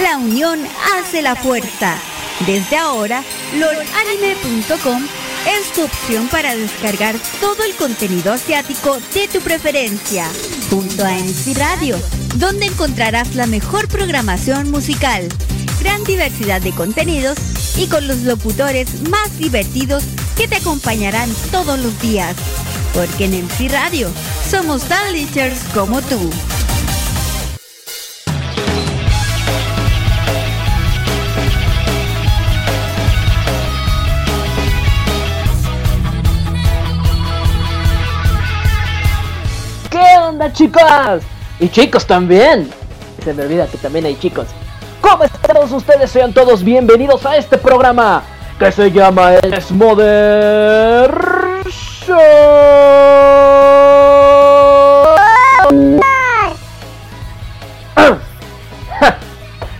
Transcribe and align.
La 0.00 0.16
unión 0.16 0.60
hace 0.94 1.20
la 1.20 1.36
fuerza. 1.36 1.98
Desde 2.46 2.76
ahora, 2.76 3.22
lordanime.com 3.54 5.02
es 5.46 5.72
tu 5.72 5.84
opción 5.84 6.28
para 6.28 6.56
descargar 6.56 7.14
todo 7.40 7.62
el 7.62 7.74
contenido 7.74 8.32
asiático 8.32 8.98
de 9.12 9.28
tu 9.28 9.40
preferencia, 9.40 10.26
junto 10.70 11.04
a 11.04 11.12
MC 11.12 11.54
Radio, 11.58 11.98
donde 12.36 12.66
encontrarás 12.66 13.34
la 13.34 13.46
mejor 13.46 13.86
programación 13.86 14.70
musical, 14.70 15.28
gran 15.80 16.02
diversidad 16.04 16.62
de 16.62 16.72
contenidos 16.72 17.36
y 17.76 17.86
con 17.86 18.08
los 18.08 18.22
locutores 18.22 19.08
más 19.10 19.36
divertidos 19.38 20.04
que 20.36 20.48
te 20.48 20.56
acompañarán 20.56 21.30
todos 21.50 21.78
los 21.78 22.00
días. 22.00 22.34
Porque 22.94 23.26
en 23.26 23.44
MC 23.44 23.68
Radio 23.70 24.10
somos 24.48 24.84
tan 24.84 25.02
como 25.74 26.00
tú. 26.00 26.30
Chicas? 40.52 41.22
Y 41.58 41.68
chicos 41.68 42.06
también. 42.06 42.70
Se 43.24 43.32
me 43.34 43.42
olvida 43.42 43.66
que 43.66 43.78
también 43.78 44.04
hay 44.06 44.16
chicos. 44.16 44.46
¿Cómo 45.00 45.24
están 45.24 45.54
todos 45.54 45.72
ustedes? 45.72 46.10
Sean 46.10 46.32
todos 46.32 46.62
bienvenidos 46.62 47.24
a 47.26 47.36
este 47.36 47.58
programa 47.58 48.22
que 48.58 48.70
se 48.72 48.90
llama 48.90 49.34
el 49.34 49.60
Smother 49.62 51.10
Show. 51.68 52.16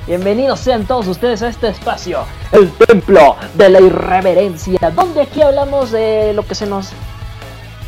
Bienvenidos 0.07 0.61
sean 0.61 0.85
todos 0.85 1.07
ustedes 1.07 1.43
a 1.43 1.49
este 1.49 1.69
espacio, 1.69 2.27
el 2.51 2.71
templo 2.73 3.37
de 3.55 3.69
la 3.71 3.81
irreverencia, 3.81 4.91
donde 4.95 5.23
aquí 5.23 5.41
hablamos 5.41 5.91
de 5.91 6.35
lo 6.35 6.45
que 6.47 6.55
se 6.55 6.67
nos 6.67 6.91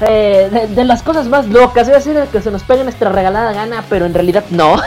eh, 0.01 0.69
de, 0.71 0.85
las 0.85 1.03
cosas 1.03 1.29
más 1.29 1.47
locas, 1.49 1.87
iba 1.89 1.97
a 1.97 2.01
decir 2.01 2.17
que 2.33 2.41
se 2.41 2.51
nos 2.51 2.63
pegue 2.63 2.83
nuestra 2.83 3.11
regalada 3.11 3.53
gana, 3.53 3.85
pero 3.89 4.07
en 4.07 4.15
realidad 4.15 4.45
no. 4.51 4.77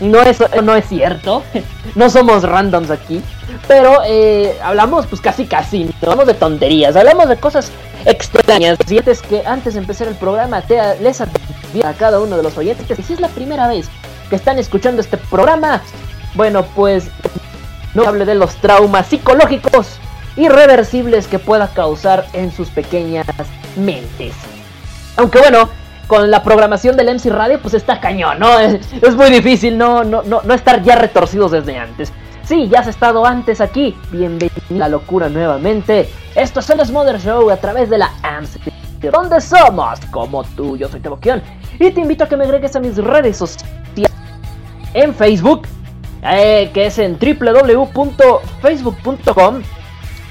No 0.00 0.20
es, 0.22 0.38
no 0.64 0.74
es 0.74 0.88
cierto, 0.88 1.44
no 1.94 2.10
somos 2.10 2.42
randoms 2.42 2.90
aquí, 2.90 3.22
pero 3.68 4.00
eh, 4.04 4.58
hablamos 4.60 5.06
pues 5.06 5.20
casi 5.20 5.46
casi, 5.46 5.88
hablamos 6.02 6.26
de 6.26 6.34
tonterías, 6.34 6.96
hablamos 6.96 7.28
de 7.28 7.36
cosas 7.36 7.70
extrañas. 8.04 8.76
Y 8.88 8.98
antes 8.98 9.22
que 9.22 9.46
antes 9.46 9.74
de 9.74 9.80
empezar 9.80 10.08
el 10.08 10.16
programa, 10.16 10.62
te, 10.62 10.80
les 11.00 11.20
advierto 11.20 11.88
a 11.88 11.92
cada 11.92 12.20
uno 12.20 12.36
de 12.36 12.42
los 12.42 12.58
oyentes 12.58 12.88
que 12.88 13.00
si 13.00 13.12
es 13.12 13.20
la 13.20 13.28
primera 13.28 13.68
vez 13.68 13.88
que 14.28 14.34
están 14.34 14.58
escuchando 14.58 15.00
este 15.00 15.16
programa, 15.16 15.80
bueno 16.34 16.64
pues 16.74 17.06
no 17.94 18.02
hable 18.06 18.24
de 18.24 18.34
los 18.34 18.56
traumas 18.56 19.06
psicológicos 19.06 19.98
irreversibles 20.36 21.28
que 21.28 21.38
pueda 21.38 21.68
causar 21.68 22.26
en 22.32 22.50
sus 22.50 22.68
pequeñas 22.68 23.26
mentes. 23.76 24.34
Aunque 25.16 25.38
bueno, 25.38 25.68
con 26.06 26.30
la 26.30 26.42
programación 26.42 26.96
del 26.96 27.14
MC 27.14 27.30
Radio, 27.30 27.60
pues 27.60 27.74
está 27.74 28.00
cañón, 28.00 28.38
¿no? 28.38 28.58
Es, 28.60 29.16
muy 29.16 29.30
difícil 29.30 29.78
no, 29.78 30.04
no, 30.04 30.22
no, 30.22 30.42
no 30.42 30.54
estar 30.54 30.82
ya 30.82 30.96
retorcidos 30.96 31.52
desde 31.52 31.78
antes. 31.78 32.12
Sí, 32.44 32.68
ya 32.68 32.80
has 32.80 32.88
estado 32.88 33.24
antes 33.24 33.60
aquí. 33.60 33.96
Bienvenido 34.10 34.60
a 34.70 34.74
la 34.74 34.88
locura 34.88 35.28
nuevamente. 35.28 36.08
Esto 36.34 36.60
es 36.60 36.70
el 36.70 36.84
Smother 36.84 37.20
Show 37.20 37.50
a 37.50 37.56
través 37.56 37.88
de 37.88 37.98
la 37.98 38.10
AMS, 38.22 38.58
donde 39.10 39.40
somos 39.40 40.00
como 40.10 40.44
tú. 40.44 40.76
Yo 40.76 40.88
soy 40.88 41.00
Teboquión 41.00 41.42
y 41.78 41.90
te 41.90 42.00
invito 42.00 42.24
a 42.24 42.28
que 42.28 42.36
me 42.36 42.44
agregues 42.44 42.76
a 42.76 42.80
mis 42.80 42.98
redes 42.98 43.38
sociales 43.38 43.74
en 44.94 45.14
Facebook, 45.14 45.66
eh, 46.22 46.70
que 46.72 46.86
es 46.86 46.98
en 46.98 47.18
www.facebook.com 47.18 49.62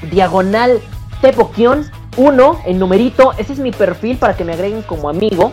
diagonal 0.09 0.81
Teboquión 1.21 1.91
1 2.17 2.61
en 2.65 2.79
numerito. 2.79 3.33
Ese 3.37 3.53
es 3.53 3.59
mi 3.59 3.71
perfil 3.71 4.17
para 4.17 4.35
que 4.35 4.43
me 4.43 4.51
agreguen 4.53 4.81
como 4.83 5.09
amigo. 5.09 5.51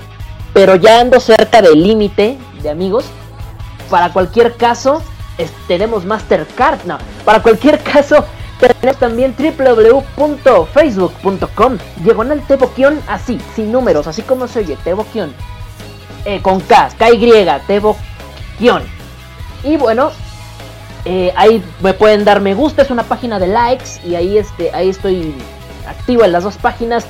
Pero 0.53 0.75
ya 0.77 1.01
ando 1.01 1.21
cerca 1.21 1.63
del 1.63 1.81
límite 1.83 2.37
de 2.63 2.71
amigos. 2.71 3.05
Para 3.89 4.13
cualquier 4.13 4.57
caso, 4.57 5.03
tenemos 5.69 6.05
Mastercard. 6.05 6.85
No, 6.85 6.99
para 7.25 7.41
cualquier 7.43 7.79
caso, 7.83 8.25
tenemos 8.59 8.99
también 8.99 9.35
www.facebook.com. 9.39 11.79
Diagonal 11.97 12.43
Teboquión, 12.47 13.01
así, 13.07 13.41
sin 13.55 13.73
números, 13.73 14.07
así 14.07 14.21
como 14.23 14.49
se 14.49 14.61
oye, 14.61 14.79
Teboquión. 14.85 15.35
Eh, 16.25 16.41
con 16.43 16.61
K, 16.61 16.91
K-Y, 16.99 17.47
Teboquión. 17.67 18.83
Y 19.63 19.77
bueno, 19.77 20.11
eh, 21.05 21.33
ahí 21.37 21.63
me 21.81 21.93
pueden 21.95 22.25
dar 22.25 22.41
me 22.41 22.55
gusta, 22.55 22.83
es 22.83 22.91
una 22.91 23.05
página 23.05 23.39
de 23.39 23.47
likes. 23.47 24.01
Y 24.05 24.15
ahí, 24.15 24.39
este, 24.39 24.71
ahí 24.75 24.91
estoy 24.91 25.35
activo 25.87 26.25
en 26.25 26.33
las 26.33 26.45
dos 26.45 26.57
páginas 26.57 27.07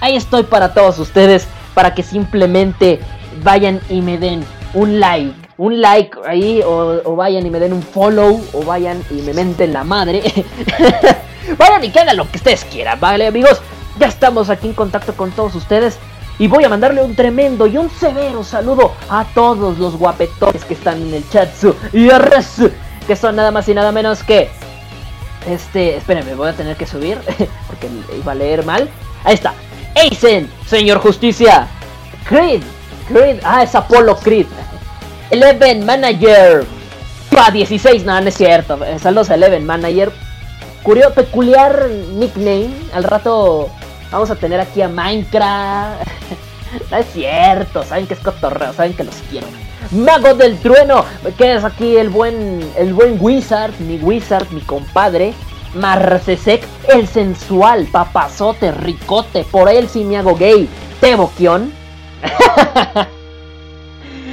ahí 0.00 0.16
estoy 0.16 0.42
para 0.42 0.74
todos 0.74 0.98
ustedes. 0.98 1.46
Para 1.74 1.94
que 1.94 2.02
simplemente 2.02 3.00
vayan 3.42 3.80
y 3.88 4.02
me 4.02 4.18
den 4.18 4.44
un 4.74 5.00
like. 5.00 5.34
Un 5.56 5.80
like 5.80 6.18
ahí. 6.26 6.62
O, 6.62 7.00
o 7.04 7.16
vayan 7.16 7.46
y 7.46 7.50
me 7.50 7.60
den 7.60 7.72
un 7.72 7.82
follow. 7.82 8.44
O 8.52 8.64
vayan 8.64 9.02
y 9.10 9.14
me 9.22 9.32
menten 9.32 9.72
la 9.72 9.84
madre. 9.84 10.22
vayan 11.58 11.84
y 11.84 11.90
que 11.90 12.00
hagan 12.00 12.16
lo 12.16 12.30
que 12.30 12.38
ustedes 12.38 12.64
quieran. 12.64 12.98
Vale, 12.98 13.26
amigos. 13.26 13.60
Ya 13.98 14.08
estamos 14.08 14.50
aquí 14.50 14.66
en 14.66 14.74
contacto 14.74 15.14
con 15.14 15.30
todos 15.30 15.54
ustedes. 15.54 15.98
Y 16.38 16.48
voy 16.48 16.64
a 16.64 16.68
mandarle 16.68 17.02
un 17.02 17.14
tremendo 17.14 17.68
y 17.68 17.76
un 17.76 17.88
severo 17.88 18.42
saludo 18.42 18.92
a 19.08 19.24
todos 19.32 19.78
los 19.78 19.96
guapetones 19.96 20.64
que 20.64 20.74
están 20.74 21.00
en 21.00 21.14
el 21.14 21.28
chat. 21.30 21.50
Y 21.92 22.08
que 23.04 23.16
son 23.16 23.36
nada 23.36 23.50
más 23.50 23.68
y 23.68 23.74
nada 23.74 23.92
menos 23.92 24.22
que. 24.22 24.50
Este, 25.48 25.96
espérenme, 25.96 26.34
voy 26.34 26.48
a 26.48 26.52
tener 26.52 26.76
que 26.76 26.86
subir 26.86 27.18
porque 27.66 27.88
iba 28.16 28.32
a 28.32 28.34
leer 28.34 28.64
mal. 28.64 28.88
Ahí 29.24 29.34
está. 29.34 29.54
Aizen, 29.94 30.50
señor 30.66 30.98
Justicia. 30.98 31.66
Creed, 32.28 32.62
Creed, 33.08 33.40
ah, 33.44 33.62
es 33.62 33.74
Apollo 33.74 34.16
Creed. 34.16 34.46
Eleven 35.30 35.84
Manager. 35.84 36.64
Pa 37.30 37.50
16, 37.50 38.04
no, 38.04 38.20
no 38.20 38.28
es 38.28 38.36
cierto. 38.36 38.78
Saludos 39.00 39.30
a 39.30 39.34
Eleven 39.34 39.64
Manager. 39.64 40.12
Curioso, 40.82 41.14
peculiar 41.14 41.88
nickname. 42.14 42.70
Al 42.92 43.04
rato 43.04 43.70
vamos 44.10 44.30
a 44.30 44.36
tener 44.36 44.60
aquí 44.60 44.82
a 44.82 44.88
Minecraft. 44.88 46.06
no 46.90 46.96
es 46.96 47.06
cierto, 47.12 47.82
saben 47.82 48.06
que 48.06 48.14
es 48.14 48.20
cotorreo, 48.20 48.72
saben 48.72 48.94
que 48.94 49.04
los 49.04 49.16
quiero. 49.30 49.46
Mago 49.92 50.34
del 50.34 50.58
Trueno, 50.58 51.04
que 51.36 51.54
es 51.54 51.64
aquí 51.64 51.96
el 51.98 52.08
buen, 52.08 52.60
el 52.78 52.94
buen 52.94 53.18
Wizard, 53.20 53.78
mi 53.80 53.98
Wizard, 53.98 54.50
mi 54.50 54.62
compadre. 54.62 55.34
Marcesec, 55.74 56.66
el 56.88 57.06
sensual, 57.06 57.86
papazote, 57.92 58.72
ricote, 58.72 59.44
por 59.44 59.68
él 59.70 59.88
sí 59.88 60.04
me 60.04 60.16
hago 60.16 60.34
gay. 60.34 60.68
Teboquión. 61.00 61.72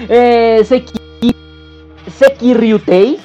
eh, 0.09 0.61
Seki, 0.63 1.35
Seki 2.07 2.53
Ryutei. 2.53 3.19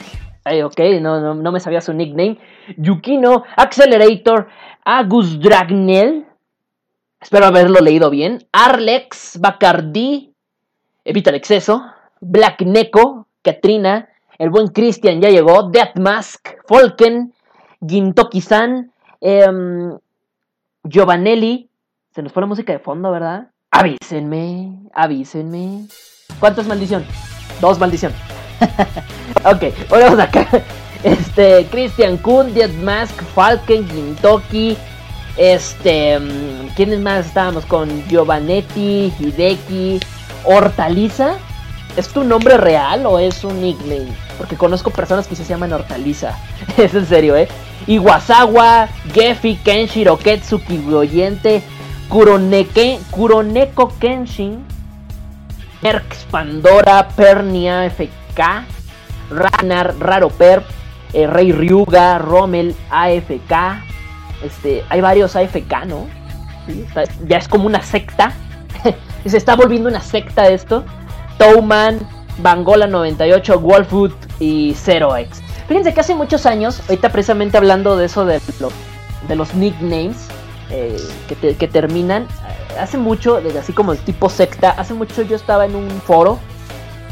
Ay, 0.45 0.63
ok, 0.63 0.79
no, 1.01 1.21
no, 1.21 1.35
no, 1.35 1.53
me 1.53 1.61
sabía 1.61 1.81
su 1.81 1.93
nickname. 1.93 2.39
Yukino, 2.77 3.45
Accelerator, 3.57 4.49
Agus 4.85 5.39
Dragnel. 5.39 6.27
Espero 7.21 7.47
haberlo 7.47 7.81
leído 7.81 8.11
bien. 8.11 8.47
Arlex, 8.53 9.39
Bacardi, 9.41 10.35
Evita 11.05 11.31
el 11.31 11.37
exceso. 11.37 11.85
Black 12.25 12.63
Neko, 12.63 13.27
Katrina, 13.43 14.09
el 14.39 14.51
buen 14.51 14.69
Christian 14.69 15.21
ya 15.21 15.29
llegó, 15.29 15.71
Death 15.71 15.97
Mask, 15.97 16.49
Folken, 16.67 17.33
Gintoki-san, 17.87 18.93
eh, 19.21 19.47
Giovanelli. 20.83 21.71
Se 22.15 22.23
nos 22.23 22.33
fue 22.33 22.43
la 22.43 22.47
música 22.47 22.73
de 22.73 22.79
fondo, 22.79 23.11
¿verdad? 23.11 23.49
Avísenme, 23.71 24.79
avísenme. 24.95 25.87
¿Cuánto 26.41 26.61
es 26.61 26.67
maldición? 26.67 27.05
Dos 27.61 27.79
maldición. 27.79 28.13
ok, 29.45 29.89
volvemos 29.89 30.19
acá. 30.19 30.47
Este, 31.05 31.67
Christian 31.71 32.17
Kun, 32.17 32.55
Death 32.55 32.73
Mask, 32.83 33.15
Falken, 33.35 33.87
Gintoki. 33.87 34.75
Este, 35.37 36.19
¿quiénes 36.77 36.99
más 37.01 37.27
estábamos 37.27 37.67
con? 37.67 37.91
Giovanetti, 38.09 39.13
Hideki, 39.19 40.01
Hortaliza. 40.45 41.37
¿Es 41.97 42.09
tu 42.09 42.25
nombre 42.25 42.57
real 42.57 43.07
o 43.07 43.21
es 43.21 43.45
un 43.45 43.61
nickname? 43.61 44.09
Porque 44.37 44.57
conozco 44.57 44.91
personas 44.91 45.29
que 45.29 45.37
se 45.37 45.45
llaman 45.45 45.73
hortaliza. 45.73 46.37
es 46.77 46.93
en 46.95 47.07
serio, 47.07 47.37
¿eh? 47.37 47.47
Iwasawa, 47.87 48.89
Gefi, 49.13 49.57
Kenshiro, 49.57 50.19
Ketsuki, 50.19 50.79
Goyente, 50.79 51.63
Kuroneke, 52.09 52.99
Kuroneko 53.11 53.93
Kenshin, 54.01 54.65
Merx, 55.83 56.25
Pandora, 56.31 57.09
Pernia, 57.09 57.85
FK, 57.91 58.65
Ragnar, 59.31 59.95
Raro 60.01 60.31
Perp, 60.31 60.65
eh, 61.13 61.27
Rey 61.29 61.53
Ryuga, 61.53 62.19
Rommel, 62.19 62.75
AFK. 62.91 63.85
Este, 64.43 64.83
hay 64.89 65.01
varios 65.01 65.37
AFK, 65.37 65.87
¿no? 65.87 66.07
ya 67.27 67.37
es 67.37 67.47
como 67.47 67.67
una 67.67 67.83
secta. 67.83 68.33
Se 69.27 69.37
está 69.37 69.55
volviendo 69.55 69.89
una 69.89 70.01
secta 70.01 70.49
esto. 70.49 70.85
Towman, 71.39 72.01
Bangola 72.39 72.87
98, 72.87 73.61
Wolfwood 73.61 74.13
y 74.41 74.75
Zero 74.75 75.17
X. 75.17 75.43
Fíjense 75.69 75.95
que 75.95 76.01
hace 76.01 76.15
muchos 76.15 76.47
años, 76.47 76.81
ahorita 76.89 77.11
precisamente 77.11 77.57
hablando 77.57 77.97
de 77.97 78.07
eso 78.07 78.25
de, 78.25 78.41
de 79.29 79.37
los 79.37 79.55
nicknames 79.55 80.29
eh, 80.71 80.97
que, 81.59 81.69
terminan, 81.69 82.27
hace 82.81 82.99
mucho, 82.99 83.41
así 83.59 83.73
como 83.73 83.93
el 83.93 83.99
tipo 83.99 84.29
secta, 84.29 84.71
hace 84.71 84.95
mucho 84.95 85.23
yo 85.23 85.37
estaba 85.37 85.65
en 85.67 85.75
un 85.75 85.89
foro 86.03 86.39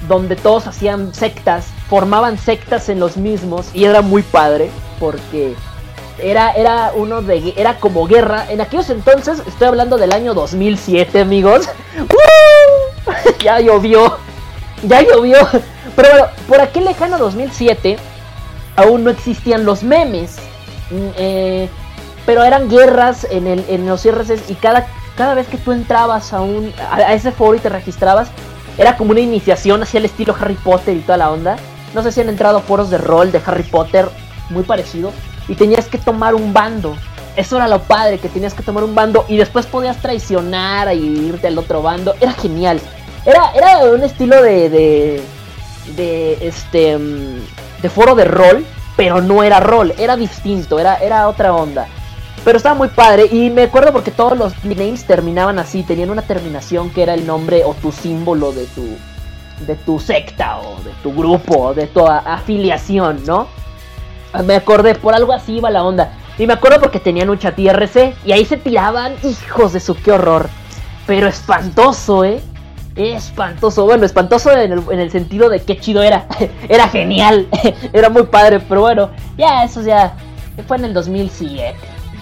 donde 0.09 0.37
todos 0.37 0.67
hacían 0.67 1.15
sectas, 1.15 1.69
formaban 1.89 2.39
sectas 2.39 2.89
en 2.89 2.99
los 2.99 3.17
mismos 3.17 3.71
y 3.73 3.85
era 3.85 4.03
muy 4.03 4.23
padre 4.23 4.71
porque 4.99 5.55
era, 6.19 6.53
era 6.53 6.93
uno 6.95 7.23
de 7.23 7.55
era 7.57 7.79
como 7.79 8.07
guerra. 8.07 8.47
En 8.51 8.61
aquellos 8.61 8.91
entonces, 8.91 9.43
estoy 9.47 9.69
hablando 9.69 9.97
del 9.97 10.13
año 10.13 10.35
2007, 10.35 11.21
amigos. 11.21 11.69
ya 13.43 13.61
llovió. 13.61 14.19
Ya 14.83 15.03
llovió. 15.03 15.39
Pero 15.97 16.09
bueno, 16.11 16.27
por 16.49 16.61
aquel 16.61 16.85
lejano 16.85 17.19
2007 17.19 17.97
aún 18.77 19.05
no 19.05 19.11
existían 19.11 19.65
los 19.65 19.83
memes. 19.83 20.37
Mm, 20.91 21.09
eh, 21.17 21.69
pero 22.27 22.45
eran 22.45 22.69
guerras 22.69 23.27
en, 23.31 23.47
el, 23.47 23.65
en 23.69 23.87
los 23.87 24.05
IRCs 24.05 24.51
y 24.51 24.55
cada, 24.55 24.87
cada 25.17 25.35
vez 25.35 25.47
que 25.49 25.59
tú 25.59 25.73
entrabas 25.73 26.33
a, 26.33 26.41
un, 26.41 26.73
a, 26.91 27.13
ese 27.15 27.33
foro 27.33 27.57
y 27.57 27.61
te 27.61 27.69
registrabas, 27.69 28.29
era 28.79 28.97
como 28.97 29.11
una 29.11 29.21
iniciación 29.21 29.83
hacia 29.83 29.99
el 29.99 30.05
estilo 30.05 30.35
Harry 30.41 30.55
Potter 30.55 30.97
y 30.97 31.01
toda 31.01 31.19
la 31.19 31.31
onda. 31.31 31.57
No 31.95 32.03
sé 32.03 32.13
si 32.13 32.21
han 32.21 32.29
entrado 32.29 32.61
foros 32.61 32.91
de 32.91 32.99
rol 32.99 33.33
de 33.33 33.43
Harry 33.45 33.65
Potter, 33.65 34.09
muy 34.51 34.63
parecido, 34.63 35.13
y 35.49 35.55
tenías 35.57 35.87
que 35.87 35.99
tomar 35.99 36.35
un 36.35 36.53
bando. 36.53 36.97
Eso 37.37 37.57
era 37.57 37.67
lo 37.67 37.81
padre, 37.83 38.19
que 38.19 38.29
tenías 38.29 38.55
que 38.55 38.63
tomar 38.63 38.85
un 38.85 38.95
bando 38.95 39.25
y 39.29 39.37
después 39.37 39.67
podías 39.67 40.01
traicionar 40.01 40.95
y 40.95 41.29
irte 41.29 41.49
al 41.49 41.59
otro 41.59 41.83
bando. 41.83 42.15
Era 42.21 42.33
genial. 42.33 42.81
Era, 43.25 43.53
era 43.53 43.79
un 43.85 44.03
estilo 44.03 44.43
de, 44.43 44.69
de, 44.69 45.23
de 45.97 46.39
este, 46.47 46.99
mm, 46.99 47.83
de 47.83 47.89
foro 47.89 48.15
de 48.15 48.25
rol, 48.25 48.65
pero 48.97 49.21
no 49.21 49.43
era 49.43 49.61
rol, 49.61 49.95
era 49.99 50.17
distinto, 50.17 50.79
era, 50.79 50.97
era 50.97 51.29
otra 51.29 51.55
onda. 51.55 51.87
Pero 52.45 52.57
estaba 52.57 52.75
muy 52.75 52.89
padre 52.89 53.27
y 53.31 53.51
me 53.51 53.65
acuerdo 53.65 53.93
porque 53.93 54.11
todos 54.11 54.37
los 54.37 54.65
names 54.65 55.05
terminaban 55.05 55.59
así, 55.61 55.85
tenían 55.85 56.11
una 56.11 56.23
terminación 56.23 56.91
que 56.91 57.05
era 57.05 57.15
el 57.15 57.25
nombre 57.25 57.63
o 57.65 57.75
tu 57.75 57.93
símbolo 57.93 58.53
de 58.53 58.67
tu 58.67 58.97
de 59.65 59.77
tu 59.77 60.01
secta 60.01 60.59
o 60.59 60.83
de 60.83 60.91
tu 61.05 61.15
grupo 61.15 61.73
de 61.73 61.87
tu 61.87 62.05
afiliación, 62.05 63.23
¿no? 63.25 63.47
Me 64.45 64.57
acordé, 64.57 64.97
por 64.97 65.15
algo 65.15 65.33
así 65.33 65.59
iba 65.59 65.71
la 65.71 65.85
onda. 65.85 66.15
Y 66.39 66.47
me 66.47 66.55
acuerdo 66.55 66.81
porque 66.81 66.99
tenían 66.99 67.31
un 67.31 67.39
chat 67.39 67.57
y 67.59 67.69
ahí 68.33 68.45
se 68.45 68.57
tiraban, 68.57 69.15
hijos 69.23 69.73
de 69.75 69.81
su, 69.81 69.95
qué 69.95 70.11
horror. 70.11 70.49
Pero 71.07 71.29
espantoso, 71.29 72.25
¿eh? 72.25 72.41
Espantoso, 72.95 73.85
bueno, 73.87 74.05
espantoso 74.05 74.51
en 74.53 74.73
el, 74.73 74.83
en 74.91 75.01
el 75.01 75.11
sentido 75.11 75.49
de 75.49 75.61
qué 75.61 75.79
chido 75.79 76.03
era. 76.03 76.27
era 76.69 76.89
genial, 76.89 77.49
era 77.93 78.11
muy 78.11 78.25
padre, 78.25 78.61
pero 78.61 78.83
bueno, 78.83 79.11
ya 79.37 79.65
eso 79.65 79.83
ya 79.83 80.15
fue 80.67 80.77
en 80.77 80.87
el 80.87 80.95
2007. 80.95 81.75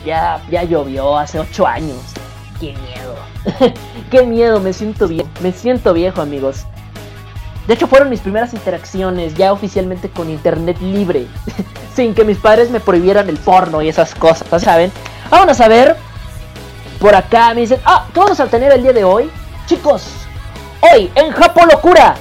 Ya, 0.04 0.40
ya 0.50 0.64
llovió 0.64 1.18
hace 1.18 1.38
8 1.38 1.66
años. 1.66 1.98
Qué 2.58 2.74
miedo. 2.74 3.74
Qué 4.10 4.24
miedo, 4.24 4.60
me 4.60 4.72
siento 4.72 5.08
viejo. 5.08 5.28
Me 5.40 5.52
siento 5.52 5.92
viejo, 5.92 6.20
amigos. 6.20 6.64
De 7.66 7.74
hecho, 7.74 7.86
fueron 7.86 8.08
mis 8.08 8.20
primeras 8.20 8.54
interacciones 8.54 9.34
ya 9.34 9.52
oficialmente 9.52 10.08
con 10.08 10.30
internet 10.30 10.78
libre. 10.80 11.26
sin 11.94 12.14
que 12.14 12.24
mis 12.24 12.38
padres 12.38 12.70
me 12.70 12.80
prohibieran 12.80 13.28
el 13.28 13.36
porno 13.36 13.82
y 13.82 13.88
esas 13.88 14.14
cosas, 14.14 14.62
¿saben? 14.62 14.90
Vamos 15.30 15.60
a 15.60 15.68
ver. 15.68 15.96
Por 16.98 17.14
acá 17.14 17.54
me 17.54 17.62
dicen, 17.62 17.80
ah, 17.84 18.06
¿qué 18.12 18.20
vamos 18.20 18.40
a 18.40 18.46
tener 18.46 18.72
el 18.72 18.82
día 18.82 18.92
de 18.92 19.04
hoy? 19.04 19.30
Chicos, 19.66 20.04
hoy 20.80 21.10
en 21.14 21.30
Japo 21.32 21.64
Locura 21.66 22.16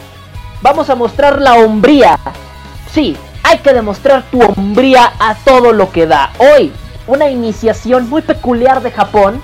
vamos 0.62 0.90
a 0.90 0.96
mostrar 0.96 1.42
la 1.42 1.56
hombría. 1.56 2.18
Sí, 2.92 3.16
hay 3.44 3.60
que 3.60 3.74
demostrar 3.74 4.24
tu 4.32 4.42
hombría 4.42 5.14
a 5.20 5.36
todo 5.36 5.74
lo 5.74 5.92
que 5.92 6.08
da. 6.08 6.32
Hoy 6.40 6.72
una 7.08 7.30
iniciación 7.30 8.10
muy 8.10 8.22
peculiar 8.22 8.82
de 8.82 8.92
Japón, 8.92 9.42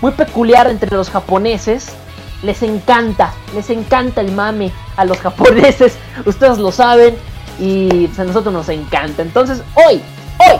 muy 0.00 0.12
peculiar 0.12 0.68
entre 0.68 0.90
los 0.94 1.10
japoneses. 1.10 1.92
Les 2.42 2.62
encanta, 2.62 3.32
les 3.54 3.70
encanta 3.70 4.20
el 4.20 4.32
mame 4.32 4.72
a 4.96 5.04
los 5.04 5.18
japoneses, 5.20 5.96
ustedes 6.26 6.58
lo 6.58 6.72
saben 6.72 7.16
y 7.58 8.06
pues, 8.08 8.18
a 8.18 8.24
nosotros 8.24 8.52
nos 8.52 8.68
encanta. 8.68 9.22
Entonces 9.22 9.62
hoy, 9.74 10.02
hoy, 10.38 10.58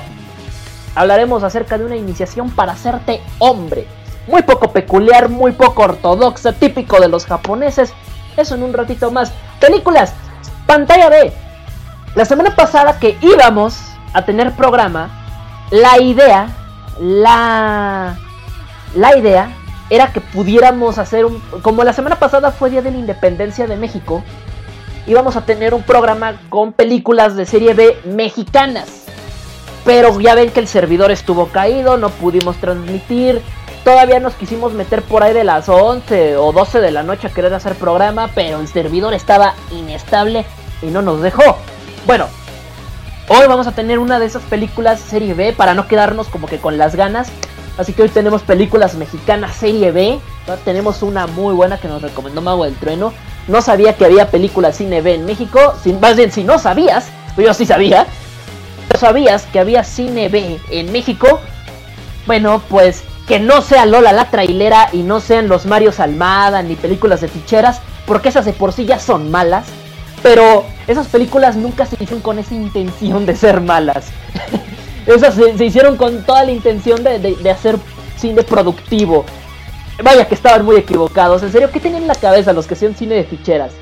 hablaremos 0.94 1.42
acerca 1.42 1.78
de 1.78 1.84
una 1.84 1.96
iniciación 1.96 2.50
para 2.50 2.72
hacerte 2.72 3.20
hombre. 3.38 3.86
Muy 4.26 4.42
poco 4.42 4.72
peculiar, 4.72 5.28
muy 5.28 5.52
poco 5.52 5.82
ortodoxa, 5.82 6.52
típico 6.52 7.00
de 7.00 7.08
los 7.08 7.26
japoneses. 7.26 7.92
Eso 8.36 8.54
en 8.54 8.62
un 8.62 8.72
ratito 8.72 9.10
más. 9.10 9.32
Películas, 9.60 10.14
pantalla 10.66 11.08
B. 11.08 11.32
La 12.14 12.24
semana 12.24 12.54
pasada 12.54 12.98
que 12.98 13.16
íbamos 13.20 13.78
a 14.12 14.24
tener 14.24 14.52
programa, 14.52 15.10
la 15.70 16.00
idea, 16.00 16.48
la, 17.00 18.16
la 18.94 19.16
idea 19.16 19.50
era 19.90 20.12
que 20.12 20.20
pudiéramos 20.20 20.98
hacer 20.98 21.24
un, 21.24 21.40
como 21.62 21.84
la 21.84 21.92
semana 21.92 22.18
pasada 22.18 22.50
fue 22.50 22.70
Día 22.70 22.82
de 22.82 22.90
la 22.90 22.98
Independencia 22.98 23.66
de 23.66 23.76
México, 23.76 24.22
íbamos 25.06 25.36
a 25.36 25.44
tener 25.44 25.74
un 25.74 25.82
programa 25.82 26.40
con 26.48 26.72
películas 26.72 27.36
de 27.36 27.46
serie 27.46 27.74
B 27.74 27.98
mexicanas. 28.04 28.88
Pero 29.84 30.18
ya 30.20 30.34
ven 30.34 30.50
que 30.50 30.60
el 30.60 30.68
servidor 30.68 31.10
estuvo 31.10 31.48
caído, 31.48 31.96
no 31.96 32.08
pudimos 32.10 32.56
transmitir. 32.56 33.42
Todavía 33.84 34.20
nos 34.20 34.34
quisimos 34.34 34.72
meter 34.72 35.02
por 35.02 35.22
ahí 35.22 35.32
de 35.32 35.44
las 35.44 35.68
11 35.68 36.36
o 36.36 36.52
12 36.52 36.80
de 36.80 36.92
la 36.92 37.02
noche 37.02 37.26
a 37.26 37.30
querer 37.30 37.52
hacer 37.52 37.74
programa, 37.74 38.30
pero 38.34 38.60
el 38.60 38.68
servidor 38.68 39.12
estaba 39.14 39.54
inestable 39.70 40.44
y 40.82 40.86
no 40.86 41.02
nos 41.02 41.20
dejó. 41.20 41.56
Bueno, 42.06 42.28
Hoy 43.28 43.46
vamos 43.46 43.66
a 43.66 43.72
tener 43.72 43.98
una 43.98 44.18
de 44.18 44.26
esas 44.26 44.42
películas 44.42 45.00
serie 45.00 45.32
B 45.32 45.52
para 45.52 45.74
no 45.74 45.86
quedarnos 45.86 46.28
como 46.28 46.48
que 46.48 46.58
con 46.58 46.76
las 46.76 46.96
ganas. 46.96 47.28
Así 47.78 47.92
que 47.92 48.02
hoy 48.02 48.08
tenemos 48.08 48.42
películas 48.42 48.94
mexicanas 48.96 49.56
serie 49.56 49.92
B. 49.92 50.18
Tenemos 50.64 51.02
una 51.02 51.26
muy 51.28 51.54
buena 51.54 51.78
que 51.78 51.88
nos 51.88 52.02
recomendó 52.02 52.42
Mago 52.42 52.64
del 52.64 52.74
Trueno. 52.74 53.14
No 53.48 53.62
sabía 53.62 53.96
que 53.96 54.04
había 54.04 54.30
películas 54.30 54.76
cine 54.76 55.00
B 55.00 55.14
en 55.14 55.24
México. 55.24 55.74
Más 56.00 56.16
bien, 56.16 56.32
si 56.32 56.42
no 56.42 56.58
sabías, 56.58 57.08
yo 57.38 57.54
sí 57.54 57.64
sabía. 57.64 58.06
¿No 58.92 58.98
sabías 58.98 59.46
que 59.46 59.60
había 59.60 59.84
cine 59.84 60.28
B 60.28 60.60
en 60.70 60.92
México? 60.92 61.40
Bueno, 62.26 62.60
pues 62.68 63.04
que 63.26 63.38
no 63.38 63.62
sea 63.62 63.86
Lola 63.86 64.12
la 64.12 64.30
trailera 64.30 64.88
y 64.92 65.02
no 65.02 65.20
sean 65.20 65.48
los 65.48 65.66
Marios 65.66 66.00
Almada 66.00 66.62
ni 66.62 66.74
películas 66.74 67.20
de 67.20 67.28
ficheras, 67.28 67.80
porque 68.06 68.28
esas 68.28 68.44
de 68.44 68.52
por 68.52 68.72
sí 68.72 68.84
ya 68.84 68.98
son 68.98 69.30
malas. 69.30 69.66
Pero 70.22 70.64
esas 70.86 71.08
películas 71.08 71.56
nunca 71.56 71.84
se 71.84 71.96
hicieron 71.96 72.20
con 72.20 72.38
esa 72.38 72.54
intención 72.54 73.26
de 73.26 73.34
ser 73.34 73.60
malas. 73.60 74.10
esas 75.06 75.34
se, 75.34 75.64
hicieron 75.64 75.96
con 75.96 76.22
toda 76.24 76.44
la 76.44 76.52
intención 76.52 77.02
de, 77.02 77.50
hacer 77.50 77.76
cine 78.16 78.42
productivo. 78.42 79.24
Vaya 80.02 80.26
que 80.26 80.34
estaban 80.34 80.64
muy 80.64 80.76
equivocados. 80.76 81.42
En 81.42 81.52
serio, 81.52 81.70
¿qué 81.72 81.80
tenían 81.80 82.02
en 82.02 82.08
la 82.08 82.14
cabeza 82.14 82.52
los 82.52 82.66
que 82.66 82.74
hacían 82.74 82.94
cine 82.94 83.16
de 83.16 83.24
ficheras? 83.24 83.72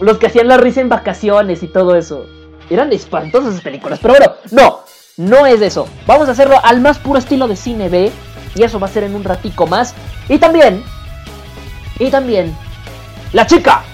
Los 0.00 0.18
que 0.18 0.26
hacían 0.26 0.48
la 0.48 0.56
risa 0.56 0.80
en 0.80 0.88
vacaciones 0.88 1.62
y 1.62 1.68
todo 1.68 1.96
eso. 1.96 2.26
Eran 2.68 2.92
espantosas 2.92 3.50
esas 3.50 3.62
películas. 3.62 4.00
Pero 4.02 4.14
bueno, 4.14 4.32
no, 4.50 4.80
no 5.16 5.46
es 5.46 5.62
eso. 5.62 5.86
Vamos 6.06 6.28
a 6.28 6.32
hacerlo 6.32 6.56
al 6.62 6.80
más 6.80 6.98
puro 6.98 7.18
estilo 7.18 7.48
de 7.48 7.56
cine 7.56 7.88
B. 7.88 8.12
Y 8.56 8.62
eso 8.62 8.80
va 8.80 8.86
a 8.86 8.90
ser 8.90 9.04
en 9.04 9.14
un 9.14 9.22
ratico 9.22 9.66
más. 9.66 9.94
Y 10.28 10.38
también, 10.38 10.82
y 11.98 12.10
también, 12.10 12.56
la 13.32 13.46
chica 13.46 13.84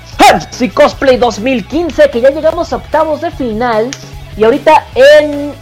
y 0.61 0.69
Cosplay 0.69 1.17
2015, 1.17 2.11
que 2.11 2.21
ya 2.21 2.31
llegamos 2.31 2.73
a 2.73 2.77
octavos 2.77 3.21
de 3.21 3.31
final. 3.31 3.91
Y 4.37 4.45
ahorita 4.45 4.87
en 4.95 5.53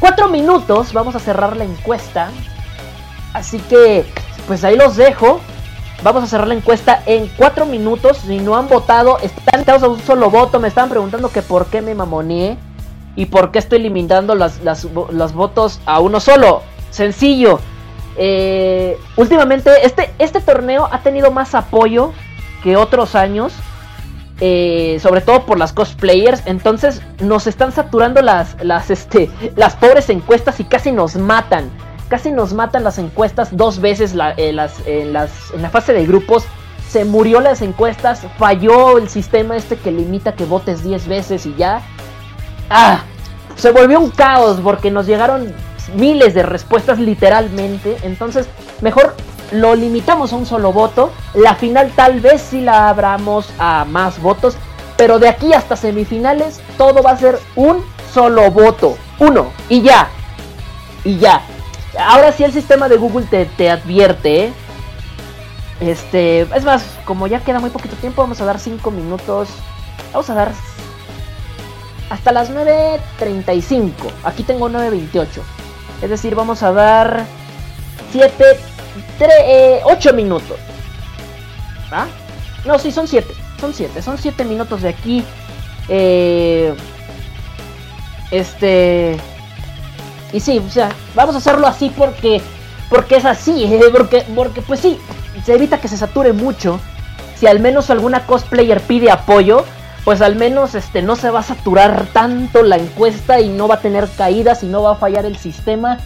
4 0.00 0.28
minutos 0.28 0.92
vamos 0.92 1.14
a 1.14 1.18
cerrar 1.18 1.56
la 1.56 1.64
encuesta. 1.64 2.30
Así 3.34 3.58
que, 3.58 4.04
pues 4.46 4.64
ahí 4.64 4.76
los 4.76 4.96
dejo. 4.96 5.40
Vamos 6.02 6.22
a 6.24 6.26
cerrar 6.26 6.48
la 6.48 6.54
encuesta 6.54 7.02
en 7.06 7.28
4 7.36 7.66
minutos. 7.66 8.18
Si 8.26 8.38
no 8.38 8.56
han 8.56 8.68
votado, 8.68 9.18
están 9.18 9.60
invitados 9.60 9.82
a 9.82 9.88
un 9.88 10.00
solo 10.00 10.30
voto. 10.30 10.58
Me 10.60 10.68
estaban 10.68 10.90
preguntando 10.90 11.30
que 11.30 11.42
por 11.42 11.66
qué 11.66 11.82
me 11.82 11.94
mamoneé. 11.94 12.56
Y 13.16 13.26
por 13.26 13.50
qué 13.50 13.58
estoy 13.58 13.80
limitando 13.80 14.34
las, 14.34 14.60
los 14.62 15.32
votos 15.32 15.80
a 15.86 16.00
uno 16.00 16.20
solo. 16.20 16.62
Sencillo. 16.90 17.60
Eh, 18.18 18.98
últimamente 19.16 19.70
este, 19.84 20.10
este 20.18 20.40
torneo 20.40 20.88
ha 20.90 21.00
tenido 21.02 21.30
más 21.30 21.54
apoyo 21.54 22.12
que 22.62 22.76
otros 22.76 23.14
años. 23.14 23.54
Eh, 24.40 24.98
sobre 25.02 25.20
todo 25.20 25.46
por 25.46 25.58
las 25.58 25.72
cosplayers. 25.72 26.42
Entonces 26.46 27.02
nos 27.20 27.46
están 27.48 27.72
saturando 27.72 28.22
las, 28.22 28.56
las, 28.62 28.88
este, 28.88 29.28
las 29.56 29.74
pobres 29.74 30.08
encuestas 30.10 30.60
y 30.60 30.64
casi 30.64 30.92
nos 30.92 31.16
matan. 31.16 31.70
Casi 32.08 32.30
nos 32.30 32.52
matan 32.54 32.84
las 32.84 32.98
encuestas 32.98 33.56
dos 33.56 33.80
veces 33.80 34.14
eh, 34.36 34.52
las, 34.52 34.80
en 34.86 35.12
la 35.12 35.70
fase 35.70 35.92
de 35.92 36.06
grupos. 36.06 36.44
Se 36.88 37.04
murió 37.04 37.40
las 37.40 37.60
encuestas, 37.62 38.22
falló 38.38 38.96
el 38.96 39.08
sistema 39.08 39.56
este 39.56 39.76
que 39.76 39.90
limita 39.90 40.32
que 40.32 40.44
votes 40.44 40.84
10 40.84 41.08
veces 41.08 41.44
y 41.44 41.54
ya. 41.56 41.82
¡Ah! 42.70 43.02
Se 43.56 43.72
volvió 43.72 43.98
un 43.98 44.10
caos 44.10 44.60
porque 44.62 44.90
nos 44.90 45.06
llegaron 45.06 45.52
miles 45.94 46.34
de 46.34 46.42
respuestas 46.42 46.98
literalmente. 46.98 47.96
Entonces, 48.02 48.48
mejor 48.80 49.14
lo 49.52 49.74
limitamos 49.74 50.32
a 50.32 50.36
un 50.36 50.46
solo 50.46 50.72
voto. 50.72 51.12
La 51.34 51.54
final 51.54 51.92
tal 51.94 52.20
vez 52.20 52.42
si 52.42 52.60
la 52.60 52.88
abramos 52.88 53.48
a 53.58 53.84
más 53.84 54.20
votos. 54.20 54.56
Pero 54.96 55.18
de 55.18 55.28
aquí 55.28 55.52
hasta 55.52 55.76
semifinales 55.76 56.60
todo 56.76 57.02
va 57.02 57.12
a 57.12 57.16
ser 57.16 57.38
un 57.54 57.84
solo 58.12 58.50
voto. 58.50 58.96
Uno. 59.18 59.52
Y 59.68 59.82
ya. 59.82 60.08
Y 61.04 61.18
ya. 61.18 61.42
Ahora 61.98 62.32
sí 62.32 62.44
el 62.44 62.52
sistema 62.52 62.88
de 62.88 62.96
Google 62.96 63.26
te, 63.26 63.46
te 63.46 63.70
advierte. 63.70 64.44
¿eh? 64.44 64.52
Este, 65.80 66.40
es 66.42 66.64
más, 66.64 66.84
como 67.04 67.26
ya 67.26 67.40
queda 67.40 67.60
muy 67.60 67.70
poquito 67.70 67.94
tiempo, 67.96 68.22
vamos 68.22 68.40
a 68.40 68.44
dar 68.44 68.58
5 68.58 68.90
minutos. 68.90 69.48
Vamos 70.12 70.28
a 70.30 70.34
dar 70.34 70.52
hasta 72.10 72.32
las 72.32 72.50
9.35. 72.50 73.92
Aquí 74.24 74.42
tengo 74.42 74.68
9.28. 74.68 75.26
Es 76.02 76.10
decir, 76.10 76.34
vamos 76.34 76.62
a 76.62 76.72
dar 76.72 77.24
7, 78.12 78.44
8 79.84 80.12
minutos. 80.12 80.58
¿Ah? 81.90 82.06
No, 82.64 82.78
sí, 82.78 82.92
son 82.92 83.08
7. 83.08 83.34
Son 83.60 83.74
7. 83.74 84.02
Son 84.02 84.18
7 84.18 84.44
minutos 84.44 84.82
de 84.82 84.88
aquí. 84.88 85.24
Eh, 85.88 86.74
este... 88.30 89.18
Y 90.32 90.40
sí, 90.40 90.58
o 90.58 90.70
sea, 90.70 90.90
vamos 91.14 91.34
a 91.34 91.38
hacerlo 91.38 91.66
así 91.66 91.90
porque 91.96 92.42
porque 92.90 93.16
es 93.16 93.24
así, 93.24 93.70
porque 93.92 94.24
porque 94.34 94.62
pues 94.62 94.80
sí, 94.80 94.98
se 95.44 95.54
evita 95.54 95.80
que 95.80 95.88
se 95.88 95.96
sature 95.96 96.32
mucho. 96.32 96.80
Si 97.36 97.46
al 97.46 97.60
menos 97.60 97.90
alguna 97.90 98.26
cosplayer 98.26 98.80
pide 98.80 99.10
apoyo, 99.10 99.64
pues 100.08 100.22
al 100.22 100.36
menos 100.36 100.74
este 100.74 101.02
no 101.02 101.16
se 101.16 101.28
va 101.28 101.40
a 101.40 101.42
saturar 101.42 102.06
tanto 102.14 102.62
la 102.62 102.76
encuesta 102.76 103.40
y 103.40 103.50
no 103.50 103.68
va 103.68 103.74
a 103.74 103.80
tener 103.82 104.08
caídas 104.16 104.62
y 104.62 104.66
no 104.66 104.82
va 104.82 104.92
a 104.92 104.94
fallar 104.94 105.26
el 105.26 105.36
sistema 105.36 105.98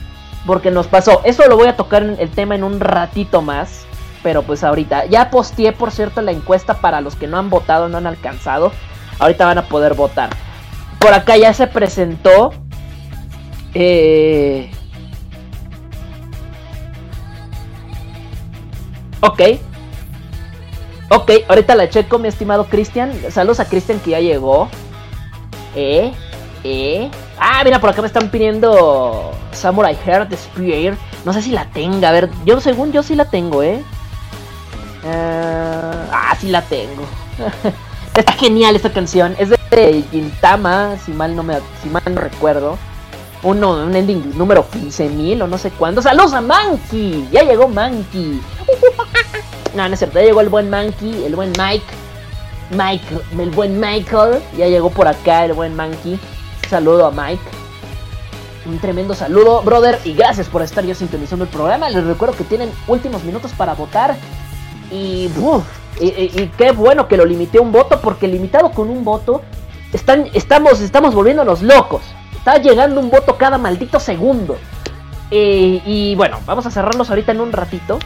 porque 0.44 0.73
nos 0.73 0.88
pasó. 0.88 1.21
Eso 1.23 1.47
lo 1.47 1.56
voy 1.56 1.68
a 1.68 1.76
tocar 1.76 2.02
en 2.02 2.16
el 2.18 2.28
tema 2.28 2.56
en 2.56 2.64
un 2.64 2.80
ratito 2.80 3.42
más, 3.42 3.85
pero 4.25 4.42
pues 4.42 4.64
ahorita 4.64 5.06
ya 5.06 5.30
posteé 5.30 5.71
por 5.71 5.92
cierto 5.92 6.21
la 6.21 6.32
encuesta 6.32 6.80
para 6.80 7.00
los 7.00 7.14
que 7.14 7.28
no 7.28 7.38
han 7.38 7.49
votado, 7.49 7.88
no 7.88 7.99
han 7.99 8.09
alcanzado. 8.09 8.73
Ahorita 9.21 9.47
van 9.47 9.59
a 9.59 9.68
poder 9.68 9.94
votar. 9.94 10.30
Por 10.99 11.14
acá 11.14 11.37
ya 11.37 11.54
se 11.54 11.68
presentó 11.68 12.52
eh 13.73 14.68
Ok. 19.21 19.42
Ok, 21.14 21.31
ahorita 21.47 21.75
la 21.75 21.90
checo, 21.90 22.19
mi 22.19 22.28
estimado 22.28 22.64
Cristian. 22.64 23.12
Saludos 23.31 23.61
a 23.61 23.66
Cristian 23.66 24.00
que 24.00 24.12
ya 24.12 24.21
llegó. 24.21 24.71
Eh, 25.75 26.11
eh. 26.64 27.11
Ah, 27.38 27.61
mira, 27.64 27.81
por 27.83 27.90
acá 27.90 28.00
me 28.00 28.07
están 28.07 28.31
pidiendo 28.31 29.31
Samurai 29.52 29.95
Heart 29.95 30.33
Spear. 30.33 30.97
No 31.26 31.35
sé 31.35 31.42
si 31.42 31.50
la 31.50 31.66
tenga. 31.66 32.09
A 32.09 32.12
ver, 32.12 32.31
yo 32.47 32.62
según 32.62 32.92
yo 32.92 33.02
sí 33.02 33.14
la 33.14 33.26
tengo, 33.26 33.62
¿eh? 33.62 33.85
Uh, 35.04 36.09
ah, 36.12 36.35
sí 36.40 36.49
la 36.49 36.62
tengo. 36.62 37.04
Está 38.14 38.33
genial 38.33 38.75
esta 38.75 38.90
canción. 38.90 39.37
Es 39.38 39.50
de 39.50 40.04
Gintama, 40.11 40.97
si 41.04 41.12
mal 41.12 41.37
no 41.37 41.42
me 41.42 41.59
si 41.83 41.90
mal 41.90 42.02
no 42.07 42.23
recuerdo. 42.23 42.78
Uno, 43.42 43.73
un 43.73 43.95
ending 43.95 44.33
número 44.38 44.64
15.000 44.66 45.42
o 45.42 45.47
no 45.47 45.59
sé 45.59 45.71
cuándo. 45.73 46.00
¡Saludos 46.00 46.33
a 46.33 46.40
Monkey! 46.40 47.28
Ya 47.31 47.42
llegó 47.42 47.69
Monkey. 47.69 48.40
No, 49.75 49.88
no 49.88 49.95
es 49.95 49.99
cierto. 49.99 50.19
Ya 50.19 50.26
llegó 50.26 50.41
el 50.41 50.49
buen 50.49 50.71
Monkey, 50.71 51.25
el 51.25 51.35
buen 51.35 51.52
Mike. 51.59 51.85
Mike, 52.71 53.05
el 53.38 53.50
buen 53.50 53.79
Michael. 53.79 54.43
Ya 54.57 54.67
llegó 54.67 54.91
por 54.91 55.09
acá 55.09 55.45
el 55.45 55.52
buen 55.52 55.76
Monkey. 55.76 56.19
Saludo 56.69 57.07
a 57.07 57.11
Mike. 57.11 57.43
Un 58.67 58.79
tremendo 58.79 59.14
saludo, 59.14 59.62
brother. 59.62 59.99
Y 60.05 60.14
gracias 60.14 60.49
por 60.49 60.62
estar 60.62 60.85
ya 60.85 60.95
sintonizando 60.95 61.45
el 61.45 61.50
programa. 61.50 61.91
Les 61.91 62.05
recuerdo 62.05 62.37
que 62.37 62.45
tienen 62.45 62.71
últimos 62.87 63.25
minutos 63.25 63.52
para 63.52 63.75
votar. 63.75 64.17
Y, 64.91 65.31
y, 66.00 66.50
qué 66.57 66.73
bueno 66.73 67.09
que 67.09 67.17
lo 67.17 67.25
limité 67.25 67.59
un 67.59 67.73
voto. 67.73 68.00
Porque 68.00 68.29
limitado 68.29 68.71
con 68.71 68.88
un 68.88 69.05
voto, 69.05 69.43
están, 69.93 70.29
estamos, 70.33 70.81
estamos 70.81 71.14
volviéndonos 71.14 71.62
locos. 71.62 72.02
Está 72.37 72.59
llegando 72.59 73.00
un 73.00 73.11
voto 73.11 73.37
cada 73.37 73.59
maldito 73.59 74.00
segundo. 74.00 74.57
Eh, 75.31 75.81
y 75.87 76.14
bueno, 76.14 76.38
vamos 76.45 76.67
a 76.67 76.71
cerrarnos 76.71 77.09
ahorita 77.09 77.33
en 77.33 77.41
un 77.41 77.52
ratito. 77.52 77.99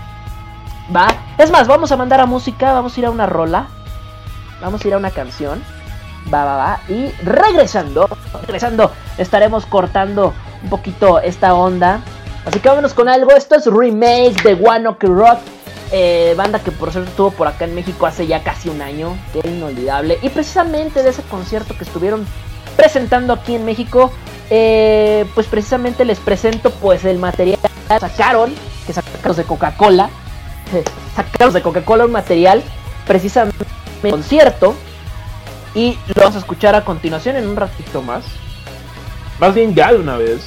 Va. 0.94 1.08
Es 1.38 1.50
más, 1.50 1.66
vamos 1.66 1.92
a 1.92 1.96
mandar 1.96 2.20
a 2.20 2.26
música. 2.26 2.72
Vamos 2.72 2.96
a 2.96 3.00
ir 3.00 3.06
a 3.06 3.10
una 3.10 3.26
rola. 3.26 3.66
Vamos 4.60 4.84
a 4.84 4.88
ir 4.88 4.94
a 4.94 4.96
una 4.98 5.10
canción. 5.10 5.62
Va, 6.32 6.44
va, 6.44 6.56
va. 6.56 6.80
Y 6.88 7.08
regresando. 7.22 8.08
Regresando. 8.42 8.92
Estaremos 9.18 9.66
cortando 9.66 10.32
un 10.62 10.70
poquito 10.70 11.20
esta 11.20 11.54
onda. 11.54 12.00
Así 12.44 12.60
que 12.60 12.68
vámonos 12.68 12.94
con 12.94 13.08
algo. 13.08 13.32
Esto 13.32 13.56
es 13.56 13.66
remake 13.66 14.42
de 14.42 14.54
One 14.54 14.88
Ok 14.88 15.04
Rock. 15.04 15.38
Eh, 15.92 16.34
banda 16.36 16.58
que 16.58 16.72
por 16.72 16.90
cierto 16.90 17.10
estuvo 17.10 17.30
por 17.30 17.46
acá 17.46 17.64
en 17.64 17.74
México 17.76 18.06
hace 18.06 18.26
ya 18.26 18.42
casi 18.42 18.68
un 18.68 18.82
año. 18.82 19.16
Que 19.32 19.48
inolvidable. 19.48 20.18
Y 20.22 20.28
precisamente 20.30 21.02
de 21.02 21.10
ese 21.10 21.22
concierto 21.22 21.76
que 21.76 21.84
estuvieron 21.84 22.26
presentando 22.76 23.32
aquí 23.32 23.54
en 23.54 23.64
México, 23.64 24.12
eh, 24.50 25.26
pues 25.34 25.46
precisamente 25.46 26.04
les 26.04 26.18
presento 26.18 26.70
pues 26.70 27.04
el 27.04 27.18
material 27.18 27.58
que 27.60 27.98
sacaron, 27.98 28.54
que 28.86 28.92
sacaron 28.92 29.36
de 29.36 29.44
Coca-Cola, 29.44 30.10
sacaron 31.14 31.52
de 31.54 31.62
Coca-Cola 31.62 32.06
un 32.06 32.12
material 32.12 32.62
precisamente 33.06 33.64
concierto 34.02 34.74
y 35.74 35.98
lo 36.08 36.22
vamos 36.22 36.36
a 36.36 36.38
escuchar 36.38 36.74
a 36.74 36.84
continuación 36.84 37.36
en 37.36 37.46
un 37.46 37.56
ratito 37.56 38.02
más. 38.02 38.24
Más 39.38 39.54
bien 39.54 39.74
ya 39.74 39.92
de 39.92 39.98
una 39.98 40.16
vez. 40.16 40.46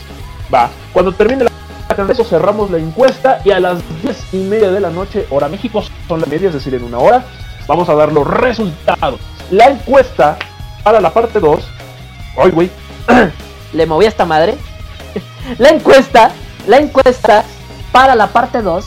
Va, 0.54 0.70
cuando 0.94 1.12
termine 1.12 1.44
la 1.44 1.96
canción 1.96 2.26
cerramos 2.26 2.72
la 2.72 2.78
encuesta 2.78 3.42
y 3.46 3.52
a 3.52 3.60
las 3.60 3.82
10 4.02 4.34
y 4.34 4.38
media 4.38 4.72
de 4.72 4.80
la 4.80 4.90
noche, 4.90 5.28
hora 5.30 5.48
México, 5.48 5.84
son 6.08 6.20
las 6.20 6.30
medias, 6.30 6.56
es 6.56 6.64
decir, 6.64 6.74
en 6.74 6.84
una 6.84 6.98
hora, 6.98 7.26
vamos 7.68 7.88
a 7.90 7.96
dar 7.96 8.12
los 8.12 8.26
resultados. 8.26 9.20
La 9.52 9.66
encuesta 9.66 10.38
para 10.84 11.02
la 11.02 11.12
parte 11.12 11.40
2 11.40 11.64
Ay, 12.38 12.52
güey. 12.52 12.70
Le 13.74 13.86
moví 13.86 14.06
a 14.06 14.10
esta 14.10 14.26
madre. 14.26 14.56
la 15.58 15.70
encuesta, 15.70 16.32
la 16.68 16.78
encuesta 16.78 17.44
para 17.92 18.16
la 18.16 18.28
parte 18.28 18.62
2 18.62 18.86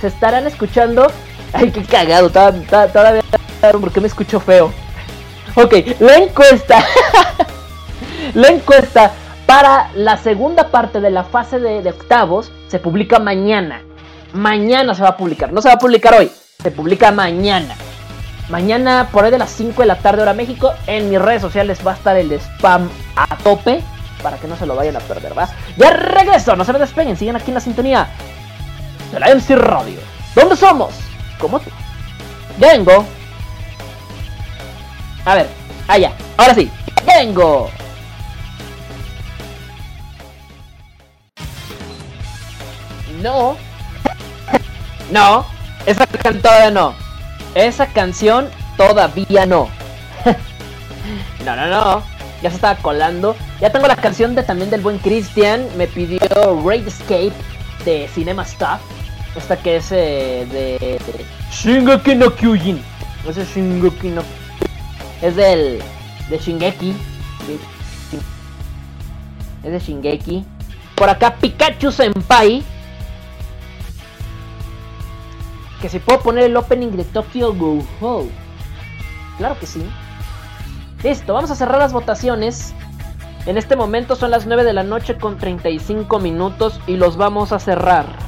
se 0.00 0.08
estarán 0.08 0.46
escuchando. 0.46 1.10
Ay, 1.52 1.70
qué 1.70 1.82
cagado, 1.82 2.30
todavía, 2.30 3.22
porque 3.80 4.00
me 4.00 4.08
escucho 4.08 4.40
feo. 4.40 4.72
Ok, 5.54 5.74
la 6.00 6.16
encuesta. 6.16 6.84
la 8.34 8.48
encuesta 8.48 9.12
para 9.46 9.90
la 9.94 10.16
segunda 10.18 10.70
parte 10.70 11.00
de 11.00 11.10
la 11.10 11.24
fase 11.24 11.58
de, 11.58 11.82
de, 11.82 11.90
octavos 11.90 12.52
se 12.68 12.78
publica 12.78 13.18
mañana. 13.18 13.82
Mañana 14.34 14.94
se 14.94 15.02
va 15.02 15.10
a 15.10 15.16
publicar, 15.16 15.52
no 15.52 15.62
se 15.62 15.68
va 15.68 15.74
a 15.74 15.78
publicar 15.78 16.14
hoy, 16.14 16.30
se 16.62 16.70
publica 16.70 17.10
mañana. 17.12 17.74
Mañana 18.50 19.08
por 19.10 19.24
ahí 19.24 19.30
de 19.30 19.38
las 19.38 19.50
5 19.50 19.82
de 19.82 19.86
la 19.86 19.96
tarde 19.96 20.22
hora 20.22 20.34
México, 20.34 20.72
en 20.86 21.08
mis 21.08 21.20
redes 21.20 21.42
sociales 21.42 21.80
va 21.86 21.92
a 21.92 21.94
estar 21.94 22.16
el 22.16 22.30
spam 22.32 22.88
a 23.16 23.36
tope 23.38 23.82
para 24.22 24.36
que 24.36 24.48
no 24.48 24.56
se 24.56 24.66
lo 24.66 24.74
vayan 24.74 24.96
a 24.96 25.00
perder, 25.00 25.36
¿va? 25.36 25.48
Ya 25.76 25.90
regreso, 25.90 26.56
no 26.56 26.64
se 26.64 26.72
me 26.72 26.78
despeguen, 26.78 27.16
siguen 27.16 27.36
aquí 27.36 27.50
en 27.50 27.54
la 27.54 27.60
sintonía 27.60 28.08
de 29.12 29.20
la 29.20 29.34
MC 29.34 29.56
Radio. 29.56 30.00
¿Dónde 30.34 30.56
somos? 30.56 30.94
¿Cómo 31.38 31.58
tú? 31.60 31.70
Ya 32.58 32.72
vengo. 32.72 33.04
A 35.24 35.34
ver, 35.34 35.48
allá, 35.86 36.12
ahora 36.36 36.54
sí, 36.54 36.70
vengo. 37.06 37.70
No. 43.22 43.56
no, 45.10 45.44
esa 45.86 46.06
cantada 46.06 46.70
no. 46.70 46.94
Esa 47.54 47.86
canción 47.88 48.48
todavía 48.76 49.44
no. 49.44 49.68
no, 51.44 51.56
no, 51.56 51.66
no. 51.66 52.02
Ya 52.42 52.50
se 52.50 52.56
estaba 52.56 52.76
colando. 52.76 53.34
Ya 53.60 53.70
tengo 53.70 53.88
la 53.88 53.96
canción 53.96 54.34
de 54.36 54.44
también 54.44 54.70
del 54.70 54.80
buen 54.80 54.98
Christian. 54.98 55.66
Me 55.76 55.88
pidió 55.88 56.20
Great 56.62 56.86
Escape 56.86 57.32
de 57.84 58.08
Cinema 58.14 58.44
Stuff. 58.44 58.80
Esta 59.38 59.56
que 59.56 59.76
es 59.76 59.92
eh, 59.92 60.48
de 60.50 60.98
Shingeki 61.52 62.16
no 62.16 62.34
Kyujin. 62.34 62.82
Ese 63.28 63.42
es 63.42 63.54
Shingeki 63.54 64.08
no 64.08 64.22
Es 65.22 65.36
del 65.36 65.80
de 66.28 66.38
Shingeki. 66.38 66.92
Es 69.62 69.70
de 69.70 69.78
Shingeki. 69.78 70.44
Por 70.96 71.08
acá 71.08 71.36
Pikachu 71.36 71.92
Senpai 71.92 72.64
que 75.80 75.88
si 75.88 76.00
puedo 76.00 76.18
poner 76.18 76.42
el 76.46 76.56
opening 76.56 76.90
de 76.96 77.04
Tokyo 77.04 77.54
Go 77.54 77.86
Ho. 78.00 78.26
Claro 79.36 79.56
que 79.60 79.66
sí. 79.66 79.88
Listo, 81.04 81.32
vamos 81.32 81.52
a 81.52 81.54
cerrar 81.54 81.78
las 81.78 81.92
votaciones. 81.92 82.74
En 83.46 83.56
este 83.56 83.76
momento 83.76 84.16
son 84.16 84.32
las 84.32 84.46
9 84.46 84.64
de 84.64 84.72
la 84.72 84.82
noche 84.82 85.16
con 85.16 85.38
35 85.38 86.18
minutos 86.18 86.80
y 86.88 86.96
los 86.96 87.16
vamos 87.16 87.52
a 87.52 87.60
cerrar. 87.60 88.27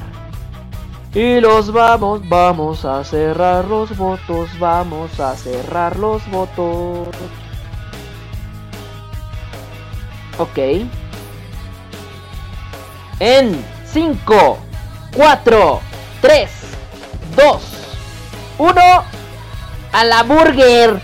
Y 1.13 1.41
los 1.41 1.73
vamos, 1.73 2.21
vamos 2.29 2.85
a 2.85 3.03
cerrar 3.03 3.65
los 3.65 3.97
votos, 3.97 4.49
vamos 4.59 5.19
a 5.19 5.35
cerrar 5.35 5.97
los 5.97 6.25
votos. 6.31 7.09
Ok. 10.37 10.87
En 13.19 13.65
5, 13.85 14.57
4, 15.13 15.81
3, 16.21 16.49
2, 17.35 17.61
1. 18.57 18.81
A 19.91 20.03
la 20.05 20.23
burger. 20.23 21.01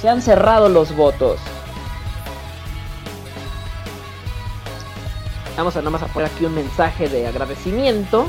Se 0.00 0.08
han 0.08 0.22
cerrado 0.22 0.70
los 0.70 0.96
votos. 0.96 1.38
Vamos 5.54 5.76
a 5.76 5.80
nada 5.80 5.90
más 5.90 6.02
a 6.02 6.06
poner 6.06 6.30
aquí 6.30 6.46
un 6.46 6.54
mensaje 6.54 7.10
de 7.10 7.26
agradecimiento. 7.26 8.26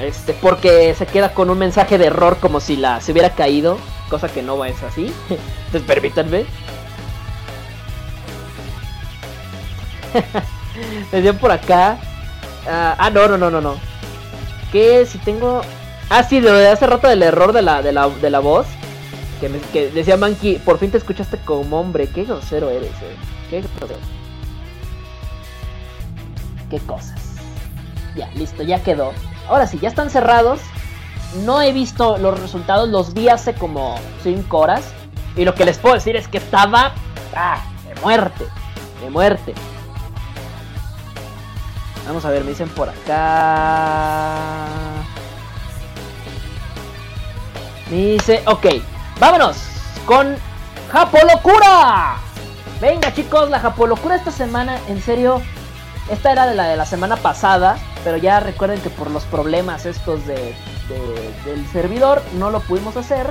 Este, 0.00 0.34
porque 0.34 0.94
se 0.94 1.06
queda 1.06 1.32
con 1.32 1.48
un 1.48 1.58
mensaje 1.58 1.96
de 1.96 2.06
error 2.06 2.36
como 2.38 2.60
si 2.60 2.76
la 2.76 3.00
se 3.00 3.12
hubiera 3.12 3.30
caído, 3.30 3.78
cosa 4.10 4.28
que 4.28 4.42
no 4.42 4.62
es 4.64 4.82
así. 4.82 5.12
Entonces 5.66 5.82
permítanme. 5.86 6.44
Me 11.12 11.20
dio 11.22 11.34
por 11.38 11.50
acá. 11.50 11.98
ah, 12.68 12.94
ah, 12.98 13.10
no, 13.10 13.28
no, 13.28 13.38
no, 13.38 13.50
no, 13.50 13.60
no. 13.60 13.76
Que 14.72 15.06
si 15.06 15.18
tengo. 15.18 15.62
Ah, 16.10 16.22
sí, 16.22 16.40
de 16.40 16.68
hace 16.68 16.86
rato 16.86 17.08
del 17.08 17.22
error 17.22 17.52
de 17.52 17.62
la, 17.62 17.82
de 17.82 17.92
la, 17.92 18.08
de 18.08 18.30
la 18.30 18.38
voz. 18.40 18.66
Que, 19.40 19.48
me- 19.48 19.58
que 19.60 19.90
decía 19.90 20.16
Monkey, 20.16 20.58
por 20.58 20.78
fin 20.78 20.90
te 20.90 20.98
escuchaste 20.98 21.38
como 21.38 21.80
hombre. 21.80 22.08
Qué 22.08 22.24
grosero 22.24 22.70
eres, 22.70 22.90
eh. 23.02 23.16
Qué 23.50 23.62
grosero. 23.78 23.98
Qué 26.70 26.78
cosas. 26.80 27.14
Ya, 28.14 28.28
listo, 28.34 28.62
ya 28.62 28.82
quedó. 28.82 29.12
Ahora 29.48 29.66
sí, 29.66 29.78
ya 29.80 29.88
están 29.88 30.10
cerrados. 30.10 30.60
No 31.44 31.60
he 31.60 31.72
visto 31.72 32.18
los 32.18 32.40
resultados, 32.40 32.88
los 32.88 33.14
vi 33.14 33.28
hace 33.28 33.54
como 33.54 33.98
5 34.22 34.58
horas. 34.58 34.84
Y 35.36 35.44
lo 35.44 35.54
que 35.54 35.64
les 35.64 35.78
puedo 35.78 35.94
decir 35.94 36.16
es 36.16 36.28
que 36.28 36.38
estaba. 36.38 36.92
¡Ah! 37.34 37.60
De 37.84 38.00
muerte. 38.00 38.46
De 39.02 39.10
muerte. 39.10 39.54
Vamos 42.06 42.24
a 42.24 42.30
ver, 42.30 42.44
me 42.44 42.50
dicen 42.50 42.68
por 42.68 42.88
acá. 42.88 44.66
Me 47.90 47.96
dice, 47.96 48.42
ok, 48.46 48.66
vámonos 49.18 49.56
con 50.06 50.36
Japolocura. 50.90 52.16
Venga 52.80 53.12
chicos, 53.12 53.50
la 53.50 53.58
Japolocura 53.58 54.16
esta 54.16 54.30
semana, 54.30 54.78
en 54.88 55.02
serio, 55.02 55.42
esta 56.10 56.32
era 56.32 56.46
de 56.46 56.54
la 56.54 56.68
de 56.68 56.76
la 56.76 56.86
semana 56.86 57.16
pasada, 57.16 57.76
pero 58.04 58.16
ya 58.16 58.40
recuerden 58.40 58.80
que 58.80 58.90
por 58.90 59.10
los 59.10 59.24
problemas 59.24 59.86
estos 59.86 60.26
de, 60.26 60.34
de- 60.88 61.34
del 61.44 61.66
servidor 61.72 62.22
no 62.38 62.50
lo 62.50 62.60
pudimos 62.60 62.96
hacer. 62.96 63.28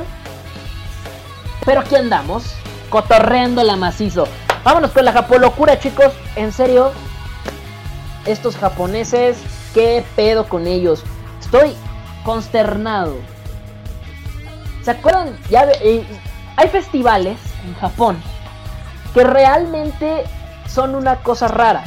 Pero 1.66 1.82
aquí 1.82 1.96
andamos, 1.96 2.44
cotorreando 2.90 3.64
la 3.64 3.76
macizo. 3.76 4.28
Vámonos 4.64 4.92
con 4.92 5.06
la 5.06 5.14
Japolocura 5.14 5.80
chicos, 5.80 6.12
en 6.36 6.52
serio, 6.52 6.92
estos 8.26 8.58
japoneses, 8.58 9.38
qué 9.74 10.04
pedo 10.16 10.48
con 10.50 10.68
ellos. 10.68 11.04
Estoy 11.40 11.76
consternado. 12.24 13.16
¿Se 14.84 14.92
acuerdan? 14.92 15.38
Ya 15.50 15.64
eh, 15.82 16.06
hay 16.58 16.68
festivales 16.70 17.38
en 17.66 17.74
Japón 17.76 18.22
que 19.14 19.24
realmente 19.24 20.24
son 20.68 20.94
una 20.96 21.16
cosa 21.18 21.48
rara. 21.48 21.84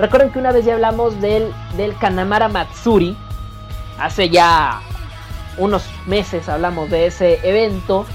Recuerden 0.00 0.30
que 0.32 0.38
una 0.38 0.50
vez 0.50 0.64
ya 0.64 0.74
hablamos 0.74 1.20
del, 1.20 1.52
del 1.76 1.94
Kanamara 1.98 2.48
Matsuri. 2.48 3.16
Hace 3.98 4.30
ya 4.30 4.80
unos 5.58 5.84
meses 6.06 6.48
hablamos 6.48 6.88
de 6.88 7.06
ese 7.06 7.38
evento 7.46 8.06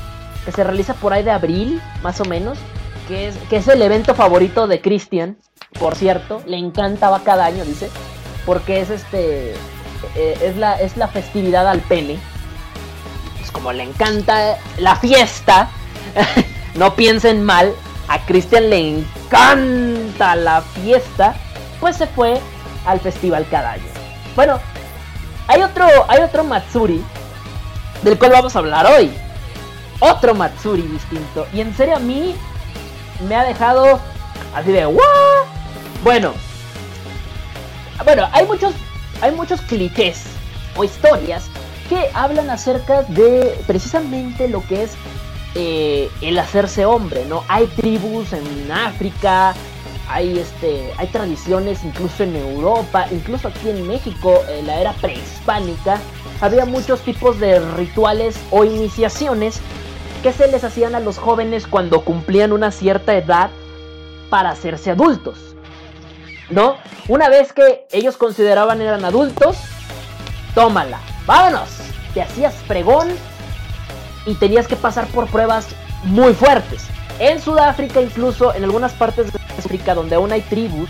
que 0.45 0.51
se 0.51 0.63
realiza 0.63 0.95
por 0.95 1.13
ahí 1.13 1.23
de 1.23 1.29
abril, 1.31 1.79
más 2.01 2.19
o 2.21 2.25
menos. 2.25 2.57
Que 3.07 3.27
es, 3.27 3.37
que 3.49 3.57
es 3.57 3.67
el 3.67 3.83
evento 3.83 4.15
favorito 4.15 4.65
de 4.65 4.81
Christian, 4.81 5.37
por 5.79 5.93
cierto. 5.95 6.41
Le 6.47 6.57
encanta, 6.57 7.11
va 7.11 7.23
cada 7.23 7.45
año, 7.45 7.63
dice. 7.63 7.91
Porque 8.47 8.81
es 8.81 8.89
este. 8.89 9.51
eh, 10.15 10.37
es, 10.41 10.57
la, 10.57 10.79
es 10.81 10.97
la 10.97 11.07
festividad 11.07 11.67
al 11.67 11.81
pene. 11.81 12.17
Pues 13.37 13.51
como 13.51 13.71
le 13.71 13.83
encanta 13.83 14.57
la 14.79 14.95
fiesta, 14.95 15.69
no 16.75 16.95
piensen 16.95 17.43
mal, 17.43 17.73
a 18.07 18.25
Christian 18.25 18.71
le 18.71 18.79
encanta 18.79 20.35
la 20.35 20.61
fiesta, 20.61 21.35
pues 21.79 21.97
se 21.97 22.07
fue 22.07 22.39
al 22.85 22.99
festival 22.99 23.45
cada 23.49 23.73
año. 23.73 23.83
Bueno, 24.35 24.59
hay 25.47 25.61
otro, 25.61 25.85
hay 26.07 26.21
otro 26.21 26.43
Matsuri 26.43 27.03
del 28.03 28.17
cual 28.17 28.31
vamos 28.31 28.55
a 28.55 28.59
hablar 28.59 28.85
hoy. 28.85 29.11
Otro 29.99 30.35
Matsuri 30.35 30.81
distinto. 30.83 31.47
Y 31.53 31.61
en 31.61 31.75
serio 31.75 31.95
a 31.95 31.99
mí 31.99 32.35
me 33.27 33.35
ha 33.35 33.43
dejado 33.43 33.99
así 34.53 34.71
de 34.71 34.85
¡Wow! 34.85 35.01
Bueno, 36.03 36.33
bueno, 38.03 38.27
hay 38.31 38.45
muchos, 38.45 38.73
hay 39.21 39.31
muchos 39.31 39.61
clichés 39.61 40.23
o 40.75 40.83
historias 40.83 41.45
que 41.89 42.09
hablan 42.13 42.49
acerca 42.49 43.03
de 43.03 43.57
precisamente 43.65 44.47
lo 44.47 44.65
que 44.67 44.83
es 44.83 44.91
eh, 45.55 46.09
el 46.21 46.37
hacerse 46.37 46.85
hombre, 46.85 47.25
¿no? 47.25 47.43
Hay 47.47 47.67
tribus 47.67 48.33
en 48.33 48.71
África, 48.71 49.55
hay 50.07 50.39
este, 50.39 50.91
hay 50.97 51.07
tradiciones 51.07 51.83
incluso 51.83 52.23
en 52.23 52.35
Europa, 52.35 53.07
incluso 53.11 53.47
aquí 53.47 53.69
en 53.69 53.87
México, 53.87 54.41
en 54.49 54.67
la 54.67 54.79
era 54.79 54.93
prehispánica, 54.93 55.99
había 56.41 56.65
muchos 56.65 57.01
tipos 57.01 57.39
de 57.39 57.59
rituales 57.59 58.37
o 58.51 58.63
iniciaciones 58.63 59.59
que 60.21 60.33
se 60.33 60.47
les 60.47 60.63
hacían 60.63 60.95
a 60.95 60.99
los 60.99 61.17
jóvenes 61.17 61.67
cuando 61.67 62.01
cumplían 62.01 62.51
una 62.51 62.71
cierta 62.71 63.15
edad 63.15 63.49
para 64.29 64.51
hacerse 64.51 64.91
adultos. 64.91 65.55
¿No? 66.49 66.77
Una 67.07 67.29
vez 67.29 67.53
que 67.53 67.87
ellos 67.91 68.17
consideraban 68.17 68.81
eran 68.81 69.03
adultos, 69.05 69.57
tómala, 70.53 70.99
vámonos. 71.25 71.69
Te 72.13 72.21
hacías 72.21 72.53
pregón 72.67 73.07
y 74.25 74.35
tenías 74.35 74.67
que 74.67 74.75
pasar 74.75 75.07
por 75.07 75.27
pruebas 75.27 75.67
muy 76.03 76.33
fuertes. 76.33 76.87
En 77.19 77.41
Sudáfrica, 77.41 78.01
incluso 78.01 78.53
en 78.53 78.63
algunas 78.63 78.93
partes 78.93 79.31
de 79.31 79.39
África 79.57 79.95
donde 79.95 80.15
aún 80.15 80.31
hay 80.31 80.41
tribus, 80.41 80.89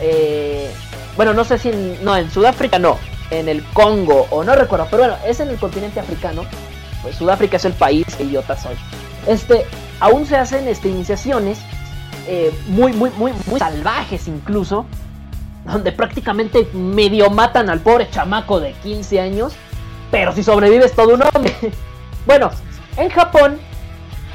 eh, 0.00 0.70
bueno, 1.16 1.34
no 1.34 1.44
sé 1.44 1.58
si 1.58 1.68
en, 1.68 2.04
no 2.04 2.16
en 2.16 2.30
Sudáfrica 2.30 2.78
no, 2.78 2.98
en 3.30 3.48
el 3.48 3.64
Congo 3.72 4.26
o 4.30 4.44
no 4.44 4.54
recuerdo, 4.54 4.86
pero 4.90 5.04
bueno, 5.04 5.16
es 5.26 5.40
en 5.40 5.48
el 5.48 5.56
continente 5.56 6.00
africano. 6.00 6.44
Pues 7.02 7.16
Sudáfrica 7.16 7.56
es 7.56 7.64
el 7.64 7.72
país, 7.74 8.06
que 8.16 8.24
idiota 8.24 8.56
soy. 8.56 8.76
Este, 9.26 9.66
aún 10.00 10.26
se 10.26 10.36
hacen 10.36 10.66
este, 10.66 10.88
iniciaciones 10.88 11.58
eh, 12.26 12.52
muy, 12.68 12.92
muy, 12.92 13.10
muy, 13.10 13.32
muy 13.46 13.58
salvajes 13.58 14.28
incluso, 14.28 14.86
donde 15.64 15.92
prácticamente 15.92 16.68
medio 16.72 17.30
matan 17.30 17.70
al 17.70 17.80
pobre 17.80 18.10
chamaco 18.10 18.60
de 18.60 18.72
15 18.82 19.20
años, 19.20 19.52
pero 20.10 20.32
si 20.32 20.42
sobrevives 20.42 20.92
todo 20.94 21.14
un 21.14 21.22
hombre. 21.22 21.54
bueno, 22.26 22.50
en 22.96 23.08
Japón, 23.10 23.58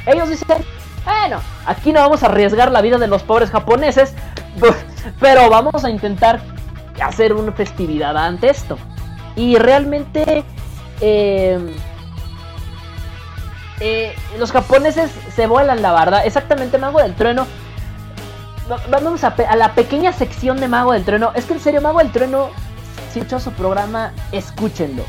ellos 0.06 0.30
dicen, 0.30 0.64
bueno, 1.06 1.40
aquí 1.66 1.92
no 1.92 2.00
vamos 2.02 2.24
a 2.24 2.28
arriesgar 2.28 2.72
la 2.72 2.82
vida 2.82 2.98
de 2.98 3.08
los 3.08 3.24
pobres 3.24 3.50
japoneses, 3.50 4.14
pero 5.20 5.50
vamos 5.50 5.84
a 5.84 5.90
intentar 5.90 6.42
hacer 7.02 7.34
una 7.34 7.52
festividad 7.52 8.16
ante 8.18 8.50
esto. 8.50 8.78
Y 9.36 9.58
realmente... 9.58 10.44
Eh, 11.02 11.76
eh, 13.80 14.16
los 14.38 14.52
japoneses 14.52 15.12
se 15.36 15.48
vuelan 15.48 15.82
la 15.82 15.92
verdad. 15.94 16.26
Exactamente, 16.26 16.78
Mago 16.78 17.00
del 17.02 17.16
Trueno. 17.16 17.46
Va- 18.72 18.80
Vamos 18.90 19.24
a 19.24 19.34
la 19.56 19.74
pequeña 19.74 20.14
sección 20.14 20.60
de 20.60 20.68
Mago 20.68 20.94
del 20.94 21.04
Trueno. 21.04 21.32
Es 21.36 21.46
que 21.46 21.54
en 21.54 21.60
serio, 21.60 21.82
Mago 21.82 22.00
del 22.00 22.12
Trueno, 22.12 22.50
si 23.12 23.20
escuchó 23.20 23.40
su 23.40 23.52
programa, 23.52 24.14
escúchenlo. 24.32 25.04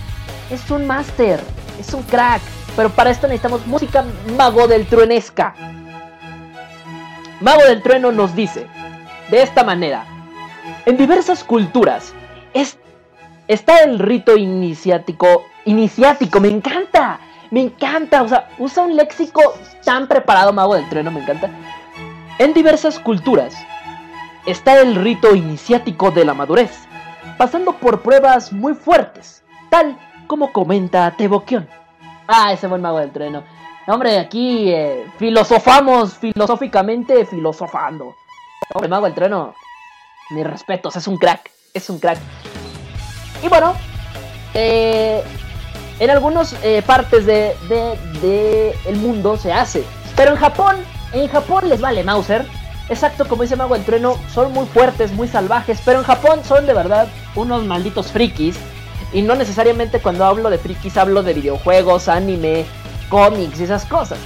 Es 0.51 0.71
un 0.71 0.87
máster, 0.87 1.41
es 1.79 1.93
un 1.95 2.03
crack. 2.03 2.41
Pero 2.75 2.91
para 2.91 3.11
esto 3.11 3.29
necesitamos 3.29 3.65
música 3.67 4.05
Mago 4.37 4.67
del 4.67 4.87
Truenesca. 4.87 5.55
Mago 7.41 7.63
del 7.65 7.83
Trueno 7.83 8.13
nos 8.13 8.35
dice 8.35 8.67
de 9.31 9.43
esta 9.43 9.65
manera: 9.65 10.05
En 10.87 10.97
diversas 10.97 11.45
culturas 11.45 12.15
es- 12.53 12.79
está 13.49 13.83
el 13.83 13.99
rito 13.99 14.37
iniciático. 14.37 15.45
Iniciático, 15.65 16.41
me 16.41 16.49
encanta. 16.49 17.21
Me 17.51 17.61
encanta, 17.61 18.23
o 18.23 18.29
sea, 18.29 18.49
usa 18.59 18.83
un 18.85 18.97
léxico 18.97 19.41
tan 19.85 20.09
preparado, 20.09 20.53
Mago 20.53 20.75
del 20.75 20.89
Trueno, 20.89 21.11
me 21.11 21.21
encanta. 21.21 21.49
En 22.39 22.53
diversas 22.53 22.99
culturas 22.99 23.55
está 24.45 24.81
el 24.81 24.97
rito 24.97 25.35
iniciático 25.37 26.11
de 26.11 26.25
la 26.25 26.35
madurez, 26.35 26.73
pasando 27.39 27.73
por 27.75 28.03
pruebas 28.03 28.53
muy 28.53 28.75
fuertes, 28.75 29.45
tal 29.71 29.97
como 30.27 30.53
comenta 30.53 31.11
Teboquión. 31.13 31.69
Ah, 32.27 32.53
ese 32.53 32.67
buen 32.67 32.81
mago 32.81 32.99
del 32.99 33.13
trueno. 33.13 33.45
Hombre, 33.87 34.19
aquí 34.19 34.71
eh, 34.71 35.07
filosofamos 35.19 36.15
filosóficamente 36.15 37.27
filosofando. 37.27 38.15
Hombre, 38.73 38.89
mago 38.89 39.05
del 39.07 39.15
trueno, 39.15 39.55
mis 40.31 40.47
respetos, 40.47 40.97
es 40.97 41.07
un 41.07 41.19
crack, 41.19 41.51
es 41.75 41.91
un 41.91 41.99
crack. 41.99 42.19
Y 43.43 43.49
bueno, 43.49 43.75
eh, 44.55 45.23
en 45.99 46.11
algunas 46.11 46.57
eh, 46.63 46.83
partes 46.87 47.27
de, 47.27 47.55
de, 47.69 48.75
el 48.87 48.97
mundo 48.97 49.37
se 49.37 49.53
hace. 49.53 49.85
Pero 50.17 50.33
en 50.33 50.37
Japón, 50.37 50.77
en 51.13 51.29
Japón 51.29 51.69
les 51.69 51.81
vale 51.81 52.03
Mauser. 52.05 52.47
Exacto, 52.89 53.27
como 53.27 53.43
dice 53.43 53.57
Mago 53.57 53.75
del 53.75 53.85
Trueno, 53.85 54.19
son 54.33 54.53
muy 54.53 54.67
fuertes, 54.67 55.13
muy 55.13 55.27
salvajes, 55.27 55.81
pero 55.85 56.01
en 56.01 56.05
Japón 56.05 56.41
son 56.45 56.67
de 56.67 56.75
verdad 56.75 57.09
unos 57.35 57.65
malditos 57.65 58.13
frikis. 58.13 58.57
Y 59.13 59.23
no 59.23 59.35
necesariamente 59.37 60.01
cuando 60.01 60.25
hablo 60.25 60.51
de 60.51 60.59
frikis 60.59 60.97
hablo 60.97 61.23
de 61.23 61.35
videojuegos, 61.35 62.09
anime, 62.09 62.67
cómics 63.09 63.61
y 63.61 63.65
esas 63.65 63.85
cosas. 63.87 64.19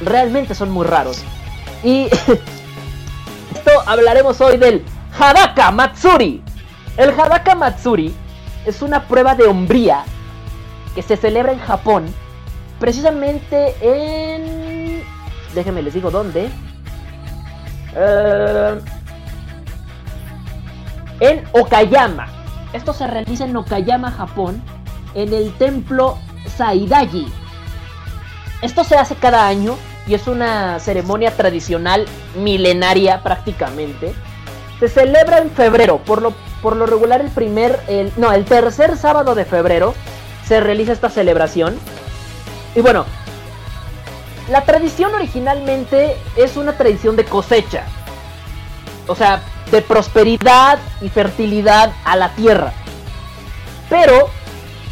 Realmente 0.00 0.54
son 0.54 0.70
muy 0.70 0.86
raros. 0.86 1.22
Y 1.82 2.04
esto 3.54 3.70
hablaremos 3.86 4.40
hoy 4.40 4.56
del 4.56 4.84
Hadaka 5.18 5.70
Matsuri. 5.70 6.42
El 6.96 7.10
Hadaka 7.10 7.54
Matsuri 7.54 8.14
es 8.64 8.82
una 8.82 9.06
prueba 9.06 9.34
de 9.34 9.44
hombría 9.44 10.04
que 10.94 11.02
se 11.02 11.16
celebra 11.16 11.52
en 11.52 11.60
Japón, 11.60 12.06
precisamente 12.80 13.74
en... 13.80 15.02
Déjenme 15.54 15.82
les 15.82 15.94
digo 15.94 16.10
dónde. 16.10 16.50
Eh, 17.94 18.80
en 21.20 21.44
Okayama. 21.52 22.28
Esto 22.72 22.92
se 22.92 23.06
realiza 23.06 23.44
en 23.44 23.56
Okayama, 23.56 24.10
Japón, 24.10 24.62
en 25.14 25.32
el 25.32 25.52
templo 25.54 26.18
Saidaji. 26.56 27.26
Esto 28.66 28.82
se 28.82 28.96
hace 28.96 29.14
cada 29.14 29.46
año 29.46 29.78
y 30.08 30.14
es 30.14 30.26
una 30.26 30.80
ceremonia 30.80 31.30
tradicional 31.30 32.04
milenaria 32.34 33.22
prácticamente. 33.22 34.12
Se 34.80 34.88
celebra 34.88 35.38
en 35.38 35.52
febrero, 35.52 35.98
por 35.98 36.20
lo, 36.20 36.34
por 36.62 36.74
lo 36.74 36.84
regular 36.84 37.20
el 37.20 37.30
primer, 37.30 37.80
no, 38.16 38.32
el 38.32 38.44
tercer 38.44 38.96
sábado 38.96 39.36
de 39.36 39.44
febrero 39.44 39.94
se 40.44 40.58
realiza 40.58 40.90
esta 40.90 41.10
celebración. 41.10 41.78
Y 42.74 42.80
bueno, 42.80 43.04
la 44.50 44.62
tradición 44.62 45.14
originalmente 45.14 46.16
es 46.34 46.56
una 46.56 46.76
tradición 46.76 47.14
de 47.14 47.24
cosecha. 47.24 47.84
O 49.06 49.14
sea, 49.14 49.42
de 49.70 49.80
prosperidad 49.80 50.80
y 51.00 51.08
fertilidad 51.08 51.92
a 52.04 52.16
la 52.16 52.30
tierra. 52.30 52.72
Pero 53.88 54.28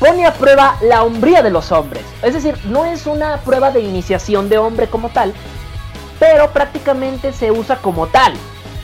pone 0.05 0.27
a 0.27 0.35
prueba 0.35 0.77
la 0.83 1.03
hombría 1.03 1.43
de 1.43 1.51
los 1.51 1.73
hombres. 1.73 2.05
Es 2.23 2.35
decir, 2.35 2.59
no 2.67 2.85
es 2.85 3.07
una 3.07 3.39
prueba 3.39 3.71
de 3.71 3.81
iniciación 3.81 4.51
de 4.51 4.59
hombre 4.59 4.87
como 4.87 5.09
tal, 5.09 5.33
pero 6.19 6.51
prácticamente 6.51 7.33
se 7.33 7.51
usa 7.51 7.77
como 7.77 8.07
tal. 8.09 8.35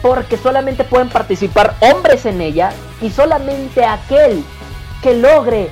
Porque 0.00 0.38
solamente 0.38 0.82
pueden 0.82 1.10
participar 1.10 1.74
hombres 1.80 2.24
en 2.24 2.40
ella 2.40 2.72
y 3.02 3.10
solamente 3.10 3.84
aquel 3.84 4.42
que 5.02 5.14
logre 5.14 5.68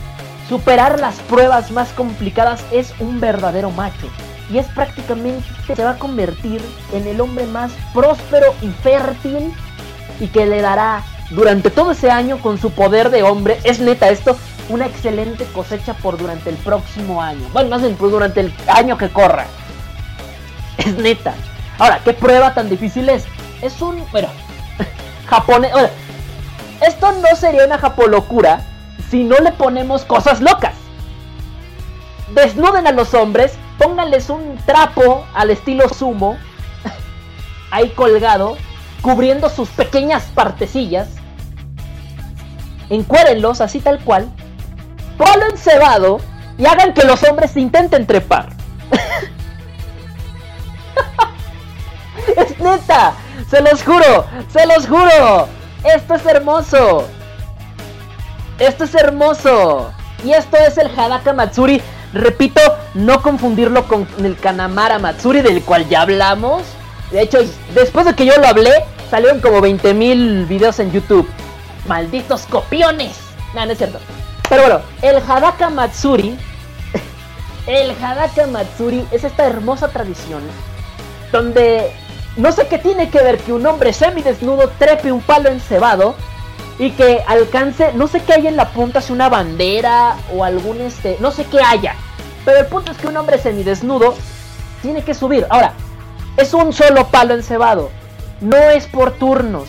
Superar 0.49 0.99
las 0.99 1.17
pruebas 1.17 1.71
más 1.71 1.91
complicadas 1.91 2.65
es 2.73 2.95
un 3.01 3.21
verdadero 3.21 3.71
macho. 3.71 4.09
Y 4.51 4.57
es 4.57 4.67
prácticamente, 4.69 5.47
se 5.67 5.85
va 5.85 5.91
a 5.91 5.99
convertir 5.99 6.63
en 6.95 7.07
el 7.07 7.21
hombre 7.21 7.45
más 7.45 7.71
próspero 7.93 8.55
y 8.63 8.69
fértil 8.69 9.53
y 10.21 10.29
que 10.29 10.47
le 10.47 10.63
dará 10.63 11.05
durante 11.31 11.69
todo 11.69 11.91
ese 11.91 12.11
año 12.11 12.41
con 12.41 12.57
su 12.57 12.71
poder 12.71 13.11
de 13.11 13.25
hombre, 13.25 13.61
es 13.63 13.79
neta 13.79 14.09
esto, 14.09 14.39
una 14.69 14.87
excelente 14.87 15.45
cosecha 15.47 15.95
por 15.95 16.19
durante 16.19 16.51
el 16.51 16.57
próximo 16.57 17.23
año. 17.23 17.47
Bueno, 17.53 17.71
más 17.71 17.83
bien 17.83 17.97
pues, 17.97 18.13
durante 18.13 18.41
el 18.41 18.55
año 18.69 18.99
que 18.99 19.09
corra. 19.09 19.47
Es 20.77 20.97
neta. 20.97 21.35
Ahora, 21.79 22.01
¿qué 22.05 22.13
prueba 22.13 22.55
tan 22.55 22.69
difícil 22.69 23.09
es? 23.09 23.25
Es 23.63 23.81
un, 23.81 24.05
bueno, 24.11 24.29
japonés, 25.27 25.73
esto 26.81 27.13
no 27.13 27.37
sería 27.37 27.65
una 27.65 27.79
japolocura 27.79 28.63
si 29.11 29.25
no 29.25 29.37
le 29.39 29.53
ponemos 29.53 30.05
cosas 30.05 30.41
locas. 30.41 30.75
Desnuden 32.35 32.87
a 32.87 32.93
los 32.93 33.15
hombres, 33.15 33.59
pónganles 33.79 34.29
un 34.31 34.59
trapo 34.67 35.25
al 35.35 35.51
estilo 35.51 35.89
sumo, 35.89 36.37
ahí 37.71 37.89
colgado, 37.91 38.57
cubriendo 39.03 39.49
sus 39.49 39.69
pequeñas 39.71 40.25
partecillas. 40.35 41.09
Encuérenlos 42.91 43.61
así 43.61 43.81
tal 43.81 43.99
cual, 44.01 44.29
palo 45.19 45.47
encebado 45.51 46.21
y 46.57 46.65
hagan 46.65 46.95
que 46.95 47.05
los 47.05 47.23
hombres 47.25 47.55
intenten 47.57 48.07
trepar. 48.07 48.49
es 52.37 52.59
neta, 52.59 53.13
se 53.51 53.61
los 53.61 53.83
juro, 53.83 54.25
se 54.51 54.67
los 54.67 54.87
juro. 54.87 55.49
Esto 55.85 56.15
es 56.15 56.27
hermoso. 56.27 57.07
Esto 58.59 58.85
es 58.85 58.95
hermoso. 58.95 59.93
Y 60.25 60.33
esto 60.33 60.57
es 60.57 60.79
el 60.79 60.89
Hadaka 60.99 61.33
Matsuri. 61.33 61.81
Repito, 62.13 62.61
no 62.95 63.23
confundirlo 63.23 63.87
con 63.87 64.09
el 64.25 64.37
Kanamara 64.37 64.99
Matsuri 64.99 65.43
del 65.43 65.63
cual 65.63 65.89
ya 65.89 66.03
hablamos. 66.03 66.63
De 67.11 67.23
hecho, 67.23 67.39
después 67.75 68.07
de 68.07 68.15
que 68.15 68.27
yo 68.27 68.37
lo 68.39 68.47
hablé, 68.47 68.73
salieron 69.11 69.41
como 69.41 69.61
20.000 69.61 70.49
videos 70.49 70.79
en 70.81 70.91
YouTube. 70.91 71.29
Malditos 71.87 72.43
copiones. 72.47 73.17
No, 73.55 73.65
no 73.65 73.73
es 73.73 73.79
cierto. 73.79 73.99
Pero 74.49 74.63
bueno, 74.63 74.81
el 75.03 75.17
Hadaka 75.17 75.71
Matsuri. 75.71 76.39
El 77.67 77.91
Hadaka 78.03 78.47
Matsuri 78.47 79.07
es 79.11 79.25
esta 79.25 79.47
hermosa 79.47 79.89
tradición 79.89 80.43
donde 81.33 81.93
no 82.37 82.53
sé 82.53 82.67
qué 82.69 82.79
tiene 82.79 83.11
que 83.11 83.23
ver 83.23 83.39
que 83.39 83.53
un 83.53 83.67
hombre 83.67 83.93
semidesnudo 83.93 84.71
trepe 84.79 85.13
un 85.13 85.21
palo 85.21 85.51
encebado 85.51 86.15
y 86.79 86.93
que 86.93 87.23
alcance, 87.27 87.93
no 87.95 88.07
sé 88.07 88.21
qué 88.21 88.35
hay 88.35 88.47
en 88.47 88.57
la 88.57 88.71
punta, 88.71 89.01
si 89.01 89.13
una 89.13 89.29
bandera 89.29 90.17
o 90.33 90.45
algún 90.45 90.81
este, 90.81 91.17
no 91.21 91.33
sé 91.33 91.45
qué 91.45 91.61
haya. 91.61 91.95
Pero 92.45 92.61
el 92.61 92.67
punto 92.67 92.93
es 92.93 92.99
que 92.99 93.09
un 93.09 93.17
hombre 93.17 93.39
semidesnudo 93.39 94.15
tiene 94.81 95.03
que 95.03 95.15
subir. 95.15 95.47
Ahora, 95.51 95.73
es 96.37 96.55
un 96.55 96.73
solo 96.73 97.09
palo 97.09 97.35
encebado, 97.35 97.91
no 98.41 98.57
es 98.57 98.87
por 98.87 99.11
turnos. 99.13 99.69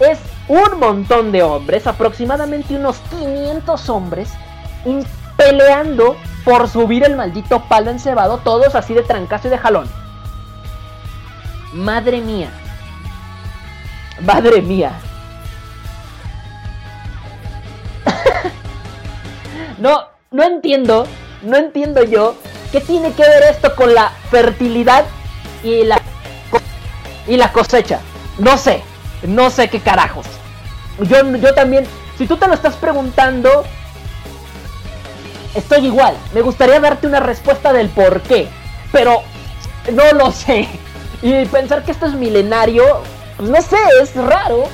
Es 0.00 0.18
un 0.48 0.78
montón 0.78 1.32
de 1.32 1.42
hombres, 1.42 1.86
aproximadamente 1.86 2.76
unos 2.76 2.98
500 3.10 3.88
hombres, 3.88 4.30
peleando 5.36 6.16
por 6.44 6.68
subir 6.68 7.04
el 7.04 7.16
maldito 7.16 7.62
palo 7.68 7.90
encebado, 7.90 8.38
todos 8.38 8.74
así 8.74 8.94
de 8.94 9.02
trancazo 9.02 9.48
y 9.48 9.50
de 9.50 9.58
jalón. 9.58 9.90
Madre 11.72 12.20
mía. 12.20 12.50
Madre 14.20 14.60
mía. 14.62 14.92
no, 19.78 20.04
no 20.30 20.42
entiendo, 20.44 21.06
no 21.42 21.56
entiendo 21.56 22.04
yo 22.04 22.36
qué 22.70 22.80
tiene 22.80 23.12
que 23.12 23.22
ver 23.22 23.44
esto 23.50 23.74
con 23.74 23.94
la 23.94 24.10
fertilidad 24.30 25.04
y 25.62 25.84
la, 25.84 26.00
y 27.26 27.36
la 27.36 27.50
cosecha. 27.52 28.00
No 28.38 28.58
sé, 28.58 28.82
no 29.24 29.50
sé 29.50 29.68
qué 29.68 29.80
carajos. 29.80 30.26
Yo, 31.00 31.36
yo 31.36 31.54
también, 31.54 31.86
si 32.16 32.26
tú 32.26 32.36
te 32.36 32.46
lo 32.46 32.54
estás 32.54 32.76
preguntando, 32.76 33.64
estoy 35.54 35.86
igual. 35.86 36.16
Me 36.34 36.42
gustaría 36.42 36.80
darte 36.80 37.06
una 37.06 37.20
respuesta 37.20 37.72
del 37.72 37.88
por 37.88 38.20
qué, 38.22 38.48
pero 38.92 39.22
no 39.92 40.12
lo 40.12 40.30
sé. 40.32 40.68
Y 41.22 41.44
pensar 41.46 41.84
que 41.84 41.92
esto 41.92 42.06
es 42.06 42.14
milenario, 42.14 42.84
no 43.38 43.62
sé, 43.62 43.78
es 44.02 44.14
raro. 44.14 44.64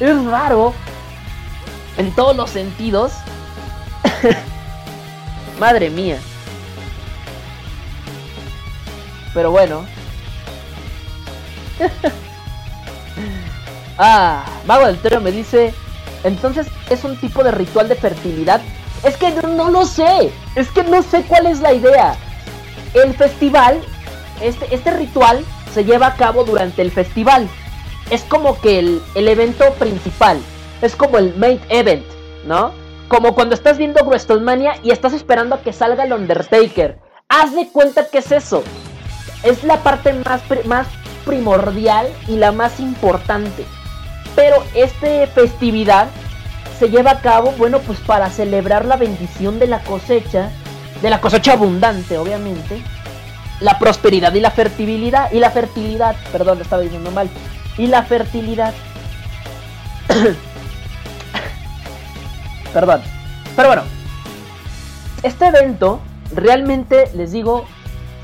Es 0.00 0.24
raro 0.24 0.74
en 1.96 2.14
todos 2.14 2.36
los 2.36 2.50
sentidos. 2.50 3.12
Madre 5.58 5.90
mía. 5.90 6.18
Pero 9.32 9.50
bueno. 9.50 9.86
ah, 13.98 14.44
Mago 14.66 14.86
del 14.86 14.98
Tero 14.98 15.20
me 15.20 15.32
dice, 15.32 15.74
entonces 16.24 16.66
es 16.90 17.04
un 17.04 17.16
tipo 17.16 17.44
de 17.44 17.52
ritual 17.52 17.88
de 17.88 17.94
fertilidad. 17.94 18.60
Es 19.04 19.16
que 19.16 19.30
no, 19.30 19.70
lo 19.70 19.84
sé. 19.86 20.32
Es 20.54 20.70
que 20.70 20.82
no 20.82 21.02
sé 21.02 21.22
cuál 21.22 21.46
es 21.46 21.60
la 21.60 21.72
idea. 21.72 22.16
El 22.94 23.14
festival, 23.14 23.80
este, 24.40 24.74
este 24.74 24.90
ritual 24.90 25.44
se 25.72 25.84
lleva 25.84 26.08
a 26.08 26.16
cabo 26.16 26.44
durante 26.44 26.82
el 26.82 26.90
festival. 26.90 27.48
Es 28.10 28.22
como 28.22 28.60
que 28.60 28.78
el, 28.78 29.02
el 29.14 29.28
evento 29.28 29.72
principal. 29.74 30.38
Es 30.82 30.96
como 30.96 31.18
el 31.18 31.36
main 31.36 31.60
event, 31.68 32.04
¿no? 32.44 32.72
Como 33.08 33.34
cuando 33.34 33.54
estás 33.54 33.78
viendo 33.78 34.04
WrestleMania 34.04 34.80
y 34.82 34.90
estás 34.90 35.12
esperando 35.12 35.54
a 35.54 35.60
que 35.60 35.72
salga 35.72 36.04
el 36.04 36.12
Undertaker. 36.12 36.98
Haz 37.28 37.54
de 37.54 37.68
cuenta 37.68 38.08
que 38.08 38.18
es 38.18 38.32
eso. 38.32 38.62
Es 39.42 39.62
la 39.62 39.82
parte 39.82 40.12
más, 40.12 40.42
más 40.64 40.86
primordial 41.24 42.08
y 42.26 42.36
la 42.36 42.52
más 42.52 42.80
importante. 42.80 43.64
Pero 44.36 44.62
esta 44.74 45.26
festividad 45.34 46.08
se 46.78 46.90
lleva 46.90 47.10
a 47.12 47.20
cabo, 47.20 47.52
bueno, 47.52 47.80
pues 47.80 47.98
para 48.00 48.30
celebrar 48.30 48.84
la 48.84 48.96
bendición 48.96 49.58
de 49.58 49.66
la 49.66 49.80
cosecha 49.80 50.50
de 51.02 51.10
la 51.10 51.20
cosecha 51.20 51.52
abundante, 51.52 52.18
obviamente, 52.18 52.82
la 53.60 53.78
prosperidad 53.78 54.32
y 54.34 54.40
la 54.40 54.50
fertilidad, 54.50 55.30
y 55.32 55.38
la 55.38 55.50
fertilidad, 55.50 56.16
perdón, 56.32 56.60
estaba 56.60 56.82
diciendo 56.82 57.10
mal, 57.10 57.28
y 57.78 57.86
la 57.86 58.02
fertilidad. 58.02 58.72
perdón. 62.72 63.02
Pero 63.54 63.68
bueno, 63.68 63.82
este 65.22 65.46
evento 65.46 66.00
realmente 66.34 67.10
les 67.14 67.32
digo 67.32 67.66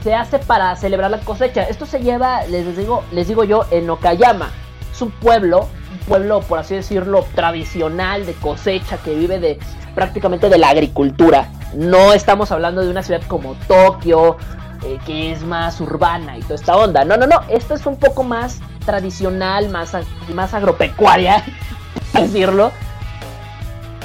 se 0.03 0.15
hace 0.15 0.39
para 0.41 0.75
celebrar 0.77 1.11
la 1.11 1.21
cosecha. 1.21 1.63
Esto 1.63 1.87
se 1.87 2.01
lleva, 2.01 2.45
les 2.47 2.77
digo, 2.77 3.05
les 3.13 3.29
digo 3.29 3.45
yo, 3.45 3.65
en 3.71 3.89
Okayama. 3.89 4.51
Es 4.93 5.01
un 5.01 5.13
pueblo, 5.13 5.69
pueblo 6.03 6.41
por 6.41 6.59
así 6.59 6.75
decirlo 6.75 7.25
tradicional 7.35 8.27
de 8.27 8.35
cosecha 8.35 8.99
que 8.99 9.15
vive 9.15 9.39
de 9.39 9.59
prácticamente 9.95 10.49
de 10.49 10.59
la 10.59 10.71
agricultura. 10.71 11.49
No 11.75 12.13
estamos 12.13 12.53
hablando 12.53 12.83
de 12.83 12.91
una 12.91 13.03
ciudad 13.03 13.23
como 13.29 13.55
Tokio, 13.67 14.37
eh, 14.85 14.99
que 15.07 15.33
es 15.33 15.43
más 15.43 15.81
urbana 15.81 16.37
y 16.37 16.43
toda 16.43 16.57
esta 16.57 16.77
onda. 16.77 17.05
No, 17.05 17.17
no, 17.17 17.27
no. 17.27 17.41
Esto 17.49 17.75
es 17.75 17.87
un 17.87 17.97
poco 17.97 18.25
más 18.25 18.61
tradicional, 18.85 19.69
más, 19.69 19.93
más 20.35 20.55
agropecuaria, 20.55 21.45
decirlo. 22.13 22.73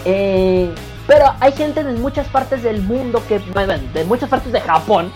Eh, 0.05 0.73
pero 1.07 1.33
hay 1.39 1.53
gente 1.53 1.83
de 1.83 1.93
muchas 1.93 2.27
partes 2.27 2.61
del 2.63 2.81
mundo 2.81 3.23
que, 3.27 3.39
de 3.39 4.05
muchas 4.05 4.29
partes 4.29 4.51
de 4.51 4.61
Japón, 4.61 5.11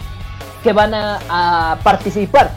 que 0.63 0.73
van 0.73 0.93
a, 0.93 1.77
participar. 1.83 2.51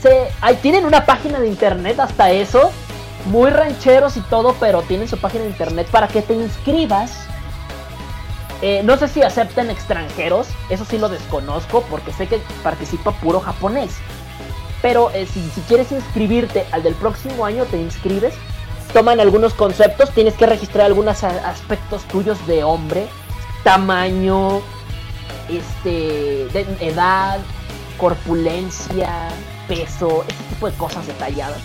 Se, 0.00 0.28
hay, 0.40 0.56
tienen 0.56 0.86
una 0.86 1.04
página 1.04 1.38
de 1.38 1.48
internet 1.48 2.00
hasta 2.00 2.30
eso, 2.30 2.72
muy 3.26 3.50
rancheros 3.50 4.16
y 4.16 4.20
todo, 4.20 4.54
pero 4.58 4.82
tienen 4.82 5.08
su 5.08 5.18
página 5.18 5.44
de 5.44 5.50
internet 5.50 5.88
para 5.90 6.08
que 6.08 6.22
te 6.22 6.34
inscribas. 6.34 7.26
Eh, 8.62 8.82
no 8.84 8.96
sé 8.96 9.08
si 9.08 9.22
aceptan 9.22 9.70
extranjeros, 9.70 10.48
eso 10.68 10.84
sí 10.84 10.98
lo 10.98 11.08
desconozco 11.08 11.82
porque 11.88 12.12
sé 12.12 12.26
que 12.26 12.42
participa 12.62 13.12
puro 13.12 13.40
japonés. 13.40 13.96
Pero 14.82 15.10
eh, 15.12 15.26
si, 15.26 15.40
quieres 15.68 15.92
inscribirte 15.92 16.66
al 16.72 16.82
del 16.82 16.94
próximo 16.94 17.44
año, 17.44 17.64
te 17.64 17.78
inscribes 17.78 18.34
toman 18.92 19.20
algunos 19.20 19.54
conceptos, 19.54 20.10
tienes 20.10 20.34
que 20.34 20.46
registrar 20.46 20.86
algunos 20.86 21.22
aspectos 21.22 22.02
tuyos 22.08 22.44
de 22.48 22.64
hombre, 22.64 23.06
tamaño, 23.62 24.62
este, 25.48 26.48
edad, 26.80 27.38
corpulencia, 27.98 29.28
peso, 29.68 30.24
ese 30.26 30.42
tipo 30.44 30.68
de 30.68 30.76
cosas 30.76 31.06
detalladas. 31.06 31.60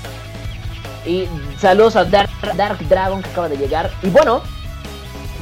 Y 1.05 1.27
saludos 1.59 1.95
a 1.95 2.05
Dark, 2.05 2.29
Dragon 2.89 3.21
que 3.21 3.29
acaba 3.29 3.49
de 3.49 3.57
llegar. 3.57 3.91
Y 4.01 4.09
bueno, 4.09 4.41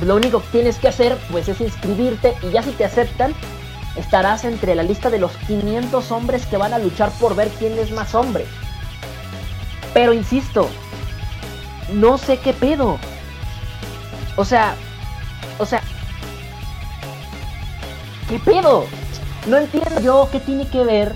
lo 0.01 0.15
único 0.15 0.41
que 0.41 0.47
tienes 0.51 0.77
que 0.77 0.89
hacer 0.89 1.17
pues 1.31 1.47
es 1.47 1.61
inscribirte 1.61 2.35
y 2.41 2.51
ya 2.51 2.61
si 2.61 2.71
te 2.71 2.85
aceptan, 2.85 3.33
estarás 3.95 4.43
entre 4.43 4.75
la 4.75 4.83
lista 4.83 5.09
de 5.09 5.19
los 5.19 5.31
500 5.47 6.11
hombres 6.11 6.45
que 6.45 6.57
van 6.57 6.73
a 6.73 6.79
luchar 6.79 7.11
por 7.19 7.35
ver 7.35 7.49
quién 7.59 7.77
es 7.79 7.91
más 7.91 8.13
hombre. 8.13 8.45
Pero 9.93 10.13
insisto, 10.13 10.69
no 11.93 12.17
sé 12.17 12.37
qué 12.39 12.53
pedo. 12.53 12.97
O 14.35 14.43
sea, 14.43 14.75
o 15.59 15.65
sea, 15.65 15.81
¿qué 18.27 18.39
pedo? 18.39 18.85
No 19.47 19.57
entiendo 19.57 19.99
yo 20.01 20.27
qué 20.31 20.39
tiene 20.39 20.67
que 20.67 20.83
ver 20.83 21.15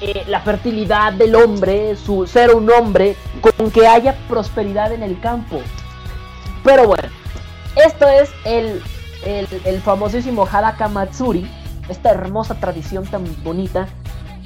eh, 0.00 0.24
la 0.28 0.40
fertilidad 0.40 1.12
del 1.12 1.34
hombre, 1.34 1.96
su 1.96 2.26
ser 2.26 2.54
un 2.54 2.70
hombre, 2.70 3.16
con 3.40 3.70
que 3.70 3.86
haya 3.86 4.16
prosperidad 4.28 4.92
en 4.92 5.02
el 5.02 5.18
campo. 5.20 5.60
Pero 6.64 6.86
bueno, 6.86 7.08
esto 7.76 8.08
es 8.08 8.30
el, 8.44 8.82
el, 9.24 9.46
el 9.64 9.80
famosísimo 9.80 10.46
Hadaka 10.50 10.88
Matsuri, 10.88 11.50
esta 11.88 12.10
hermosa 12.10 12.54
tradición 12.56 13.04
tan 13.06 13.24
bonita. 13.42 13.88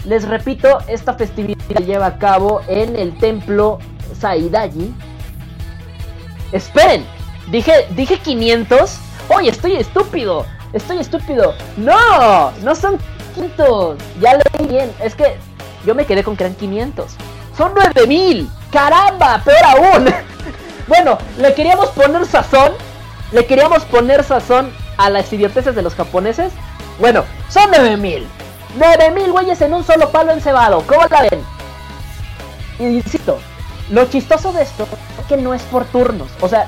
Les 0.05 0.27
repito, 0.27 0.79
esta 0.89 1.15
festividad 1.15 1.59
se 1.69 1.85
lleva 1.85 2.07
a 2.07 2.19
cabo 2.19 2.63
en 2.69 2.97
el 2.97 3.17
templo 3.19 3.79
Saidaji, 4.19 4.95
Esperen, 6.53 7.05
dije, 7.51 7.87
dije 7.91 8.19
500. 8.19 8.99
Oye, 9.29 9.51
estoy 9.51 9.77
estúpido. 9.77 10.47
Estoy 10.73 10.99
estúpido. 10.99 11.55
No, 11.77 12.51
no 12.63 12.75
son 12.75 12.99
500. 13.41 13.99
Ya 14.21 14.35
leí 14.35 14.67
bien. 14.67 14.93
Es 15.01 15.15
que 15.15 15.37
yo 15.85 15.95
me 15.95 16.05
quedé 16.05 16.23
con 16.23 16.37
que 16.37 16.45
eran 16.45 16.57
500. 16.57 17.13
Son 17.57 17.75
9000. 17.75 18.51
Caramba, 18.71 19.43
peor 19.45 19.65
aún. 19.65 20.15
bueno, 20.89 21.19
le 21.39 21.55
queríamos 21.55 21.89
poner 21.91 22.27
sazón. 22.27 22.73
Le 23.33 23.47
queríamos 23.47 23.85
poner 23.85 24.25
sazón 24.25 24.73
a 24.97 25.09
las 25.11 25.33
idioteces 25.33 25.75
de 25.75 25.83
los 25.83 25.95
japoneses. 25.95 26.53
Bueno, 26.99 27.25
son 27.49 27.71
9000. 27.71 28.27
9000 28.77 29.33
güeyes 29.33 29.61
en 29.63 29.75
un 29.75 29.85
solo 29.85 30.11
palo 30.11 30.33
encebado. 30.33 30.83
¿Cómo 30.87 31.07
la 31.07 31.23
ven? 31.23 31.43
Insisto, 32.79 33.39
lo 33.91 34.07
chistoso 34.07 34.53
de 34.53 34.63
esto 34.63 34.87
es 35.19 35.27
que 35.27 35.37
no 35.37 35.55
es 35.55 35.63
por 35.63 35.85
turnos. 35.87 36.29
O 36.41 36.49
sea, 36.49 36.67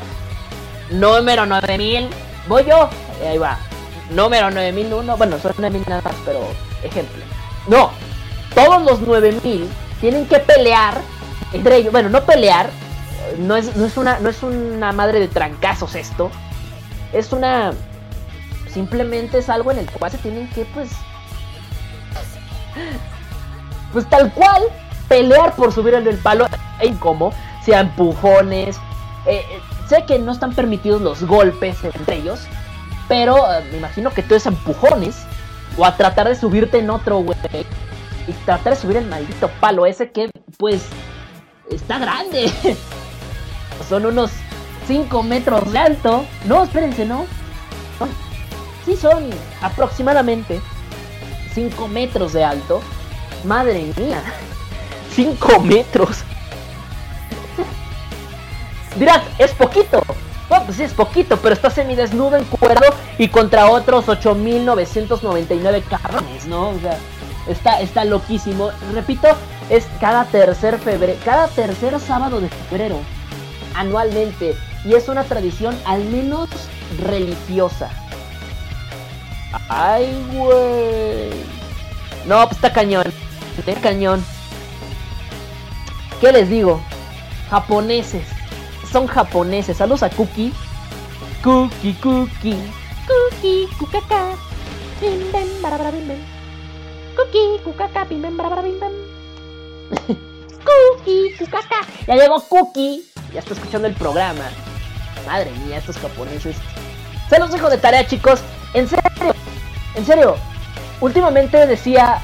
número 0.90 1.46
9000, 1.46 2.08
voy 2.48 2.64
yo. 2.64 2.88
Ahí 3.28 3.38
va. 3.38 3.58
Número 4.10 4.50
9001. 4.50 5.16
Bueno, 5.16 5.38
son 5.38 5.52
9000 5.58 5.84
nada 5.88 6.02
más, 6.02 6.14
pero 6.24 6.40
ejemplo. 6.82 7.24
No, 7.68 7.90
todos 8.54 8.82
los 8.82 9.00
9000 9.00 9.68
tienen 10.00 10.26
que 10.26 10.38
pelear 10.38 11.00
entre 11.52 11.76
ellos. 11.76 11.92
Bueno, 11.92 12.08
no 12.08 12.24
pelear. 12.24 12.70
No 13.38 13.56
es, 13.56 13.76
no 13.76 13.86
es, 13.86 13.96
una, 13.96 14.18
no 14.18 14.28
es 14.28 14.42
una 14.42 14.92
madre 14.92 15.20
de 15.20 15.28
trancazos 15.28 15.94
esto. 15.94 16.30
Es 17.12 17.32
una. 17.32 17.72
Simplemente 18.68 19.38
es 19.38 19.48
algo 19.48 19.70
en 19.70 19.78
el 19.78 19.90
cual 19.90 20.10
se 20.10 20.18
tienen 20.18 20.48
que, 20.50 20.64
pues. 20.66 20.90
Pues 23.92 24.08
tal 24.08 24.32
cual 24.32 24.62
pelear 25.08 25.54
por 25.54 25.72
subir 25.72 25.94
el 25.94 26.04
del 26.04 26.16
palo 26.16 26.46
en 26.80 26.96
cómo, 26.96 27.32
sea 27.64 27.80
empujones. 27.80 28.76
Eh, 29.26 29.36
eh, 29.36 29.60
sé 29.88 30.04
que 30.06 30.18
no 30.18 30.32
están 30.32 30.54
permitidos 30.54 31.02
los 31.02 31.22
golpes 31.24 31.76
entre 31.84 32.16
ellos, 32.16 32.40
pero 33.08 33.36
eh, 33.52 33.64
me 33.70 33.78
imagino 33.78 34.10
que 34.10 34.22
todo 34.22 34.36
es 34.36 34.46
empujones 34.46 35.16
o 35.76 35.84
a 35.84 35.96
tratar 35.96 36.28
de 36.28 36.34
subirte 36.34 36.78
en 36.78 36.90
otro 36.90 37.18
güey 37.18 37.36
y 38.26 38.32
tratar 38.44 38.74
de 38.74 38.80
subir 38.80 38.96
el 38.96 39.06
maldito 39.06 39.50
palo 39.60 39.86
ese 39.86 40.10
que 40.10 40.30
pues 40.58 40.86
está 41.70 41.98
grande. 41.98 42.52
Son 43.88 44.06
unos 44.06 44.30
5 44.86 45.22
metros 45.22 45.72
de 45.72 45.78
alto. 45.78 46.24
No, 46.46 46.64
espérense, 46.64 47.04
no. 47.04 47.26
Sí, 48.84 48.96
son 48.96 49.30
aproximadamente 49.60 50.60
5 51.54 51.88
metros 51.88 52.32
de 52.32 52.44
alto. 52.44 52.80
Madre 53.44 53.92
mía. 53.96 54.22
5 55.14 55.60
metros. 55.60 56.24
Dirás, 58.98 59.22
es 59.38 59.52
poquito. 59.52 60.02
Pues 60.60 60.76
sí, 60.76 60.82
es 60.82 60.92
poquito, 60.92 61.36
pero 61.38 61.54
está 61.54 61.70
semidesnudo, 61.70 62.36
encuerdo 62.36 62.94
y 63.18 63.28
contra 63.28 63.70
otros 63.70 64.06
8.999 64.06 65.82
cabrones, 65.84 66.46
¿no? 66.46 66.70
O 66.70 66.78
sea, 66.80 66.98
está, 67.48 67.80
está 67.80 68.04
loquísimo. 68.04 68.70
Repito, 68.92 69.28
es 69.70 69.86
cada 70.00 70.24
tercer 70.24 70.78
febrero, 70.78 71.18
cada 71.24 71.48
tercer 71.48 71.98
sábado 72.00 72.40
de 72.40 72.48
febrero, 72.48 72.98
anualmente. 73.74 74.56
Y 74.84 74.94
es 74.94 75.08
una 75.08 75.24
tradición 75.24 75.78
al 75.84 76.04
menos 76.04 76.48
religiosa. 77.04 77.90
Ay, 79.68 80.12
güey. 80.32 81.30
No, 82.26 82.42
pues 82.44 82.56
está 82.56 82.72
cañón. 82.72 83.04
Está 83.58 83.80
cañón. 83.80 84.24
¿Qué 86.20 86.32
les 86.32 86.48
digo? 86.48 86.82
Japoneses. 87.50 88.41
Son 88.92 89.06
japoneses. 89.06 89.78
Saludos 89.78 90.02
a 90.02 90.10
Cookie. 90.10 90.52
Cookie, 91.42 91.94
Cookie. 91.94 92.58
Cookie, 93.06 93.66
Kukaka. 93.78 94.36
Bim, 95.00 95.32
bim, 95.32 95.62
barabara, 95.62 95.90
bim, 95.90 96.08
bim. 96.08 96.18
Cookie, 97.16 97.58
Kukaka, 97.64 98.04
bim, 98.04 98.20
bim, 98.20 98.36
barabara, 98.36 98.62
bim, 98.62 98.78
bim. 98.78 98.92
Cookie, 100.66 101.34
Kukaka. 101.38 101.86
Ya 102.06 102.16
llegó 102.16 102.40
Cookie. 102.48 103.02
Ya 103.32 103.40
está 103.40 103.54
escuchando 103.54 103.88
el 103.88 103.94
programa. 103.94 104.44
Madre 105.26 105.50
mía, 105.66 105.78
estos 105.78 105.96
japoneses. 105.98 106.56
Se 107.30 107.38
los 107.38 107.50
dejo 107.50 107.70
de 107.70 107.78
tarea, 107.78 108.06
chicos. 108.06 108.40
En 108.74 108.86
serio. 108.86 109.34
En 109.94 110.04
serio. 110.04 110.36
Últimamente 111.00 111.66
decía, 111.66 112.22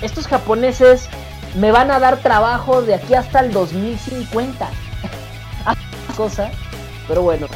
estos 0.00 0.26
japoneses 0.26 1.08
me 1.54 1.70
van 1.70 1.90
a 1.90 2.00
dar 2.00 2.16
trabajo 2.22 2.80
de 2.80 2.94
aquí 2.94 3.14
hasta 3.14 3.40
el 3.40 3.52
2050. 3.52 4.68
Cosa, 6.18 6.50
pero 7.06 7.22
bueno. 7.22 7.46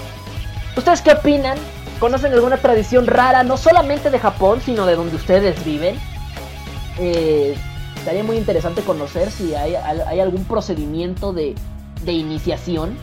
¿Ustedes 0.77 1.03
qué 1.03 1.13
opinan? 1.13 1.59
¿Conocen 1.99 2.33
alguna 2.33 2.57
tradición 2.59 3.09
rara, 3.09 3.43
no 3.43 3.57
solamente 3.57 4.09
de 4.09 4.21
Japón, 4.21 4.61
sino 4.65 4.87
de 4.87 4.95
donde 4.95 5.17
ustedes 5.17 5.63
viven? 5.65 5.99
Eh, 6.99 7.57
estaría 7.97 8.23
muy 8.23 8.37
interesante 8.37 8.83
conocer 8.83 9.33
si 9.33 9.55
hay, 9.55 9.75
algún 9.75 10.45
procedimiento 10.45 11.33
de, 11.33 11.57
de 12.05 12.13
iniciación. 12.13 12.97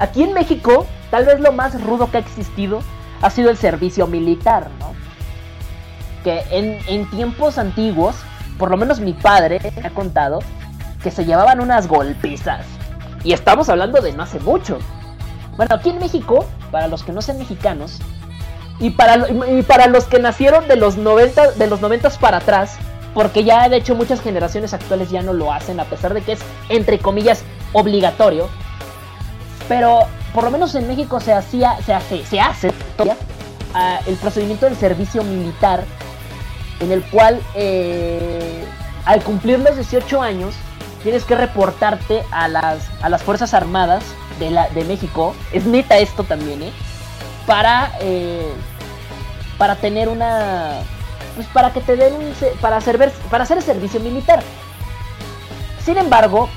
Aquí 0.00 0.24
en 0.24 0.34
México, 0.34 0.86
tal 1.10 1.24
vez 1.24 1.38
lo 1.38 1.52
más 1.52 1.80
rudo 1.82 2.10
que 2.10 2.16
ha 2.16 2.20
existido 2.20 2.80
ha 3.22 3.30
sido 3.30 3.48
el 3.50 3.56
servicio 3.56 4.08
militar, 4.08 4.68
¿no? 4.80 4.94
que 6.24 6.42
en, 6.50 6.78
en 6.88 7.08
tiempos 7.10 7.56
antiguos, 7.56 8.16
por 8.58 8.70
lo 8.70 8.76
menos 8.76 8.98
mi 8.98 9.12
padre 9.12 9.60
me 9.80 9.86
ha 9.86 9.90
contado, 9.90 10.40
que 11.00 11.12
se 11.12 11.24
llevaban 11.24 11.60
unas 11.60 11.86
golpizas. 11.86 12.66
Y 13.22 13.32
estamos 13.32 13.68
hablando 13.68 14.00
de 14.00 14.12
no 14.12 14.24
hace 14.24 14.40
mucho. 14.40 14.78
Bueno, 15.56 15.74
aquí 15.74 15.90
en 15.90 15.98
México, 15.98 16.44
para 16.70 16.88
los 16.88 17.02
que 17.02 17.12
no 17.12 17.22
sean 17.22 17.38
mexicanos, 17.38 17.98
y 18.78 18.90
para, 18.90 19.26
y 19.28 19.62
para 19.62 19.86
los 19.86 20.04
que 20.04 20.18
nacieron 20.18 20.68
de 20.68 20.76
los 20.76 20.96
90, 20.98 21.52
de 21.52 21.66
los 21.66 21.80
90 21.80 22.10
para 22.20 22.38
atrás, 22.38 22.76
porque 23.14 23.44
ya 23.44 23.68
de 23.70 23.78
hecho 23.78 23.94
muchas 23.94 24.20
generaciones 24.20 24.74
actuales 24.74 25.10
ya 25.10 25.22
no 25.22 25.32
lo 25.32 25.52
hacen, 25.52 25.80
a 25.80 25.84
pesar 25.84 26.12
de 26.12 26.20
que 26.20 26.32
es, 26.32 26.40
entre 26.68 26.98
comillas, 26.98 27.42
obligatorio. 27.72 28.48
Pero 29.68 30.00
por 30.34 30.44
lo 30.44 30.50
menos 30.50 30.74
en 30.74 30.86
México 30.86 31.18
se 31.20 31.32
hacía, 31.32 31.80
se 31.80 31.94
hace, 31.94 32.26
se 32.26 32.38
hace 32.38 32.72
todavía, 32.96 33.16
uh, 33.74 34.10
el 34.10 34.16
procedimiento 34.16 34.66
del 34.66 34.76
servicio 34.76 35.24
militar, 35.24 35.84
en 36.80 36.92
el 36.92 37.02
cual 37.04 37.40
eh, 37.54 38.66
al 39.06 39.22
cumplir 39.22 39.60
los 39.60 39.74
18 39.76 40.20
años 40.20 40.54
tienes 41.02 41.24
que 41.24 41.34
reportarte 41.34 42.22
a 42.30 42.48
las, 42.48 42.90
a 43.00 43.08
las 43.08 43.22
Fuerzas 43.22 43.54
Armadas 43.54 44.04
de, 44.38 44.50
la, 44.50 44.68
de 44.70 44.84
México. 44.84 45.34
Es 45.52 45.64
neta 45.64 45.98
esto 45.98 46.24
también, 46.24 46.62
¿eh? 46.62 46.72
Para, 47.46 47.92
eh, 48.00 48.52
para 49.58 49.76
tener 49.76 50.08
una... 50.08 50.80
Pues 51.34 51.46
para 51.48 51.72
que 51.72 51.80
te 51.80 51.96
den 51.96 52.14
un... 52.14 52.32
Para 52.60 52.76
hacer, 52.76 53.12
para 53.30 53.44
hacer 53.44 53.62
servicio 53.62 54.00
militar. 54.00 54.42
Sin 55.84 55.96
embargo, 55.98 56.48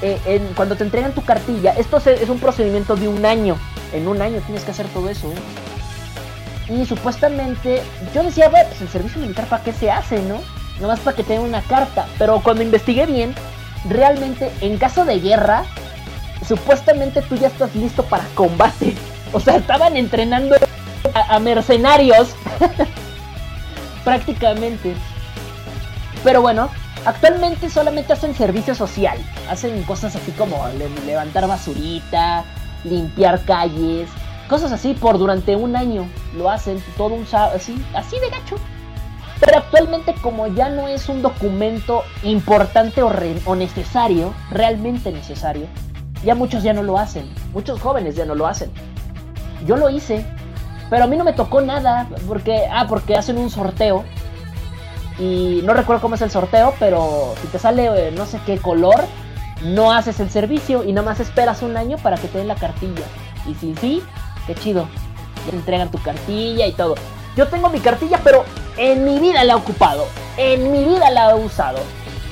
eh, 0.00 0.40
cuando 0.56 0.74
te 0.76 0.84
entregan 0.84 1.12
tu 1.12 1.24
cartilla, 1.24 1.72
esto 1.78 1.98
es 1.98 2.28
un 2.28 2.40
procedimiento 2.40 2.96
de 2.96 3.08
un 3.08 3.24
año. 3.24 3.56
En 3.92 4.08
un 4.08 4.20
año 4.22 4.40
tienes 4.46 4.64
que 4.64 4.70
hacer 4.70 4.88
todo 4.88 5.08
eso, 5.08 5.30
¿eh? 5.30 6.72
Y 6.72 6.86
supuestamente, 6.86 7.82
yo 8.14 8.22
decía, 8.22 8.48
pues 8.50 8.80
el 8.80 8.88
servicio 8.88 9.20
militar, 9.20 9.46
¿para 9.46 9.62
qué 9.62 9.72
se 9.72 9.90
hace, 9.90 10.22
no? 10.22 10.40
Nomás 10.80 11.00
para 11.00 11.16
que 11.16 11.22
tenga 11.22 11.42
una 11.42 11.60
carta. 11.62 12.06
Pero 12.18 12.40
cuando 12.40 12.62
investigué 12.62 13.04
bien, 13.06 13.34
realmente 13.88 14.50
en 14.60 14.78
caso 14.78 15.04
de 15.04 15.20
guerra, 15.20 15.64
supuestamente 16.46 17.22
tú 17.22 17.36
ya 17.36 17.48
estás 17.48 17.74
listo 17.74 18.02
para 18.04 18.24
combate. 18.34 18.94
O 19.32 19.40
sea, 19.40 19.56
estaban 19.56 19.96
entrenando 19.96 20.56
a, 21.14 21.38
mercenarios. 21.38 22.34
Prácticamente. 24.04 24.94
Pero 26.24 26.42
bueno, 26.42 26.68
actualmente 27.04 27.70
solamente 27.70 28.12
hacen 28.12 28.34
servicio 28.34 28.74
social. 28.74 29.18
Hacen 29.48 29.82
cosas 29.84 30.16
así 30.16 30.32
como 30.32 30.66
levantar 31.06 31.46
basurita, 31.48 32.44
limpiar 32.84 33.44
calles, 33.44 34.08
cosas 34.48 34.72
así 34.72 34.94
por 34.94 35.18
durante 35.18 35.56
un 35.56 35.76
año. 35.76 36.06
Lo 36.36 36.50
hacen 36.50 36.82
todo 36.96 37.14
un 37.14 37.26
así, 37.32 37.82
así 37.94 38.18
de 38.18 38.30
gacho. 38.30 38.56
Pero 39.44 39.58
actualmente 39.58 40.14
como 40.22 40.46
ya 40.46 40.68
no 40.68 40.86
es 40.86 41.08
un 41.08 41.20
documento 41.20 42.04
importante 42.22 43.02
o, 43.02 43.56
necesario, 43.56 44.32
realmente 44.50 45.10
necesario, 45.10 45.66
ya 46.24 46.34
muchos 46.34 46.62
ya 46.62 46.72
no 46.72 46.82
lo 46.82 46.98
hacen. 46.98 47.28
Muchos 47.52 47.80
jóvenes 47.80 48.16
ya 48.16 48.24
no 48.24 48.34
lo 48.34 48.46
hacen. 48.46 48.70
Yo 49.66 49.76
lo 49.76 49.90
hice, 49.90 50.24
pero 50.90 51.04
a 51.04 51.06
mí 51.06 51.16
no 51.16 51.24
me 51.24 51.32
tocó 51.32 51.60
nada 51.60 52.08
porque 52.26 52.66
ah, 52.70 52.86
porque 52.88 53.16
hacen 53.16 53.38
un 53.38 53.50
sorteo 53.50 54.04
y 55.18 55.60
no 55.64 55.74
recuerdo 55.74 56.02
cómo 56.02 56.14
es 56.14 56.22
el 56.22 56.30
sorteo, 56.30 56.74
pero 56.78 57.34
si 57.40 57.48
te 57.48 57.58
sale 57.58 58.08
eh, 58.08 58.12
no 58.12 58.26
sé 58.26 58.40
qué 58.44 58.58
color, 58.58 59.04
no 59.62 59.92
haces 59.92 60.18
el 60.20 60.30
servicio 60.30 60.84
y 60.84 60.92
nada 60.92 61.06
más 61.06 61.20
esperas 61.20 61.62
un 61.62 61.76
año 61.76 61.96
para 61.98 62.16
que 62.16 62.28
te 62.28 62.38
den 62.38 62.48
la 62.48 62.56
cartilla. 62.56 63.04
Y 63.46 63.54
si 63.54 63.74
sí, 63.76 64.02
qué 64.46 64.54
chido. 64.54 64.88
Te 65.48 65.56
entregan 65.56 65.90
tu 65.90 65.98
cartilla 65.98 66.66
y 66.66 66.72
todo. 66.72 66.94
Yo 67.36 67.48
tengo 67.48 67.68
mi 67.68 67.80
cartilla, 67.80 68.20
pero 68.22 68.44
en 68.76 69.04
mi 69.04 69.18
vida 69.18 69.44
la 69.44 69.54
he 69.54 69.56
ocupado. 69.56 70.06
En 70.36 70.70
mi 70.72 70.84
vida 70.84 71.10
la 71.10 71.30
he 71.30 71.34
usado. 71.34 71.78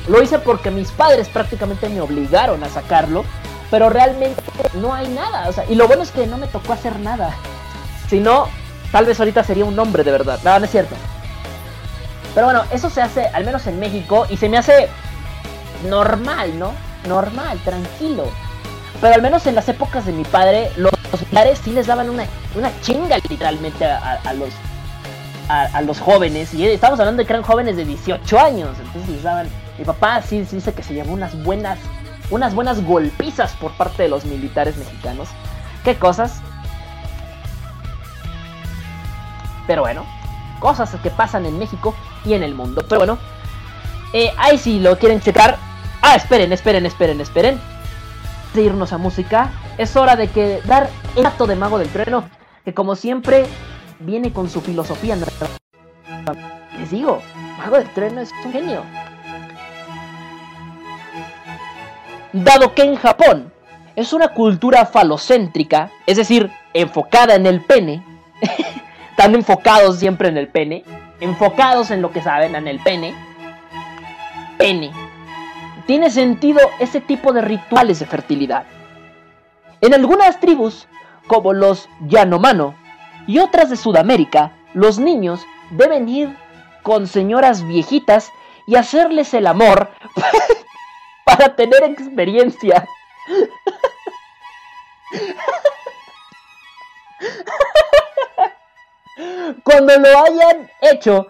Lo 0.09 0.23
hice 0.23 0.39
porque 0.39 0.71
mis 0.71 0.91
padres 0.91 1.29
prácticamente 1.29 1.89
me 1.89 2.01
obligaron 2.01 2.63
a 2.65 2.69
sacarlo. 2.69 3.25
Pero 3.71 3.89
realmente 3.89 4.43
no 4.75 4.95
hay 4.95 5.09
nada. 5.09 5.49
O 5.49 5.53
sea, 5.53 5.65
y 5.69 5.75
lo 5.75 5.87
bueno 5.87 6.03
es 6.03 6.11
que 6.11 6.27
no 6.27 6.39
me 6.39 6.49
tocó 6.49 6.73
hacer 6.73 6.99
nada. 6.99 7.35
Si 8.09 8.21
no, 8.21 8.49
tal 8.91 9.07
vez 9.07 9.19
ahorita 9.21 9.45
sería 9.45 9.65
un 9.65 9.79
hombre 9.79 10.05
de 10.05 10.11
verdad. 10.11 10.41
No, 10.45 10.59
no 10.59 10.65
es 10.65 10.71
cierto. 10.71 10.97
Pero 12.35 12.47
bueno, 12.47 12.65
eso 12.71 12.91
se 12.91 13.03
hace 13.03 13.27
al 13.27 13.45
menos 13.45 13.67
en 13.67 13.79
México 13.79 14.27
y 14.29 14.37
se 14.37 14.49
me 14.49 14.59
hace 14.59 14.89
normal, 15.89 16.59
¿no? 16.59 16.73
Normal, 17.07 17.59
tranquilo. 17.65 18.25
Pero 19.01 19.15
al 19.15 19.23
menos 19.23 19.47
en 19.47 19.55
las 19.55 19.69
épocas 19.69 20.05
de 20.07 20.13
mi 20.13 20.25
padre, 20.25 20.71
los 20.77 20.93
militares 21.13 21.61
sí 21.65 21.73
les 21.73 21.87
daban 21.87 22.11
una, 22.11 22.25
una 22.55 22.71
chinga 22.83 23.17
literalmente 23.29 23.85
a, 23.85 24.35
los 24.35 24.51
a, 25.49 25.81
los 25.83 25.99
jóvenes. 25.99 26.53
Y 26.55 26.67
estamos 26.67 27.01
hablando 27.01 27.23
de 27.23 27.27
que 27.27 27.33
eran 27.33 27.43
jóvenes 27.43 27.77
de 27.77 27.85
18 27.85 28.39
años. 28.39 28.77
Entonces 28.79 29.09
les 29.09 29.23
daban. 29.23 29.49
Mi 29.79 29.85
papá 29.85 30.21
sí 30.23 30.41
dice 30.41 30.73
que 30.75 30.83
se 30.83 30.95
llevó 30.95 31.13
unas 31.13 31.43
buenas. 31.43 31.79
Unas 32.31 32.55
buenas 32.55 32.85
golpizas 32.85 33.53
por 33.55 33.73
parte 33.73 34.05
de 34.05 34.09
los 34.09 34.25
militares 34.25 34.77
mexicanos. 34.77 35.29
¿Qué 35.85 35.97
cosas? 35.97 36.41
Pero 39.67 39.83
bueno, 39.83 40.05
cosas 40.61 40.95
que 41.03 41.11
pasan 41.11 41.47
en 41.47 41.59
México 41.59 41.95
y 42.25 42.35
en 42.35 42.43
el 42.43 42.55
mundo. 42.55 42.85
Pero 42.89 43.01
bueno, 43.01 43.19
eh, 44.13 44.33
ahí 44.37 44.59
si 44.59 44.79
lo 44.79 44.99
quieren 44.99 45.21
checar. 45.21 45.59
Ah, 46.03 46.15
esperen, 46.15 46.53
esperen, 46.53 46.87
esperen, 46.87 47.21
esperen. 47.21 47.61
De 48.55 48.63
irnos 48.63 48.93
a 48.93 48.99
música, 48.99 49.51
es 49.79 49.97
hora 49.97 50.17
de 50.17 50.29
que 50.29 50.61
dar 50.67 50.91
el 51.17 51.27
acto 51.27 51.47
de 51.47 51.57
Mago 51.57 51.79
del 51.79 51.89
Trueno, 51.89 52.29
que 52.65 52.75
como 52.75 52.97
siempre 52.97 53.47
viene 54.01 54.33
con 54.33 54.51
su 54.51 54.61
filosofía. 54.61 55.17
Les 56.79 56.91
digo, 56.91 57.23
Mago 57.59 57.77
del 57.77 57.89
Trueno 57.91 58.21
es 58.21 58.31
un 58.45 58.53
genio. 58.53 58.83
Dado 62.33 62.75
que 62.75 62.83
en 62.83 62.97
Japón 62.97 63.53
es 63.97 64.13
una 64.13 64.29
cultura 64.29 64.87
falocéntrica, 64.87 65.91
es 66.07 66.17
decir, 66.17 66.51
enfocada 66.73 67.35
en 67.35 67.47
el 67.47 67.61
pene, 67.61 68.05
están 69.11 69.35
enfocados 69.35 69.99
siempre 69.99 70.29
en 70.29 70.37
el 70.37 70.49
pene, 70.49 70.85
enfocados 71.21 71.91
en 71.91 72.03
lo 72.03 72.13
que 72.13 72.23
saben, 72.23 72.55
en 72.55 72.69
el 72.69 72.79
pene, 72.79 73.15
pene. 74.59 74.93
Tiene 75.87 76.11
sentido 76.11 76.61
ese 76.79 77.01
tipo 77.01 77.33
de 77.33 77.43
rituales 77.43 77.99
de 77.99 78.07
fertilidad. 78.07 78.65
En 79.81 79.93
algunas 79.93 80.39
tribus, 80.39 80.87
como 81.27 81.53
los 81.53 81.89
Yanomano 82.07 82.75
y 83.27 83.39
otras 83.41 83.71
de 83.71 83.77
Sudamérica, 83.77 84.53
los 84.73 84.99
niños 84.99 85.45
deben 85.71 86.09
ir 86.09 86.37
con 86.83 87.07
señoras 87.07 87.67
viejitas 87.67 88.31
y 88.67 88.77
hacerles 88.77 89.35
el 89.35 89.47
amor 89.47 89.91
para 91.25 91.55
tener 91.57 91.83
experiencia. 91.85 92.87
Cuando 99.65 99.99
lo 99.99 100.09
hayan 100.09 100.71
hecho 100.81 101.29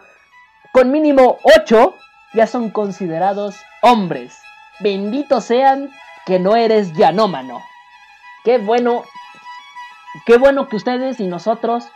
con 0.72 0.90
mínimo 0.90 1.38
8, 1.42 1.94
ya 2.34 2.46
son 2.46 2.70
considerados 2.70 3.56
hombres. 3.82 4.38
Benditos 4.80 5.44
sean 5.44 5.90
que 6.26 6.38
no 6.38 6.56
eres 6.56 6.92
yanómano. 6.94 7.60
Qué 8.44 8.58
bueno, 8.58 9.04
qué 10.26 10.38
bueno 10.38 10.68
que 10.68 10.76
ustedes 10.76 11.20
y 11.20 11.26
nosotros 11.26 11.88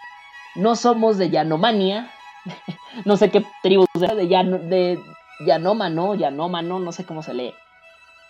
no 0.55 0.77
somos 0.77 1.19
de 1.19 1.31
Yanomania. 1.31 2.11
no 3.05 3.17
sé 3.17 3.31
qué 3.31 3.45
tribu 3.63 3.87
de, 3.95 4.29
yan, 4.29 4.69
de 4.69 5.01
Yanómano, 5.47 6.15
Yanómano, 6.15 6.79
no 6.79 6.93
sé 6.93 7.05
cómo 7.05 7.23
se 7.23 7.35
lee. 7.35 7.55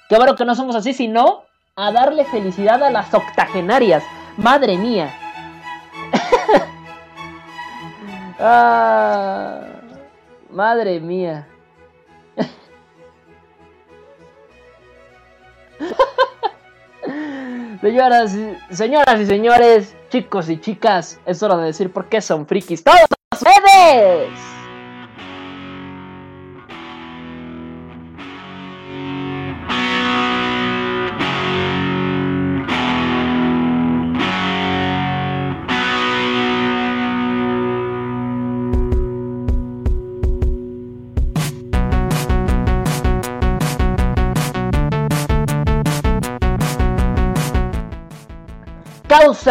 Qué 0.09 0.17
bueno 0.17 0.37
que 0.37 0.45
no 0.45 0.55
somos 0.55 0.77
así, 0.77 0.93
sino 0.93 1.45
a 1.77 1.91
darle 1.91 2.25
felicidad 2.27 2.81
a 2.83 2.91
las 2.91 3.13
octogenarias. 3.13 4.05
Madre 4.37 4.77
mía. 4.77 5.13
ah, 8.39 9.61
madre 10.51 11.01
mía. 11.01 11.49
Señoras 17.81 18.37
señoras 18.71 19.21
y 19.21 19.27
señores, 19.27 19.97
chicos 20.09 20.49
y 20.49 20.59
chicas, 20.59 21.21
es 21.27 21.43
hora 21.43 21.59
de 21.59 21.67
decir 21.67 21.93
por 21.93 22.09
qué 22.09 22.23
son 22.23 22.47
frikis 22.47 22.83
todos 22.83 23.05
ustedes. 23.33 24.54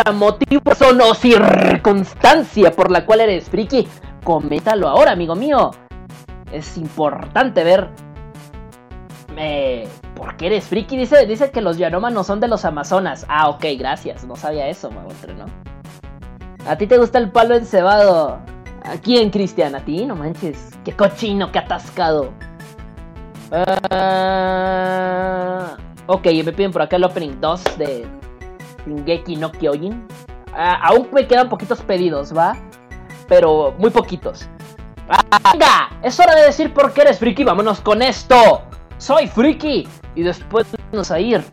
Causa, 0.03 0.11
motivo, 0.11 0.61
o 1.09 1.13
circunstancia 1.13 2.71
por 2.71 2.91
la 2.91 3.05
cual 3.05 3.21
eres 3.21 3.49
friki, 3.49 3.87
coméntalo 4.23 4.87
ahora, 4.87 5.11
amigo 5.11 5.35
mío. 5.35 5.71
es 6.51 6.77
importante 6.77 7.63
ver 7.63 7.89
eh, 9.37 9.87
¿Por 10.15 10.37
qué 10.37 10.45
eres 10.47 10.65
friki? 10.65 10.95
Dice, 10.95 11.25
dice 11.25 11.49
que 11.49 11.61
los 11.61 11.77
no 11.79 12.23
son 12.23 12.39
de 12.39 12.47
los 12.47 12.65
Amazonas. 12.65 13.25
Ah, 13.27 13.49
ok, 13.49 13.65
gracias. 13.79 14.23
No 14.25 14.35
sabía 14.35 14.67
eso, 14.67 14.91
¿no? 14.91 15.07
¿A 16.67 16.77
ti 16.77 16.85
te 16.85 16.99
gusta 16.99 17.17
el 17.17 17.31
palo 17.31 17.55
encebado? 17.55 18.39
¿A 18.83 18.97
quién, 19.01 19.31
Cristian? 19.31 19.73
¿A 19.75 19.83
ti? 19.83 20.05
No 20.05 20.15
manches. 20.15 20.69
Qué 20.85 20.91
cochino, 20.93 21.51
qué 21.51 21.59
atascado. 21.59 22.31
Uh... 23.51 23.63
Ok, 26.05 26.25
me 26.45 26.53
piden 26.53 26.71
por 26.71 26.83
acá 26.83 26.97
el 26.97 27.05
opening 27.05 27.41
2 27.41 27.63
de 27.77 28.05
Shingeki 28.85 29.35
no 29.35 29.51
Kyojin. 29.51 30.07
Ah, 30.53 30.79
aún 30.83 31.09
me 31.11 31.27
quedan 31.27 31.49
poquitos 31.49 31.81
pedidos, 31.81 32.35
¿va? 32.35 32.55
Pero 33.27 33.73
muy 33.77 33.89
poquitos. 33.89 34.47
¡Venga! 35.51 35.89
Es 36.01 36.19
hora 36.19 36.35
de 36.35 36.43
decir 36.43 36.73
por 36.73 36.93
qué 36.93 37.01
eres 37.01 37.19
friki. 37.19 37.43
Vámonos 37.43 37.81
con 37.81 38.01
esto. 38.01 38.63
Soy 38.97 39.27
friki. 39.27 39.87
Y 40.15 40.23
después 40.23 40.67
vamos 40.91 41.11
a 41.11 41.19
ir 41.19 41.43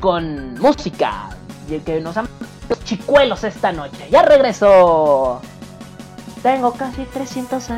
con 0.00 0.54
música. 0.60 1.30
Y 1.68 1.74
el 1.74 1.82
que 1.82 2.00
nos 2.00 2.16
han 2.16 2.28
los 2.68 2.82
chicuelos 2.84 3.44
esta 3.44 3.72
noche. 3.72 4.08
Ya 4.10 4.22
regreso. 4.22 5.40
Tengo 6.42 6.72
casi 6.72 7.04
300 7.04 7.70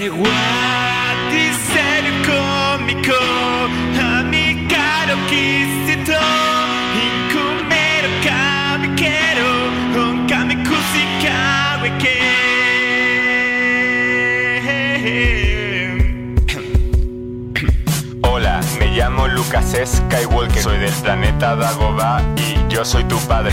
años. 0.00 0.30
Lucas 19.50 19.74
Skywalker, 19.84 20.62
soy 20.62 20.78
del 20.78 20.92
planeta 20.92 21.56
Dagobah 21.56 22.22
y 22.36 22.59
yo 22.70 22.84
soy 22.84 23.04
tu 23.04 23.18
padre. 23.26 23.52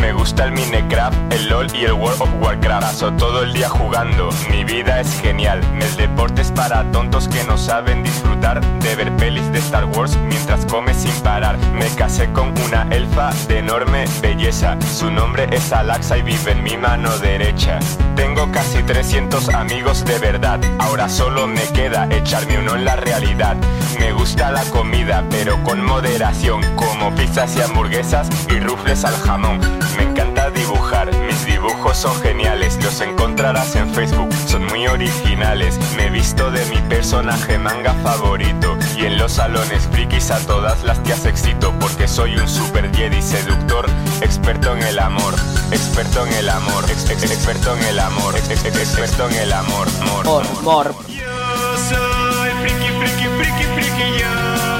Me 0.00 0.12
gusta 0.12 0.44
el 0.44 0.52
Minecraft, 0.52 1.32
el 1.32 1.48
LOL 1.48 1.66
y 1.74 1.84
el 1.84 1.92
World 1.92 2.22
of 2.22 2.28
Warcraft. 2.40 2.82
Paso 2.82 3.12
todo 3.12 3.42
el 3.42 3.52
día 3.52 3.68
jugando, 3.68 4.30
mi 4.50 4.64
vida 4.64 5.00
es 5.00 5.20
genial. 5.20 5.60
El 5.80 5.96
deporte 5.96 6.42
es 6.42 6.50
para 6.50 6.90
tontos 6.90 7.28
que 7.28 7.44
no 7.44 7.58
saben 7.58 8.02
disfrutar 8.02 8.60
de 8.80 8.96
ver 8.96 9.14
pelis 9.16 9.50
de 9.52 9.58
Star 9.58 9.84
Wars 9.84 10.16
mientras 10.16 10.64
come 10.66 10.94
sin 10.94 11.12
parar. 11.22 11.58
Me 11.74 11.86
casé 11.90 12.30
con 12.32 12.54
una 12.66 12.86
elfa 12.90 13.30
de 13.48 13.58
enorme 13.58 14.06
belleza. 14.22 14.76
Su 14.80 15.10
nombre 15.10 15.46
es 15.50 15.72
Alaxa 15.72 16.18
y 16.18 16.22
vive 16.22 16.52
en 16.52 16.62
mi 16.62 16.76
mano 16.76 17.16
derecha. 17.18 17.78
Tengo 18.16 18.50
casi 18.50 18.82
300 18.82 19.50
amigos 19.50 20.04
de 20.04 20.18
verdad. 20.18 20.60
Ahora 20.78 21.08
solo 21.08 21.46
me 21.46 21.62
queda 21.74 22.08
echarme 22.10 22.58
uno 22.58 22.74
en 22.76 22.84
la 22.84 22.96
realidad. 22.96 23.56
Me 23.98 24.12
gusta 24.12 24.50
la 24.50 24.64
comida, 24.64 25.24
pero 25.30 25.62
con 25.62 25.84
moderación, 25.84 26.62
como 26.74 27.14
pizzas 27.14 27.56
y 27.56 27.62
hamburguesas 27.62 28.28
y 28.54 28.60
rufles 28.60 29.04
al 29.04 29.14
jamón. 29.16 29.58
Me 29.96 30.04
encanta 30.04 30.50
dibujar, 30.50 31.10
mis 31.26 31.44
dibujos 31.44 31.96
son 31.96 32.14
geniales, 32.22 32.78
los 32.82 33.00
encontrarás 33.00 33.74
en 33.76 33.92
Facebook, 33.92 34.32
son 34.46 34.64
muy 34.66 34.86
originales. 34.86 35.78
Me 35.96 36.06
he 36.06 36.10
visto 36.10 36.50
de 36.50 36.64
mi 36.66 36.78
personaje 36.88 37.58
manga 37.58 37.94
favorito 38.02 38.76
y 38.96 39.06
en 39.06 39.18
los 39.18 39.32
salones 39.32 39.88
frikis 39.90 40.30
a 40.30 40.38
todas 40.46 40.84
las 40.84 41.02
tías 41.02 41.24
excito 41.26 41.72
porque 41.80 42.06
soy 42.06 42.36
un 42.36 42.48
super 42.48 42.94
Jedi 42.94 43.22
seductor, 43.22 43.86
experto 44.20 44.74
en 44.76 44.82
el 44.82 44.98
amor, 44.98 45.34
experto 45.72 46.26
en 46.26 46.32
el 46.34 46.48
amor, 46.48 46.84
experto 46.90 47.76
en 47.76 47.84
el 47.84 47.98
amor, 47.98 48.36
experto 48.36 49.28
en 49.28 49.36
el 49.36 49.52
amor, 49.52 49.88
amor, 50.02 50.46
amor. 50.58 50.94
Yo 51.08 51.76
soy 51.88 52.50
friki, 52.62 52.88
friki, 52.98 53.28
friki, 53.36 53.64
friki, 53.74 54.20
yo 54.20 54.73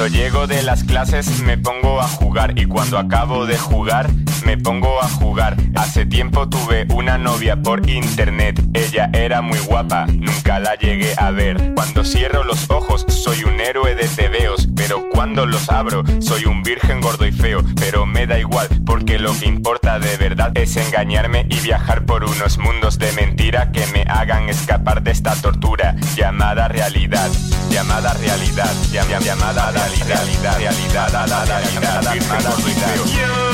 Cuando 0.00 0.16
llego 0.16 0.46
de 0.46 0.62
las 0.62 0.82
clases 0.82 1.42
me 1.42 1.58
pongo 1.58 2.00
a 2.00 2.08
jugar 2.08 2.58
y 2.58 2.64
cuando 2.64 2.96
acabo 2.96 3.44
de 3.44 3.58
jugar 3.58 4.08
me 4.44 4.56
pongo 4.58 5.02
a 5.02 5.08
jugar. 5.08 5.56
Hace 5.74 6.06
tiempo 6.06 6.48
tuve 6.48 6.86
una 6.94 7.18
novia 7.18 7.56
por 7.56 7.88
internet, 7.88 8.60
ella 8.74 9.10
era 9.12 9.40
muy 9.42 9.58
guapa, 9.60 10.06
nunca 10.06 10.58
la 10.58 10.74
llegué 10.76 11.14
a 11.16 11.30
ver. 11.30 11.72
Cuando 11.74 12.04
cierro 12.04 12.44
los 12.44 12.68
ojos 12.70 13.04
soy 13.08 13.44
un 13.44 13.60
héroe 13.60 13.94
de 13.94 14.06
tebeos, 14.08 14.68
pero 14.76 15.08
cuando 15.10 15.46
los 15.46 15.68
abro 15.70 16.02
soy 16.20 16.44
un 16.44 16.62
virgen 16.62 17.00
gordo 17.00 17.26
y 17.26 17.32
feo. 17.32 17.62
Pero 17.76 18.06
me 18.06 18.26
da 18.26 18.38
igual, 18.38 18.68
porque 18.86 19.18
lo 19.18 19.32
que 19.38 19.46
importa 19.46 19.98
de 19.98 20.16
verdad 20.16 20.52
es 20.54 20.76
engañarme 20.76 21.46
y 21.48 21.60
viajar 21.60 22.04
por 22.04 22.24
unos 22.24 22.58
mundos 22.58 22.98
de 22.98 23.12
mentira 23.12 23.70
que 23.72 23.86
me 23.88 24.02
hagan 24.02 24.48
escapar 24.48 25.02
de 25.02 25.10
esta 25.12 25.34
tortura 25.36 25.94
llamada 26.16 26.68
realidad, 26.68 27.30
llamada 27.70 28.14
realidad, 28.14 28.70
llam- 28.92 29.06
llam- 29.08 29.24
llamada 29.24 29.70
realidad, 29.70 30.24
realidad, 30.24 30.58
realidad, 30.58 31.08
realidad, 31.10 31.46
realidad, 31.46 32.12
virgen 32.12 32.42
gordo 32.42 32.68
y 32.68 32.72
feo. 32.72 33.49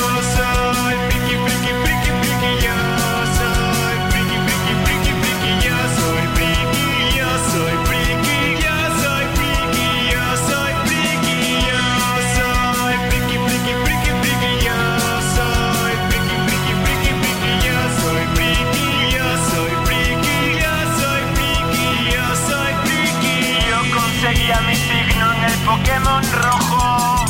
Rojo. 26.24 27.24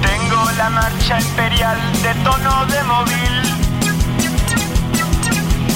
Tengo 0.00 0.50
la 0.56 0.70
marcha 0.70 1.20
imperial 1.20 1.78
de 2.02 2.14
tono 2.22 2.66
de 2.66 2.82
móvil. 2.84 3.34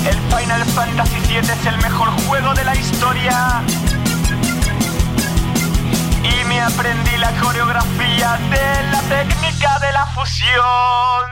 El 0.06 0.18
Final 0.30 0.64
Fantasy 0.74 1.20
VII 1.28 1.38
es 1.38 1.66
el 1.66 1.76
mejor 1.78 2.08
juego 2.26 2.54
de 2.54 2.64
la 2.64 2.74
historia. 2.74 3.62
Y 6.22 6.44
me 6.44 6.60
aprendí 6.60 7.16
la 7.18 7.32
coreografía 7.42 8.38
de 8.50 8.90
la 8.92 9.00
técnica 9.02 9.78
de 9.80 9.92
la 9.92 10.06
fusión. 10.06 11.24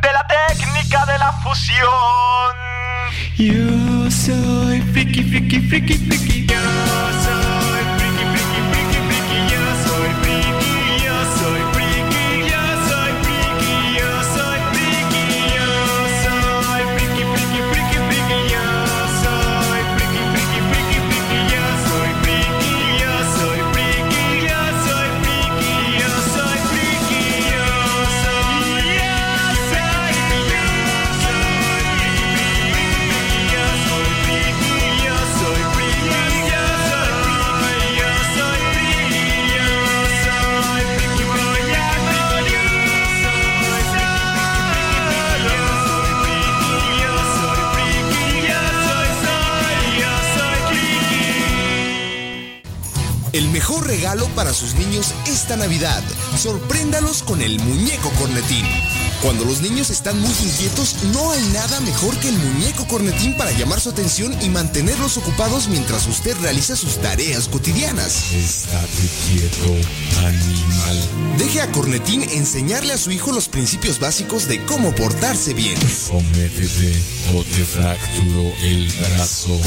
De 0.00 0.08
la 0.12 0.26
técnica 0.26 1.04
de 1.06 1.18
la 1.18 1.32
fusión. 1.42 2.54
Yo 3.36 4.10
soy 4.10 4.80
friki, 4.92 5.22
friki, 5.24 5.60
friki, 5.60 5.98
friki. 5.98 6.34
Regalo 53.84 54.26
para 54.34 54.52
sus 54.52 54.74
niños 54.74 55.14
esta 55.26 55.56
Navidad. 55.56 56.02
Sorpréndalos 56.36 57.22
con 57.22 57.42
el 57.42 57.60
muñeco 57.60 58.10
cornetín. 58.18 58.64
Cuando 59.24 59.46
los 59.46 59.62
niños 59.62 59.88
están 59.88 60.20
muy 60.20 60.28
inquietos, 60.28 60.96
no 61.14 61.30
hay 61.30 61.42
nada 61.54 61.80
mejor 61.80 62.14
que 62.18 62.28
el 62.28 62.36
muñeco 62.36 62.86
cornetín 62.86 63.34
para 63.38 63.52
llamar 63.52 63.80
su 63.80 63.88
atención 63.88 64.36
y 64.42 64.50
mantenerlos 64.50 65.16
ocupados 65.16 65.66
mientras 65.68 66.06
usted 66.06 66.36
realiza 66.42 66.76
sus 66.76 66.98
tareas 66.98 67.48
cotidianas. 67.48 68.32
Estate 68.34 69.08
quieto, 69.26 69.74
animal. 70.18 71.38
Deje 71.38 71.62
a 71.62 71.72
Cornetín 71.72 72.22
enseñarle 72.32 72.92
a 72.92 72.98
su 72.98 73.12
hijo 73.12 73.32
los 73.32 73.48
principios 73.48 73.98
básicos 73.98 74.46
de 74.46 74.62
cómo 74.66 74.94
portarse 74.94 75.54
bien. 75.54 75.78
Sométete 75.80 76.92
o 77.34 77.42
te 77.44 77.64
fracturo 77.64 78.52
el 78.62 78.92
brazo. 78.92 79.58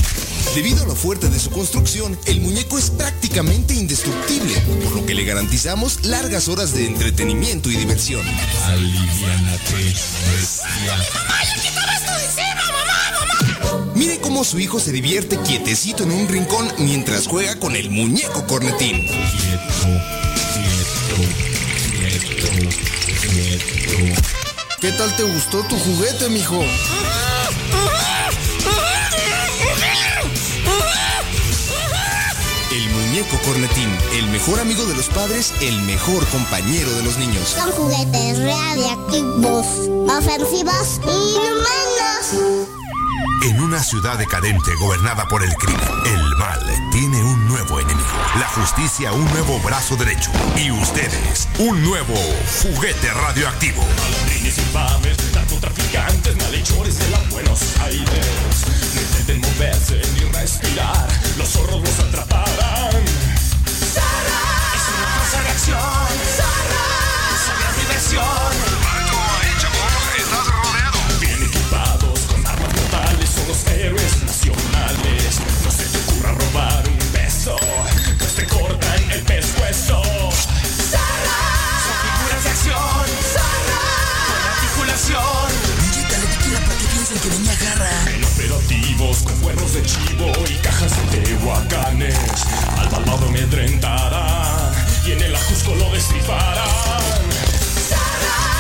Debido 0.54 0.84
a 0.84 0.88
lo 0.88 0.96
fuerte 0.96 1.30
de 1.30 1.40
su 1.40 1.50
construcción, 1.50 2.18
el 2.26 2.42
muñeco 2.42 2.78
es 2.78 2.92
prácticamente 2.92 3.74
indestructible, 3.74 4.54
por 4.84 4.96
lo 4.96 5.06
que 5.06 5.16
le 5.16 5.24
garantizamos 5.24 6.06
largas 6.06 6.48
horas 6.48 6.74
de 6.74 6.86
entretenimiento 6.86 7.72
y 7.72 7.76
diversión. 7.76 8.22
Aliviánate, 9.48 9.76
bestia. 10.32 10.98
Mire 13.96 14.20
cómo 14.20 14.44
su 14.44 14.60
hijo 14.60 14.80
se 14.80 14.92
divierte 14.92 15.38
quietecito 15.40 16.04
en 16.04 16.12
un 16.12 16.28
rincón 16.28 16.72
mientras 16.80 17.28
juega 17.28 17.58
con 17.58 17.76
el 17.76 17.90
muñeco 17.90 18.46
cornetín. 18.46 19.08
Quieto, 19.08 19.64
quieto, 20.54 21.16
quieto, 21.92 22.48
quieto. 23.22 24.22
¿Qué 24.82 24.92
tal 24.92 25.16
te 25.16 25.24
gustó 25.24 25.64
tu 25.64 25.78
juguete, 25.80 26.30
mijo? 26.30 26.62
El 26.62 26.70
muñeco 33.18 33.40
cornetín, 33.46 33.90
el 34.14 34.30
mejor 34.30 34.60
amigo 34.60 34.86
de 34.86 34.94
los 34.94 35.08
padres, 35.08 35.52
el 35.62 35.82
mejor 35.84 36.24
compañero 36.28 36.92
de 36.94 37.02
los 37.02 37.18
niños. 37.18 37.48
Son 37.48 37.72
juguetes 37.72 38.38
radiactivos, 38.38 39.66
ofensivos 40.08 41.02
y 41.04 41.36
inhumanos. 41.36 42.68
En 43.44 43.60
una 43.60 43.82
ciudad 43.82 44.20
decadente 44.20 44.76
gobernada 44.76 45.28
por 45.28 45.44
el 45.44 45.52
crimen, 45.56 45.82
el 46.06 46.36
mal 46.36 46.62
tiene 46.92 47.24
un 47.24 47.48
nuevo 47.48 47.80
enemigo. 47.80 48.08
La 48.40 48.48
justicia 48.50 49.12
un 49.12 49.26
nuevo 49.32 49.60
brazo 49.62 49.96
derecho. 49.96 50.30
Y 50.56 50.70
ustedes, 50.70 51.48
un 51.58 51.84
nuevo 51.84 52.14
juguete 52.62 53.12
radioactivo. 53.14 53.84
Ladrines 54.12 54.60
infames, 54.60 55.18
narcotraficantes, 55.34 56.38
malhechores 56.38 57.00
de 57.00 57.10
la 57.10 57.20
Buenos 57.32 57.62
Aires. 57.80 58.66
No 58.94 59.02
intenten 59.02 59.42
moverse 59.42 60.02
ni 60.14 60.32
respirar, 60.32 61.08
los 61.38 61.50
zorros 61.50 61.82
los 61.82 62.00
atraparán. 62.00 62.77
Es 65.28 65.34
una 65.34 65.42
falsa 65.42 65.44
reacción. 65.44 65.80
Es 67.36 67.46
una 67.52 67.70
diversión. 67.82 68.52
Bien 71.20 71.44
equipados 71.44 72.20
con 72.22 72.48
armas 72.48 72.74
mortales, 72.74 73.30
son 73.30 73.48
los 73.50 73.68
héroes 73.68 74.24
nacionales. 74.24 75.42
No 75.66 75.72
se 75.72 75.86
te 75.86 75.98
ocurra 75.98 76.32
robar 76.32 76.88
un 76.88 77.12
beso, 77.12 77.58
pues 78.20 78.36
te 78.36 78.46
cortan 78.46 79.12
el 79.12 79.22
pescuezo. 79.24 80.02
Son 80.02 81.02
figuras 82.04 82.44
de 82.44 82.50
acción. 82.50 83.06
Con 84.28 84.42
articulación. 84.54 85.52
En 88.16 88.24
operativos 88.24 89.24
con 89.24 89.36
cuernos 89.42 89.74
de 89.74 89.84
chivo 89.84 90.32
y 90.50 90.56
cajas 90.60 90.92
de 91.12 91.18
tehuacanes. 91.18 92.16
Al 92.78 92.92
malvado 92.92 93.28
amedrentarán 93.28 94.87
y 95.08 95.12
en 95.12 95.22
el 95.22 95.36
ajusco 95.36 95.74
lo 95.76 95.90
destriparán. 95.92 96.68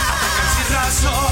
Atacan 0.07 0.49
sin 0.55 0.73
razón, 0.73 1.26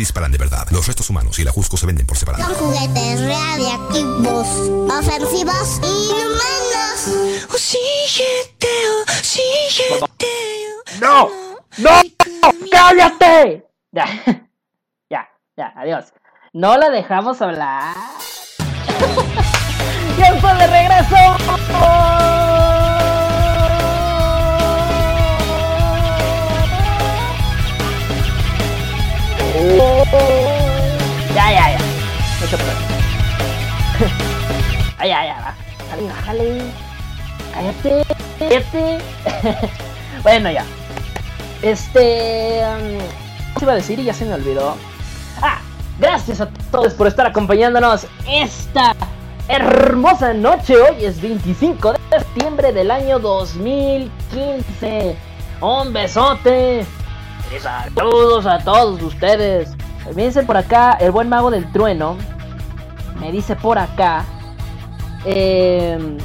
Disparan 0.00 0.32
de 0.32 0.38
verdad. 0.38 0.66
Los 0.70 0.86
restos 0.86 1.08
humanos 1.10 1.38
y 1.38 1.44
la 1.44 1.52
Jusco 1.52 1.76
se 1.76 1.86
venden 1.86 2.06
por 2.06 2.16
separado. 2.16 2.44
Son 2.44 2.54
juguetes 2.54 3.20
radiactivos, 3.20 4.46
ofensivos 4.90 5.80
y 5.82 6.10
inhumanos. 6.10 6.64
¡No! 11.00 11.28
¡No! 11.78 11.90
¡Cállate! 12.70 13.66
Ya, 13.92 14.06
ya, 15.10 15.28
ya, 15.56 15.72
adiós. 15.76 16.06
No 16.52 16.76
la 16.76 16.90
dejamos 16.90 17.40
hablar. 17.42 17.94
¡Ya 20.18 20.28
está 20.28 20.54
de 20.54 20.66
regreso! 20.66 21.16
Ya, 31.34 31.46
ya, 31.50 31.64
ya. 31.72 31.78
Se 32.46 32.56
puede. 32.56 32.72
Ay, 34.98 35.08
ya, 35.08 35.24
ya, 35.24 35.36
va. 35.40 35.54
Bájale, 35.78 36.08
bájale. 36.08 36.62
Cállate, 37.54 38.04
cállate. 38.38 38.98
bueno, 40.22 40.50
ya. 40.50 40.64
Este. 41.62 42.60
um, 42.66 42.98
¿Qué 43.56 43.64
iba 43.64 43.72
a 43.72 43.76
decir? 43.76 43.98
Y 43.98 44.04
ya 44.04 44.12
se 44.12 44.26
me 44.26 44.34
olvidó. 44.34 44.76
Ah, 45.40 45.60
gracias 45.98 46.42
a 46.42 46.48
todos 46.70 46.92
por 46.92 47.06
estar 47.06 47.26
acompañándonos 47.26 48.06
esta 48.28 48.94
hermosa 49.48 50.34
noche. 50.34 50.76
Hoy 50.76 51.06
es 51.06 51.22
25 51.22 51.92
de 51.92 51.98
septiembre 52.10 52.70
del 52.72 52.90
año 52.90 53.18
2015. 53.18 55.16
Un 55.62 55.92
besote. 55.94 56.84
Saludos 57.60 58.46
a 58.46 58.58
todos 58.58 59.02
ustedes. 59.02 59.70
Me 60.14 60.26
dice 60.26 60.42
por 60.42 60.56
acá 60.56 60.96
el 61.00 61.10
buen 61.10 61.28
mago 61.28 61.50
del 61.50 61.70
trueno. 61.72 62.16
Me 63.20 63.32
dice 63.32 63.56
por 63.56 63.78
acá. 63.78 64.24
Eh, 65.26 66.18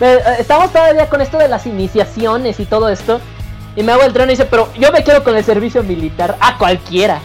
Eh, 0.00 0.20
Estamos 0.38 0.70
todavía 0.70 1.08
con 1.08 1.20
esto 1.20 1.38
de 1.38 1.48
las 1.48 1.66
iniciaciones 1.66 2.60
y 2.60 2.66
todo 2.66 2.88
esto. 2.88 3.20
Y 3.76 3.82
me 3.82 3.92
hago 3.92 4.02
el 4.02 4.12
trueno 4.12 4.30
y 4.32 4.34
dice, 4.34 4.44
pero 4.44 4.68
yo 4.78 4.92
me 4.92 5.02
quedo 5.02 5.24
con 5.24 5.36
el 5.36 5.44
servicio 5.44 5.82
militar. 5.82 6.36
A 6.40 6.58
cualquiera. 6.58 7.20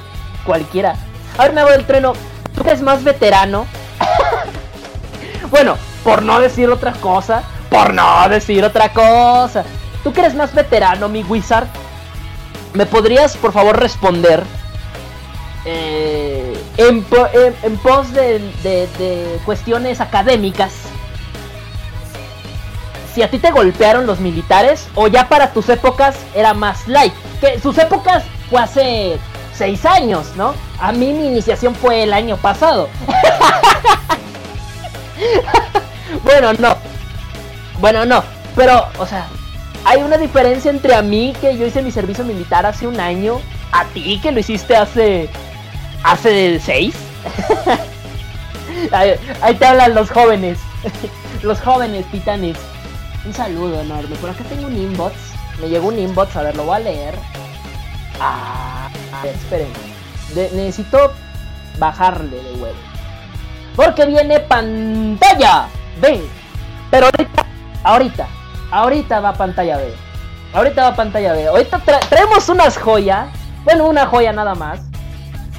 Cualquiera. 0.45 0.95
A 1.37 1.43
ver, 1.43 1.53
me 1.53 1.61
hago 1.61 1.71
el 1.71 1.85
trueno. 1.85 2.13
¿Tú 2.55 2.63
que 2.63 2.69
eres 2.69 2.81
más 2.81 3.03
veterano? 3.03 3.65
bueno, 5.51 5.75
por 6.03 6.23
no 6.23 6.39
decir 6.39 6.69
otra 6.69 6.93
cosa. 6.93 7.43
Por 7.69 7.93
no 7.93 8.27
decir 8.29 8.63
otra 8.63 8.91
cosa. 8.93 9.63
¿Tú 10.03 10.13
que 10.13 10.21
eres 10.21 10.35
más 10.35 10.53
veterano, 10.53 11.09
mi 11.09 11.23
wizard? 11.23 11.67
¿Me 12.73 12.85
podrías, 12.85 13.35
por 13.37 13.51
favor, 13.53 13.79
responder? 13.79 14.43
eh, 15.65 16.57
en, 16.77 17.03
po- 17.03 17.27
pos 17.83 18.13
de, 18.13 18.39
de- 18.63 18.87
de 18.97 19.39
cuestiones 19.45 19.99
académicas 19.99 20.71
si 23.13 23.21
a 23.23 23.29
ti 23.29 23.39
te 23.39 23.51
golpearon 23.51 24.07
los 24.07 24.21
militares 24.21 24.87
o 24.95 25.07
ya 25.07 25.27
para 25.27 25.51
tus 25.51 25.67
épocas 25.67 26.15
era 26.33 26.53
más 26.53 26.87
light. 26.87 27.13
Que 27.41 27.59
sus 27.59 27.77
épocas 27.77 28.23
fue 28.49 28.61
hace 28.61 29.17
seis 29.53 29.85
años, 29.85 30.27
¿no? 30.37 30.53
A 30.79 30.93
mí 30.93 31.11
mi 31.11 31.27
iniciación 31.27 31.75
fue 31.75 32.03
el 32.03 32.13
año 32.13 32.37
pasado. 32.37 32.87
bueno, 36.23 36.53
no. 36.53 36.77
Bueno, 37.79 38.05
no. 38.05 38.23
Pero, 38.55 38.87
o 38.97 39.05
sea, 39.05 39.27
hay 39.85 40.01
una 40.03 40.17
diferencia 40.17 40.71
entre 40.71 40.95
a 40.95 41.01
mí 41.01 41.33
que 41.39 41.57
yo 41.57 41.65
hice 41.65 41.81
mi 41.81 41.91
servicio 41.91 42.23
militar 42.23 42.65
hace 42.65 42.87
un 42.87 42.99
año, 42.99 43.39
a 43.71 43.85
ti 43.85 44.19
que 44.21 44.31
lo 44.31 44.39
hiciste 44.39 44.75
hace 44.75 45.29
hace 46.03 46.59
seis. 46.59 46.95
ahí, 48.91 49.11
ahí 49.41 49.55
te 49.55 49.65
hablan 49.65 49.95
los 49.95 50.09
jóvenes, 50.09 50.59
los 51.43 51.59
jóvenes 51.59 52.05
titanes. 52.11 52.57
Un 53.25 53.33
saludo 53.33 53.81
enorme. 53.81 54.15
Por 54.15 54.29
acá 54.29 54.43
tengo 54.45 54.67
un 54.67 54.77
inbox. 54.77 55.13
Me 55.61 55.67
llegó 55.67 55.89
un 55.89 55.99
inbox, 55.99 56.35
a 56.35 56.43
ver, 56.43 56.55
lo 56.55 56.63
voy 56.63 56.77
a 56.77 56.79
leer. 56.79 57.15
Ah, 58.19 58.89
a 59.13 59.27
esperen. 59.27 59.71
Necesito 60.33 61.13
bajarle 61.77 62.37
de 62.37 62.51
huevo. 62.53 62.77
Porque 63.75 64.05
viene 64.05 64.39
pantalla 64.39 65.67
B. 66.01 66.21
Pero 66.91 67.05
ahorita, 67.05 67.45
ahorita, 67.93 68.27
ahorita 68.71 69.19
va 69.19 69.33
pantalla 69.33 69.77
B. 69.77 69.93
Ahorita 70.53 70.83
va 70.89 70.95
pantalla 70.95 71.33
B. 71.33 71.47
Ahorita 71.47 71.79
tra- 71.85 72.07
traemos 72.09 72.49
unas 72.49 72.77
joyas. 72.77 73.27
Bueno, 73.63 73.87
una 73.87 74.05
joya 74.05 74.31
nada 74.33 74.55
más. 74.55 74.81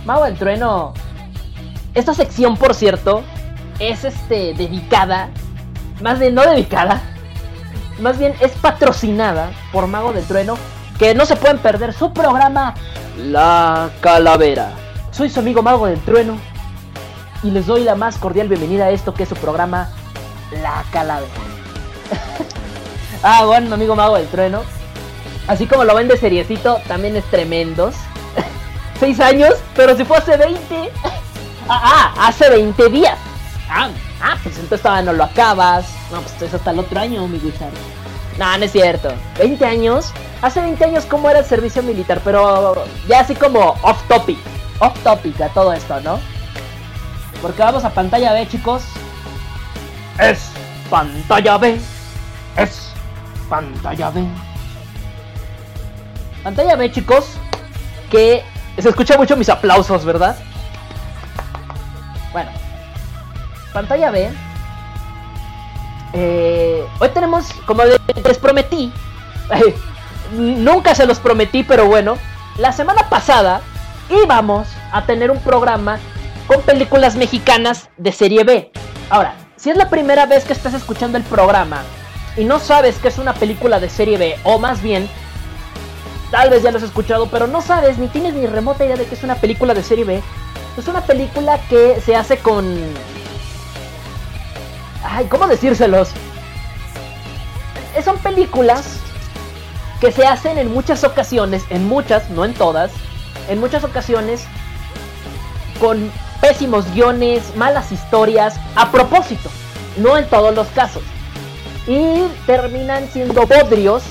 Mago 0.05 0.25
del 0.25 0.37
Trueno. 0.37 0.95
Esta 1.95 2.15
sección, 2.15 2.57
por 2.57 2.75
cierto, 2.75 3.23
es 3.79 4.05
este 4.05 4.55
dedicada 4.55 5.29
más 6.01 6.19
bien 6.19 6.35
no 6.35 6.41
dedicada, 6.43 7.03
más 8.01 8.17
bien 8.19 8.35
es 8.41 8.53
patrocinada 8.53 9.51
por 9.71 9.87
Mago 9.87 10.15
del 10.15 10.25
Trueno, 10.25 10.57
que 10.99 11.15
no 11.15 11.27
se 11.27 11.37
pueden 11.37 11.59
perder 11.59 11.93
su 11.93 12.13
programa 12.15 12.75
La 13.19 13.91
Calavera. 14.01 14.73
Soy 15.11 15.29
su 15.29 15.41
amigo 15.41 15.63
Mago 15.63 15.87
del 15.87 16.01
Trueno 16.01 16.39
y 17.43 17.51
les 17.51 17.67
doy 17.67 17.85
la 17.85 17.97
más 17.97 18.17
cordial 18.17 18.49
bienvenida 18.49 18.87
a 18.87 18.91
esto 18.91 19.13
que 19.13 19.25
es 19.25 19.29
su 19.29 19.35
programa 19.35 19.91
La 20.63 20.85
Calavera. 20.91 21.50
Ah, 23.23 23.45
bueno, 23.45 23.69
mi 23.69 23.75
amigo 23.75 23.97
Mago 23.97 24.17
del 24.17 24.29
Trueno. 24.29 24.63
Así 25.47 25.67
como 25.67 25.85
lo 25.85 25.95
ven 25.95 26.09
de 26.09 26.17
seriecito, 26.17 26.81
también 26.87 27.17
es 27.17 27.25
tremendos. 27.31 27.95
6 29.01 29.21
años, 29.21 29.55
pero 29.75 29.97
si 29.97 30.05
fue 30.05 30.19
hace 30.19 30.37
20. 30.37 30.91
ah, 31.69 32.13
ah, 32.19 32.29
hace 32.29 32.49
20 32.49 32.89
días. 32.89 33.19
Ah, 33.69 33.89
ah, 34.23 34.37
pues 34.43 34.57
entonces 34.57 34.83
todavía 34.83 35.13
no 35.13 35.17
lo 35.17 35.25
acabas. 35.25 35.87
No, 36.11 36.21
pues 36.21 36.43
es 36.43 36.55
hasta 36.55 36.71
el 36.71 36.79
otro 36.81 37.01
año, 37.01 37.27
mi 37.27 37.39
Guchar. 37.39 37.71
No, 38.39 38.57
no 38.59 38.65
es 38.65 38.73
cierto. 38.73 39.13
20 39.39 39.65
años. 39.65 40.13
Hace 40.43 40.61
20 40.61 40.85
años, 40.85 41.05
¿cómo 41.05 41.29
era 41.29 41.41
el 41.41 41.45
servicio 41.45 41.83
militar? 41.83 42.21
Pero 42.25 42.85
ya 43.07 43.21
así 43.21 43.35
como 43.35 43.77
off 43.83 44.03
topic. 44.09 44.39
Off 44.79 44.99
topic 45.03 45.39
a 45.41 45.49
todo 45.51 45.73
esto, 45.73 46.01
¿no? 46.01 46.19
Porque 47.43 47.63
vamos 47.63 47.85
a 47.85 47.91
pantalla 47.91 48.33
B, 48.33 48.49
chicos. 48.49 48.83
Es 50.19 50.51
pantalla 50.89 51.59
B. 51.59 51.79
Es 52.57 52.90
pantalla 53.51 54.11
B. 54.11 54.25
Pantalla 56.43 56.77
B, 56.77 56.91
chicos. 56.91 57.37
Que 58.11 58.43
se 58.79 58.89
escucha 58.89 59.19
mucho 59.19 59.37
mis 59.37 59.51
aplausos, 59.51 60.05
¿verdad? 60.05 60.37
Bueno. 62.33 62.51
Pantalla 63.75 64.11
B. 64.11 64.31
Eh, 66.13 66.85
hoy 66.99 67.09
tenemos, 67.11 67.53
como 67.67 67.83
les 67.85 68.39
prometí, 68.39 68.93
nunca 70.33 70.95
se 70.95 71.07
los 71.07 71.21
prometí, 71.21 71.63
pero 71.63 71.87
bueno, 71.87 72.17
la 72.59 72.73
semana 72.73 73.09
pasada 73.09 73.61
íbamos 74.25 74.67
a 74.91 75.07
tener 75.07 75.31
un 75.31 75.39
programa 75.39 76.01
con 76.49 76.63
películas 76.63 77.15
mexicanas 77.15 77.91
de 77.97 78.11
serie 78.11 78.43
B. 78.43 78.73
Ahora, 79.09 79.35
si 79.57 79.71
es 79.71 79.77
la 79.77 79.89
primera 79.89 80.27
vez 80.27 80.45
que 80.45 80.53
estás 80.53 80.75
escuchando 80.75 81.17
el 81.17 81.23
programa 81.23 81.83
y 82.37 82.45
no 82.45 82.59
sabes 82.59 82.97
que 82.99 83.09
es 83.09 83.19
una 83.19 83.35
película 83.35 83.81
de 83.81 83.89
serie 83.89 84.19
B, 84.19 84.39
o 84.45 84.59
más 84.59 84.83
bien, 84.83 85.09
tal 86.31 86.51
vez 86.51 86.63
ya 86.63 86.71
lo 86.71 86.79
has 86.79 86.85
escuchado, 86.85 87.29
pero 87.29 87.47
no 87.47 87.61
sabes 87.61 87.99
ni 87.99 88.09
tienes 88.09 88.35
ni 88.35 88.47
remota 88.47 88.85
idea 88.85 88.97
de 88.97 89.07
que 89.07 89.15
es 89.15 89.23
una 89.23 89.35
película 89.35 89.75
de 89.75 89.83
serie 89.83 90.05
B, 90.05 90.23
es 90.79 90.89
una 90.89 91.03
película 91.03 91.59
que 91.69 92.01
se 92.01 92.15
hace 92.17 92.39
con 92.39 92.67
Ay, 95.03 95.27
¿cómo 95.27 95.47
decírselos? 95.47 96.11
Son 98.05 98.19
películas 98.19 98.99
que 100.01 100.13
se 100.13 100.27
hacen 100.27 100.59
en 100.59 100.73
muchas 100.73 101.05
ocasiones, 101.05 101.65
en 101.71 101.87
muchas, 101.87 102.31
no 102.31 102.45
en 102.45 102.55
todas, 102.55 102.93
en 103.49 103.59
muchas 103.59 103.85
ocasiones 103.85 104.45
con 105.81 106.11
pésimos 106.41 106.91
guiones, 106.95 107.55
malas 107.57 107.93
historias, 107.93 108.55
a 108.77 108.91
propósito, 108.91 109.51
no 109.97 110.17
en 110.17 110.29
todos 110.29 110.55
los 110.55 110.69
casos. 110.69 111.03
Y 111.87 112.27
terminan 112.47 113.09
siendo 113.11 113.47
bodrios, 113.47 114.03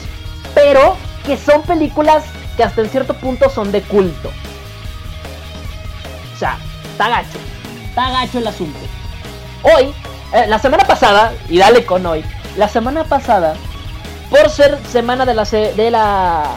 pero 0.53 0.95
que 1.25 1.37
son 1.37 1.61
películas 1.63 2.23
que 2.57 2.63
hasta 2.63 2.81
en 2.81 2.89
cierto 2.89 3.13
punto 3.13 3.49
son 3.49 3.71
de 3.71 3.81
culto. 3.81 4.29
O 6.35 6.37
sea, 6.37 6.57
está 6.91 7.09
gacho, 7.09 7.37
está 7.89 8.09
gacho 8.11 8.39
el 8.39 8.47
asunto. 8.47 8.79
Hoy 9.63 9.93
eh, 10.33 10.45
la 10.47 10.59
semana 10.59 10.83
pasada, 10.85 11.33
y 11.49 11.57
dale 11.57 11.85
con 11.85 12.05
hoy, 12.05 12.23
la 12.55 12.67
semana 12.67 13.03
pasada, 13.03 13.55
por 14.29 14.49
ser 14.49 14.77
semana 14.91 15.25
de 15.25 15.33
la, 15.33 15.43
de 15.43 15.89
la, 15.91 16.51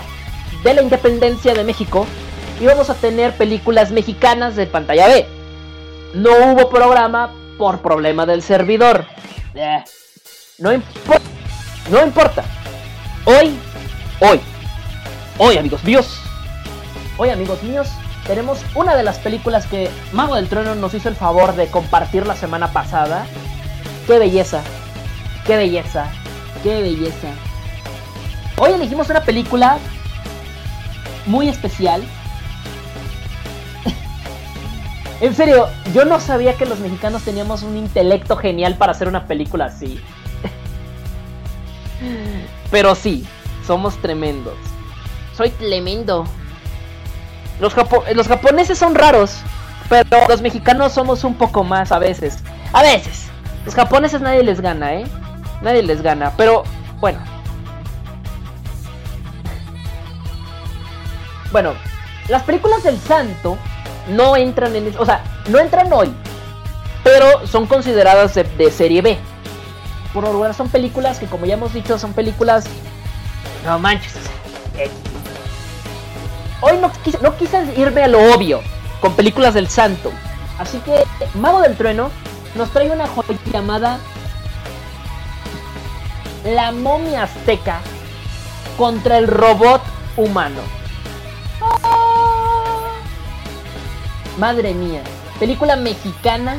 de 0.63 0.75
la 0.75 0.83
independencia 0.83 1.55
de 1.55 1.65
México, 1.65 2.07
íbamos 2.61 2.91
a 2.91 2.95
tener 2.95 3.33
películas 3.33 3.91
mexicanas 3.91 4.57
de 4.57 4.67
pantalla 4.67 5.09
B. 5.09 5.27
No 6.15 6.31
hubo 6.31 6.69
programa 6.69 7.33
por 7.57 7.81
problema 7.81 8.27
del 8.27 8.43
servidor. 8.43 9.07
Eh, 9.55 9.83
no 10.59 10.73
importa, 10.73 11.31
no 11.91 12.05
importa. 12.05 12.45
Hoy, 13.25 13.57
hoy, 14.21 14.41
hoy 15.39 15.57
amigos 15.57 15.83
míos, 15.85 16.21
hoy 17.17 17.31
amigos 17.31 17.63
míos, 17.63 17.89
tenemos 18.27 18.59
una 18.75 18.95
de 18.95 19.03
las 19.03 19.19
películas 19.19 19.67
que 19.67 19.91
Mago 20.13 20.37
del 20.37 20.49
Trono 20.49 20.75
nos 20.75 20.95
hizo 20.95 21.09
el 21.09 21.17
favor 21.17 21.57
de 21.57 21.69
compartir 21.69 22.27
la 22.27 22.37
semana 22.37 22.73
pasada. 22.73 23.27
Qué 24.07 24.19
belleza, 24.19 24.63
qué 25.47 25.57
belleza, 25.57 26.07
qué 26.63 26.83
belleza. 26.83 27.29
Hoy 28.59 28.73
elegimos 28.73 29.09
una 29.09 29.23
película 29.23 29.79
muy 31.27 31.49
especial. 31.49 32.03
en 35.21 35.35
serio, 35.35 35.69
yo 35.95 36.05
no 36.05 36.21
sabía 36.21 36.57
que 36.57 36.67
los 36.67 36.79
mexicanos 36.81 37.23
teníamos 37.23 37.63
un 37.63 37.77
intelecto 37.77 38.37
genial 38.37 38.77
para 38.77 38.93
hacer 38.93 39.09
una 39.09 39.27
película 39.27 39.67
así. 39.67 40.01
Pero 42.71 42.95
sí, 42.95 43.27
somos 43.67 43.97
tremendos. 43.99 44.55
Soy 45.37 45.51
tremendo. 45.51 46.25
Los, 47.61 47.75
japo- 47.77 48.05
los 48.15 48.29
japoneses 48.29 48.79
son 48.79 48.95
raros, 48.95 49.39
pero 49.89 50.27
los 50.29 50.41
mexicanos 50.43 50.93
somos 50.93 51.25
un 51.25 51.35
poco 51.35 51.65
más 51.65 51.93
a 51.93 51.99
veces. 51.99 52.39
A 52.73 52.83
veces. 52.83 53.27
Los 53.65 53.75
japoneses 53.75 54.21
nadie 54.21 54.43
les 54.43 54.61
gana, 54.61 54.95
¿eh? 54.95 55.05
Nadie 55.61 55.83
les 55.83 56.03
gana, 56.03 56.33
pero 56.37 56.65
bueno. 57.01 57.19
Bueno, 61.53 61.75
las 62.29 62.43
películas 62.43 62.83
del 62.83 62.99
santo 62.99 63.59
no 64.09 64.37
entran 64.37 64.75
en... 64.75 64.93
O 64.99 65.05
sea, 65.05 65.23
no 65.49 65.59
entran 65.59 65.93
hoy, 65.93 66.13
pero 67.05 67.47
son 67.47 67.67
consideradas 67.67 68.35
de, 68.35 68.45
de 68.45 68.71
serie 68.71 69.03
B. 69.03 69.19
Por 70.13 70.25
lo 70.25 70.53
son 70.53 70.69
películas 70.69 71.19
que, 71.19 71.27
como 71.27 71.47
ya 71.47 71.55
hemos 71.55 71.73
dicho, 71.73 71.99
son 71.99 72.13
películas... 72.13 72.65
No 73.65 73.79
manches. 73.79 74.15
eh, 74.77 74.91
Hoy 76.61 76.79
no 76.79 76.93
quise, 77.05 77.19
no 77.23 77.37
quise 77.37 77.73
irme 77.77 78.03
a 78.05 78.09
lo 78.09 78.35
obvio 78.35 78.61
con 79.01 79.15
películas 79.15 79.55
del 79.55 79.69
santo. 79.69 80.13
Así 80.59 80.79
que 80.79 81.05
Mago 81.35 81.61
del 81.61 81.77
Trueno 81.77 82.11
nos 82.55 82.71
trae 82.71 82.91
una 82.91 83.07
joya 83.07 83.37
llamada 83.53 83.99
La 86.45 86.71
momia 86.73 87.25
azteca 87.25 87.81
contra 88.77 89.19
el 89.19 89.27
robot 89.27 89.83
humano. 90.17 90.61
Madre 94.39 94.75
mía, 94.75 95.03
película 95.39 95.77
mexicana 95.77 96.57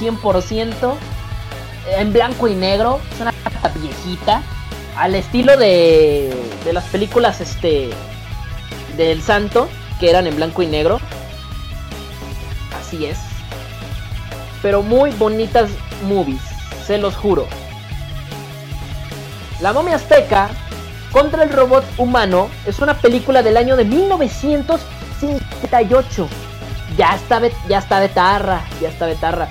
100% 0.00 0.94
en 1.96 2.12
blanco 2.12 2.48
y 2.48 2.54
negro, 2.54 3.00
es 3.14 3.20
una 3.20 3.32
viejita 3.80 4.42
al 4.96 5.14
estilo 5.14 5.56
de 5.56 6.34
de 6.64 6.72
las 6.74 6.84
películas 6.84 7.40
este 7.40 7.90
del 8.96 9.20
santo 9.22 9.68
que 9.98 10.10
eran 10.10 10.26
en 10.26 10.36
blanco 10.36 10.62
y 10.62 10.66
negro. 10.66 11.00
Así 12.78 13.06
es. 13.06 13.18
Pero 14.60 14.82
muy 14.82 15.12
bonitas 15.12 15.70
movies, 16.06 16.42
se 16.86 16.98
los 16.98 17.16
juro. 17.16 17.46
La 19.60 19.72
momia 19.72 19.96
azteca 19.96 20.50
contra 21.10 21.42
el 21.42 21.50
robot 21.50 21.84
humano 21.96 22.50
es 22.66 22.80
una 22.80 22.92
película 22.94 23.42
del 23.42 23.56
año 23.56 23.76
de 23.76 23.86
1958. 23.86 26.28
Ya 26.96 27.14
está, 27.14 27.40
ya 27.68 27.78
está 27.78 28.00
betarra, 28.00 28.60
ya 28.80 28.90
está 28.90 29.06
betarra. 29.06 29.48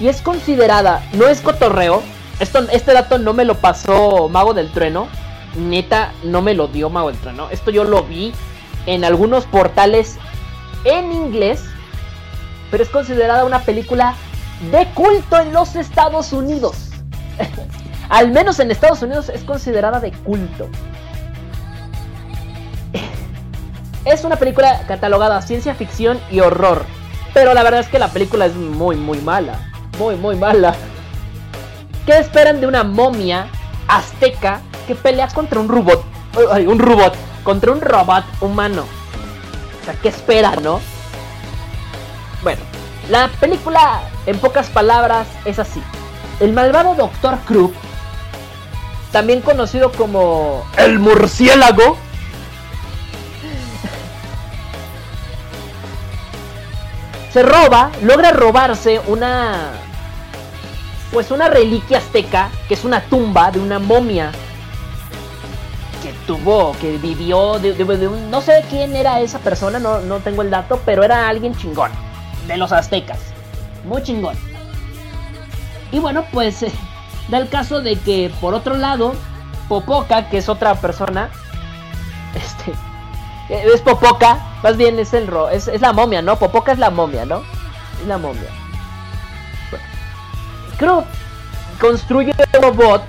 Y 0.00 0.08
es 0.08 0.22
considerada, 0.22 1.06
no 1.12 1.28
es 1.28 1.42
cotorreo. 1.42 2.02
Esto, 2.40 2.60
este 2.72 2.94
dato 2.94 3.18
no 3.18 3.34
me 3.34 3.44
lo 3.44 3.54
pasó 3.56 4.30
Mago 4.30 4.54
del 4.54 4.72
Trueno. 4.72 5.08
Neta, 5.56 6.12
no 6.24 6.40
me 6.40 6.54
lo 6.54 6.68
dio 6.68 6.88
Mago 6.88 7.08
del 7.08 7.20
Trueno. 7.20 7.50
Esto 7.50 7.70
yo 7.70 7.84
lo 7.84 8.02
vi 8.04 8.32
en 8.86 9.04
algunos 9.04 9.44
portales 9.44 10.16
en 10.84 11.12
inglés. 11.12 11.62
Pero 12.70 12.82
es 12.82 12.88
considerada 12.88 13.44
una 13.44 13.60
película 13.60 14.14
de 14.72 14.86
culto 14.94 15.38
en 15.38 15.52
los 15.52 15.76
Estados 15.76 16.32
Unidos. 16.32 16.88
Al 18.08 18.30
menos 18.30 18.58
en 18.58 18.70
Estados 18.70 19.02
Unidos 19.02 19.28
es 19.28 19.44
considerada 19.44 20.00
de 20.00 20.12
culto. 20.12 20.68
Es 24.06 24.24
una 24.24 24.36
película 24.36 24.82
catalogada 24.88 25.42
ciencia 25.42 25.74
ficción 25.74 26.18
y 26.30 26.40
horror. 26.40 26.86
Pero 27.34 27.52
la 27.52 27.62
verdad 27.62 27.80
es 27.80 27.88
que 27.88 27.98
la 27.98 28.08
película 28.08 28.46
es 28.46 28.54
muy, 28.54 28.96
muy 28.96 29.18
mala. 29.18 29.69
Muy, 30.00 30.16
muy 30.16 30.34
mala. 30.34 30.74
¿Qué 32.06 32.16
esperan 32.16 32.58
de 32.62 32.66
una 32.66 32.84
momia 32.84 33.48
azteca 33.86 34.62
que 34.86 34.94
pelea 34.94 35.28
contra 35.28 35.60
un 35.60 35.68
robot? 35.68 36.02
Ay, 36.50 36.66
un 36.66 36.78
robot. 36.78 37.14
Contra 37.44 37.70
un 37.70 37.82
robot 37.82 38.24
humano. 38.40 38.86
O 39.82 39.84
sea, 39.84 39.92
¿qué 40.00 40.08
esperan, 40.08 40.62
no? 40.62 40.80
Bueno, 42.42 42.62
la 43.10 43.28
película, 43.40 44.00
en 44.24 44.38
pocas 44.38 44.70
palabras, 44.70 45.26
es 45.44 45.58
así. 45.58 45.82
el 46.40 46.54
malvado 46.54 46.94
Doctor 46.94 47.36
Krupp, 47.46 47.74
también 49.12 49.42
conocido 49.42 49.92
como 49.92 50.64
el 50.78 50.98
murciélago, 50.98 51.98
se 57.34 57.42
roba, 57.42 57.90
logra 58.00 58.30
robarse 58.30 58.98
una 59.06 59.79
pues 61.12 61.30
una 61.30 61.48
reliquia 61.48 61.98
azteca, 61.98 62.50
que 62.68 62.74
es 62.74 62.84
una 62.84 63.00
tumba 63.02 63.50
de 63.50 63.58
una 63.58 63.78
momia 63.78 64.30
que 66.02 66.12
tuvo, 66.26 66.72
que 66.80 66.96
vivió, 66.98 67.58
de, 67.58 67.72
de- 67.74 67.84
de 67.96 68.08
un- 68.08 68.30
no 68.30 68.40
sé 68.40 68.64
quién 68.70 68.94
era 68.96 69.20
esa 69.20 69.38
persona, 69.40 69.78
no, 69.78 70.00
no 70.00 70.18
tengo 70.20 70.42
el 70.42 70.50
dato, 70.50 70.80
pero 70.86 71.02
era 71.02 71.28
alguien 71.28 71.54
chingón, 71.56 71.90
de 72.46 72.56
los 72.56 72.72
aztecas, 72.72 73.18
muy 73.84 74.02
chingón. 74.02 74.36
Y 75.92 75.98
bueno, 75.98 76.24
pues 76.32 76.62
eh, 76.62 76.72
da 77.28 77.38
el 77.38 77.48
caso 77.48 77.80
de 77.80 77.96
que 77.96 78.30
por 78.40 78.54
otro 78.54 78.76
lado, 78.76 79.14
Popoca, 79.68 80.28
que 80.30 80.38
es 80.38 80.48
otra 80.48 80.74
persona, 80.76 81.28
este, 82.34 82.70
eh, 83.52 83.64
es 83.74 83.80
Popoca, 83.82 84.38
más 84.62 84.76
bien 84.76 84.98
es 85.00 85.12
el 85.12 85.26
ro, 85.26 85.48
es, 85.50 85.66
es 85.68 85.80
la 85.80 85.92
momia, 85.92 86.22
¿no? 86.22 86.36
Popoca 86.38 86.72
es 86.72 86.78
la 86.78 86.90
momia, 86.90 87.24
¿no? 87.26 87.42
Es 88.00 88.06
la 88.06 88.16
momia. 88.18 88.48
Krupp 90.80 91.04
construye 91.78 92.32
un 92.32 92.62
robot 92.62 93.02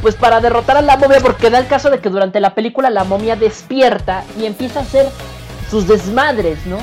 pues 0.00 0.14
para 0.14 0.40
derrotar 0.40 0.76
a 0.76 0.82
la 0.82 0.96
momia 0.96 1.18
porque 1.20 1.50
da 1.50 1.58
el 1.58 1.66
caso 1.66 1.90
de 1.90 1.98
que 1.98 2.08
durante 2.08 2.38
la 2.38 2.54
película 2.54 2.88
la 2.88 3.02
momia 3.02 3.34
despierta 3.34 4.22
y 4.38 4.46
empieza 4.46 4.78
a 4.78 4.82
hacer 4.82 5.08
sus 5.68 5.88
desmadres, 5.88 6.64
¿no? 6.66 6.78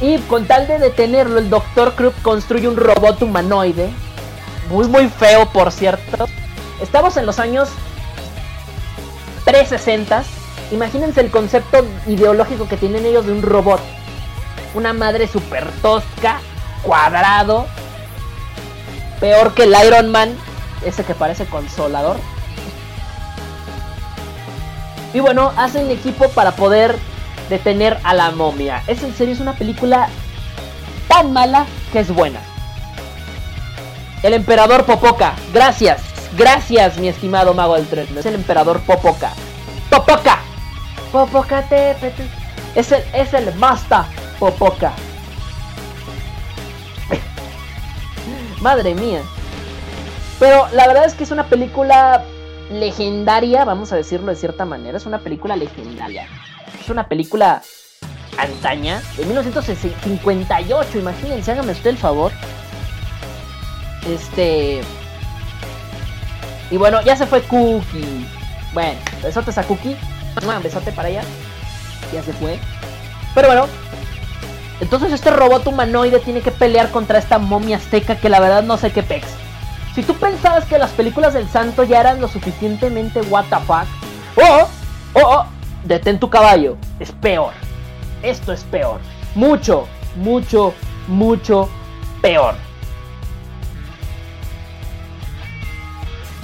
Y 0.00 0.18
con 0.20 0.46
tal 0.46 0.66
de 0.66 0.78
detenerlo, 0.78 1.38
el 1.38 1.50
Dr. 1.50 1.92
Krupp 1.94 2.14
construye 2.22 2.66
un 2.66 2.76
robot 2.76 3.20
humanoide. 3.20 3.90
Muy, 4.70 4.88
muy 4.88 5.08
feo, 5.08 5.46
por 5.50 5.70
cierto. 5.70 6.26
Estamos 6.80 7.18
en 7.18 7.26
los 7.26 7.38
años 7.38 7.68
360. 9.44 10.24
Imagínense 10.72 11.20
el 11.20 11.30
concepto 11.30 11.84
ideológico 12.06 12.66
que 12.66 12.78
tienen 12.78 13.04
ellos 13.04 13.26
de 13.26 13.32
un 13.32 13.42
robot. 13.42 13.80
Una 14.74 14.94
madre 14.94 15.28
súper 15.28 15.70
tosca, 15.82 16.40
cuadrado, 16.82 17.66
Peor 19.24 19.54
que 19.54 19.62
el 19.62 19.74
Iron 19.86 20.10
Man, 20.10 20.36
ese 20.84 21.02
que 21.02 21.14
parece 21.14 21.46
consolador. 21.46 22.18
Y 25.14 25.20
bueno, 25.20 25.50
hacen 25.56 25.90
equipo 25.90 26.28
para 26.28 26.50
poder 26.50 26.98
detener 27.48 27.98
a 28.04 28.12
la 28.12 28.32
momia. 28.32 28.82
Es 28.86 29.02
en 29.02 29.14
serio, 29.14 29.32
es 29.32 29.40
una 29.40 29.54
película 29.54 30.10
tan 31.08 31.32
mala 31.32 31.64
que 31.90 32.00
es 32.00 32.14
buena. 32.14 32.38
El 34.22 34.34
emperador 34.34 34.84
Popoca, 34.84 35.32
gracias, 35.54 36.02
gracias 36.36 36.98
mi 36.98 37.08
estimado 37.08 37.54
mago 37.54 37.76
del 37.76 37.86
tren. 37.86 38.06
Es 38.18 38.26
el 38.26 38.34
emperador 38.34 38.80
Popoca. 38.80 39.32
Popoca. 39.88 40.40
Popoca 41.10 41.62
te, 41.62 41.96
Es 42.74 42.92
el, 42.92 43.02
es 43.14 43.32
el 43.32 43.54
Masta 43.54 44.04
Popoca. 44.38 44.92
Madre 48.64 48.94
mía. 48.94 49.20
Pero 50.40 50.66
la 50.72 50.86
verdad 50.86 51.04
es 51.04 51.12
que 51.12 51.24
es 51.24 51.30
una 51.30 51.50
película 51.50 52.24
legendaria, 52.70 53.66
vamos 53.66 53.92
a 53.92 53.96
decirlo 53.96 54.28
de 54.28 54.36
cierta 54.36 54.64
manera. 54.64 54.96
Es 54.96 55.04
una 55.04 55.18
película 55.18 55.54
legendaria. 55.54 56.26
Es 56.80 56.88
una 56.88 57.06
película 57.06 57.60
antaña, 58.38 59.02
de 59.18 59.26
1958. 59.26 60.98
Imagínense, 60.98 61.52
hágame 61.52 61.72
usted 61.72 61.90
el 61.90 61.98
favor. 61.98 62.32
Este. 64.08 64.80
Y 66.70 66.78
bueno, 66.78 67.02
ya 67.02 67.16
se 67.16 67.26
fue 67.26 67.42
Cookie. 67.42 68.26
Bueno, 68.72 68.98
besotes 69.22 69.58
a 69.58 69.64
Cookie. 69.64 69.94
Un 70.42 70.62
besote 70.62 70.90
para 70.90 71.10
ella. 71.10 71.22
Ya 72.14 72.22
se 72.22 72.32
fue. 72.32 72.58
Pero 73.34 73.48
bueno, 73.48 73.66
entonces 74.80 75.12
este 75.12 75.30
robot 75.30 75.66
humanoide 75.66 76.18
tiene 76.20 76.40
que 76.40 76.50
pelear 76.50 76.90
contra 76.90 77.18
esta 77.18 77.38
momia 77.38 77.76
azteca 77.76 78.16
que 78.16 78.28
la 78.28 78.40
verdad 78.40 78.62
no 78.62 78.76
sé 78.76 78.90
qué 78.90 79.02
pex. 79.02 79.26
Si 79.94 80.02
tú 80.02 80.14
pensabas 80.14 80.64
que 80.64 80.78
las 80.78 80.90
películas 80.90 81.34
del 81.34 81.48
santo 81.48 81.84
ya 81.84 82.00
eran 82.00 82.20
lo 82.20 82.28
suficientemente 82.28 83.20
what 83.22 83.44
the 83.44 83.56
fuck, 83.60 83.86
oh, 84.36 84.68
oh, 85.14 85.20
oh, 85.20 85.46
detén 85.84 86.18
tu 86.18 86.28
caballo, 86.28 86.76
es 86.98 87.12
peor. 87.12 87.52
Esto 88.22 88.52
es 88.52 88.64
peor. 88.64 89.00
Mucho, 89.34 89.86
mucho, 90.16 90.74
mucho 91.06 91.68
peor. 92.20 92.54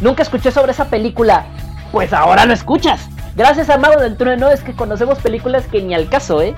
Nunca 0.00 0.22
escuché 0.22 0.50
sobre 0.50 0.72
esa 0.72 0.86
película. 0.86 1.46
Pues 1.92 2.12
ahora 2.12 2.46
lo 2.46 2.54
escuchas. 2.54 3.08
Gracias 3.36 3.70
a 3.70 3.78
Mago 3.78 4.00
del 4.00 4.16
Trueno 4.16 4.50
es 4.50 4.62
que 4.62 4.74
conocemos 4.74 5.18
películas 5.18 5.66
que 5.66 5.82
ni 5.82 5.94
al 5.94 6.08
caso, 6.08 6.40
¿eh? 6.40 6.54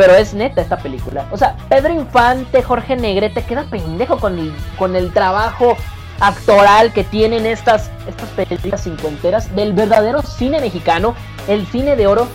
Pero 0.00 0.14
es 0.14 0.32
neta 0.32 0.62
esta 0.62 0.78
película. 0.78 1.26
O 1.30 1.36
sea, 1.36 1.58
Pedro 1.68 1.92
Infante, 1.92 2.62
Jorge 2.62 2.96
Negrete, 2.96 3.42
queda 3.42 3.64
pendejo 3.64 4.18
con 4.18 4.38
el, 4.38 4.54
con 4.78 4.96
el 4.96 5.12
trabajo 5.12 5.76
actoral 6.20 6.90
que 6.94 7.04
tienen 7.04 7.44
estas, 7.44 7.90
estas 8.08 8.30
películas 8.30 8.82
cincuenteras 8.82 9.54
del 9.54 9.74
verdadero 9.74 10.22
cine 10.22 10.58
mexicano, 10.58 11.14
el 11.48 11.66
cine 11.66 11.96
de 11.96 12.06
oro. 12.06 12.28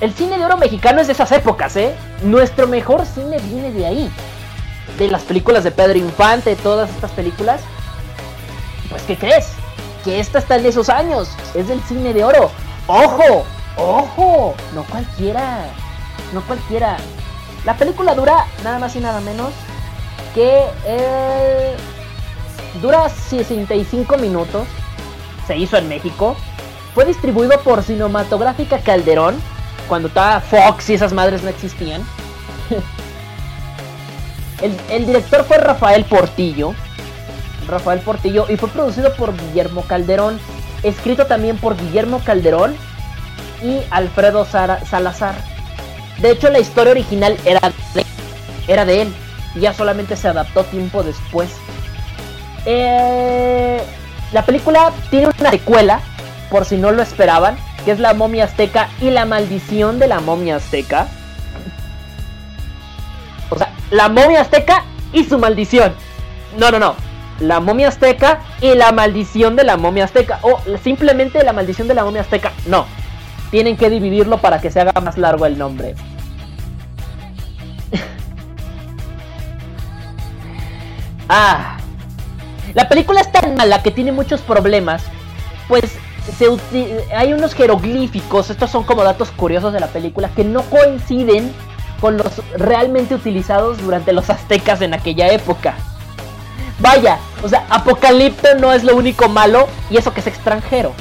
El 0.00 0.14
cine 0.14 0.38
de 0.38 0.46
oro 0.46 0.56
mexicano 0.56 1.02
es 1.02 1.08
de 1.08 1.12
esas 1.12 1.30
épocas, 1.32 1.76
¿eh? 1.76 1.94
Nuestro 2.22 2.66
mejor 2.66 3.04
cine 3.04 3.36
viene 3.50 3.70
de 3.70 3.84
ahí. 3.84 4.10
De 4.98 5.08
las 5.08 5.20
películas 5.20 5.62
de 5.62 5.72
Pedro 5.72 5.98
Infante, 5.98 6.56
todas 6.56 6.88
estas 6.88 7.10
películas. 7.10 7.60
Pues, 8.88 9.02
¿qué 9.02 9.18
crees? 9.18 9.52
Que 10.04 10.20
esta 10.20 10.38
está 10.38 10.56
en 10.56 10.64
esos 10.64 10.88
años. 10.88 11.28
Es 11.54 11.68
del 11.68 11.82
cine 11.82 12.14
de 12.14 12.24
oro. 12.24 12.50
¡Ojo! 12.86 13.44
¡Ojo! 13.76 14.54
No 14.74 14.84
cualquiera. 14.84 15.66
No 16.32 16.42
cualquiera. 16.42 16.96
La 17.64 17.76
película 17.76 18.14
dura 18.14 18.46
nada 18.64 18.78
más 18.78 18.96
y 18.96 19.00
nada 19.00 19.20
menos 19.20 19.52
que 20.34 20.64
eh, 20.86 21.76
dura 22.80 23.08
65 23.08 24.16
minutos. 24.18 24.66
Se 25.46 25.56
hizo 25.56 25.76
en 25.76 25.88
México. 25.88 26.36
Fue 26.94 27.04
distribuido 27.04 27.60
por 27.60 27.82
Cinematográfica 27.82 28.78
Calderón. 28.78 29.40
Cuando 29.88 30.08
estaba 30.08 30.40
Fox 30.40 30.90
y 30.90 30.94
esas 30.94 31.12
madres 31.12 31.42
no 31.42 31.48
existían. 31.48 32.02
el, 34.90 35.06
director 35.06 35.44
fue 35.44 35.58
Rafael 35.58 36.04
Portillo. 36.04 36.74
Rafael 37.66 38.00
Portillo 38.00 38.46
y 38.48 38.56
fue 38.56 38.68
producido 38.68 39.14
por 39.14 39.36
Guillermo 39.36 39.82
Calderón. 39.82 40.40
Escrito 40.82 41.26
también 41.26 41.58
por 41.58 41.76
Guillermo 41.76 42.22
Calderón 42.24 42.76
y 43.62 43.80
Alfredo 43.90 44.44
Salazar. 44.44 45.34
De 46.20 46.30
hecho, 46.30 46.50
la 46.50 46.58
historia 46.58 46.92
original 46.92 47.36
era 47.44 47.72
de, 47.94 48.06
era 48.68 48.84
de 48.84 49.02
él. 49.02 49.14
Y 49.54 49.60
ya 49.60 49.74
solamente 49.74 50.16
se 50.16 50.28
adaptó 50.28 50.64
tiempo 50.64 51.02
después. 51.02 51.50
Eh, 52.66 53.82
la 54.32 54.44
película 54.44 54.92
tiene 55.10 55.28
una 55.38 55.50
secuela, 55.50 56.00
por 56.50 56.64
si 56.64 56.76
no 56.76 56.92
lo 56.92 57.02
esperaban, 57.02 57.56
que 57.84 57.92
es 57.92 57.98
La 57.98 58.14
momia 58.14 58.44
azteca 58.44 58.88
y 59.00 59.10
la 59.10 59.24
maldición 59.24 59.98
de 59.98 60.08
la 60.08 60.20
momia 60.20 60.56
azteca. 60.56 61.08
O 63.48 63.58
sea, 63.58 63.72
la 63.90 64.08
momia 64.08 64.42
azteca 64.42 64.84
y 65.12 65.24
su 65.24 65.38
maldición. 65.38 65.92
No, 66.58 66.70
no, 66.70 66.78
no. 66.78 66.94
La 67.40 67.58
momia 67.58 67.88
azteca 67.88 68.40
y 68.60 68.74
la 68.74 68.92
maldición 68.92 69.56
de 69.56 69.64
la 69.64 69.76
momia 69.76 70.04
azteca. 70.04 70.38
O 70.42 70.60
simplemente 70.82 71.42
la 71.42 71.52
maldición 71.52 71.88
de 71.88 71.94
la 71.94 72.04
momia 72.04 72.20
azteca. 72.20 72.52
No. 72.66 72.86
Tienen 73.50 73.76
que 73.76 73.90
dividirlo 73.90 74.38
para 74.38 74.60
que 74.60 74.70
se 74.70 74.80
haga 74.80 75.00
más 75.00 75.18
largo 75.18 75.46
el 75.46 75.58
nombre. 75.58 75.94
ah. 81.28 81.76
La 82.74 82.88
película 82.88 83.20
es 83.20 83.32
tan 83.32 83.56
mala 83.56 83.82
que 83.82 83.90
tiene 83.90 84.12
muchos 84.12 84.42
problemas. 84.42 85.02
Pues 85.68 85.98
hay 87.14 87.32
unos 87.32 87.54
jeroglíficos, 87.54 88.50
estos 88.50 88.70
son 88.70 88.84
como 88.84 89.02
datos 89.02 89.30
curiosos 89.30 89.72
de 89.72 89.80
la 89.80 89.88
película, 89.88 90.30
que 90.34 90.44
no 90.44 90.62
coinciden 90.62 91.52
con 92.00 92.16
los 92.16 92.40
realmente 92.56 93.14
utilizados 93.14 93.82
durante 93.82 94.12
los 94.12 94.30
aztecas 94.30 94.80
en 94.80 94.94
aquella 94.94 95.30
época. 95.32 95.74
Vaya, 96.78 97.18
o 97.42 97.48
sea, 97.48 97.66
Apocalipto 97.68 98.54
no 98.58 98.72
es 98.72 98.84
lo 98.84 98.96
único 98.96 99.28
malo 99.28 99.68
y 99.90 99.98
eso 99.98 100.14
que 100.14 100.20
es 100.20 100.26
extranjero. 100.26 100.92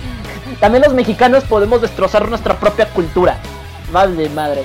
También 0.60 0.84
los 0.84 0.94
mexicanos 0.94 1.44
podemos 1.44 1.82
destrozar 1.82 2.28
nuestra 2.28 2.60
propia 2.60 2.88
cultura. 2.90 3.38
Madre 3.92 4.28
madre. 4.28 4.62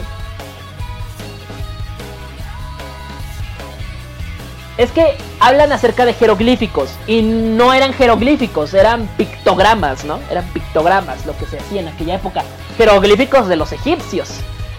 Es 4.78 4.92
que 4.92 5.16
hablan 5.40 5.72
acerca 5.72 6.06
de 6.06 6.14
jeroglíficos 6.14 6.90
y 7.06 7.22
no 7.22 7.74
eran 7.74 7.94
jeroglíficos, 7.94 8.74
eran 8.74 9.08
pictogramas, 9.18 10.06
¿no? 10.06 10.20
Eran 10.30 10.46
pictogramas 10.54 11.26
lo 11.26 11.38
que 11.38 11.46
se 11.46 11.58
hacía 11.58 11.82
en 11.82 11.90
aquella 11.90 12.16
época. 12.16 12.44
Jeroglíficos 12.78 13.48
de 13.48 13.58
los 13.58 13.72
egipcios. 13.74 14.30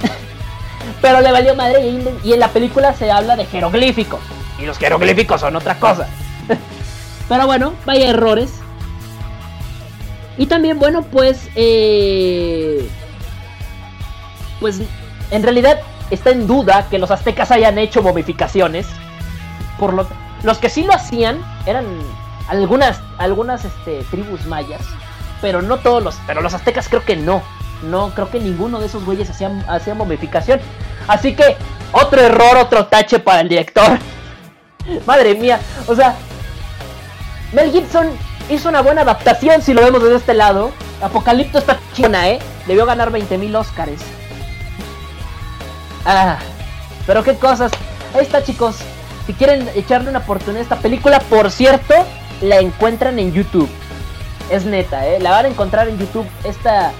Pero 1.02 1.20
le 1.20 1.30
valió 1.30 1.54
madre 1.54 1.86
y, 1.86 2.20
y 2.24 2.32
en 2.32 2.40
la 2.40 2.48
película 2.48 2.94
se 2.94 3.10
habla 3.10 3.36
de 3.36 3.44
jeroglíficos. 3.46 4.20
Y 4.58 4.66
los 4.66 4.78
jeroglíficos 4.78 5.40
son 5.40 5.56
otra 5.56 5.78
cosa. 5.78 6.08
Pero 7.28 7.46
bueno, 7.46 7.74
vaya 7.84 8.08
errores. 8.08 8.54
Y 10.38 10.46
también, 10.46 10.78
bueno, 10.78 11.02
pues... 11.02 11.48
eh, 11.54 12.88
pues 14.62 14.80
en 15.30 15.42
realidad 15.42 15.80
está 16.10 16.30
en 16.30 16.46
duda 16.46 16.86
que 16.88 16.98
los 16.98 17.10
aztecas 17.10 17.50
hayan 17.50 17.78
hecho 17.78 18.00
momificaciones. 18.02 18.86
Por 19.82 19.94
lo 19.94 20.06
los 20.44 20.58
que 20.58 20.70
sí 20.70 20.84
lo 20.84 20.92
hacían 20.92 21.42
eran 21.66 21.84
algunas 22.46 23.00
algunas 23.18 23.64
este, 23.64 24.04
tribus 24.12 24.46
mayas, 24.46 24.80
pero 25.40 25.60
no 25.60 25.78
todos 25.78 26.00
los, 26.00 26.14
pero 26.24 26.40
los 26.40 26.54
aztecas 26.54 26.88
creo 26.88 27.04
que 27.04 27.16
no. 27.16 27.42
No 27.82 28.10
creo 28.14 28.30
que 28.30 28.38
ninguno 28.38 28.78
de 28.78 28.86
esos 28.86 29.04
güeyes 29.04 29.28
hacían 29.28 29.64
hacía 29.68 29.96
momificación. 29.96 30.60
Así 31.08 31.34
que 31.34 31.56
otro 31.90 32.20
error, 32.20 32.58
otro 32.58 32.86
tache 32.86 33.18
para 33.18 33.40
el 33.40 33.48
director. 33.48 33.98
Madre 35.04 35.34
mía, 35.34 35.58
o 35.88 35.96
sea, 35.96 36.14
Mel 37.52 37.72
Gibson 37.72 38.06
hizo 38.50 38.68
una 38.68 38.82
buena 38.82 39.02
adaptación 39.02 39.62
si 39.62 39.74
lo 39.74 39.82
vemos 39.82 40.00
desde 40.00 40.18
este 40.18 40.34
lado. 40.34 40.70
Apocalipto 41.02 41.58
está 41.58 41.80
china, 41.92 42.28
¿eh? 42.28 42.38
Debió 42.68 42.86
ganar 42.86 43.10
20.000 43.10 43.56
Óscares. 43.56 44.00
Ah, 46.06 46.38
pero 47.04 47.24
qué 47.24 47.34
cosas. 47.34 47.72
Ahí 48.14 48.22
está, 48.22 48.44
chicos. 48.44 48.76
Si 49.26 49.34
quieren 49.34 49.68
echarle 49.74 50.10
una 50.10 50.20
oportunidad 50.20 50.60
a 50.60 50.62
esta 50.62 50.76
película, 50.80 51.20
por 51.20 51.50
cierto, 51.50 51.94
la 52.40 52.58
encuentran 52.58 53.18
en 53.18 53.32
YouTube. 53.32 53.68
Es 54.50 54.64
neta, 54.64 55.06
¿eh? 55.06 55.20
La 55.20 55.30
van 55.30 55.46
a 55.46 55.48
encontrar 55.48 55.88
en 55.88 55.98
YouTube. 55.98 56.26
Esta, 56.44 56.92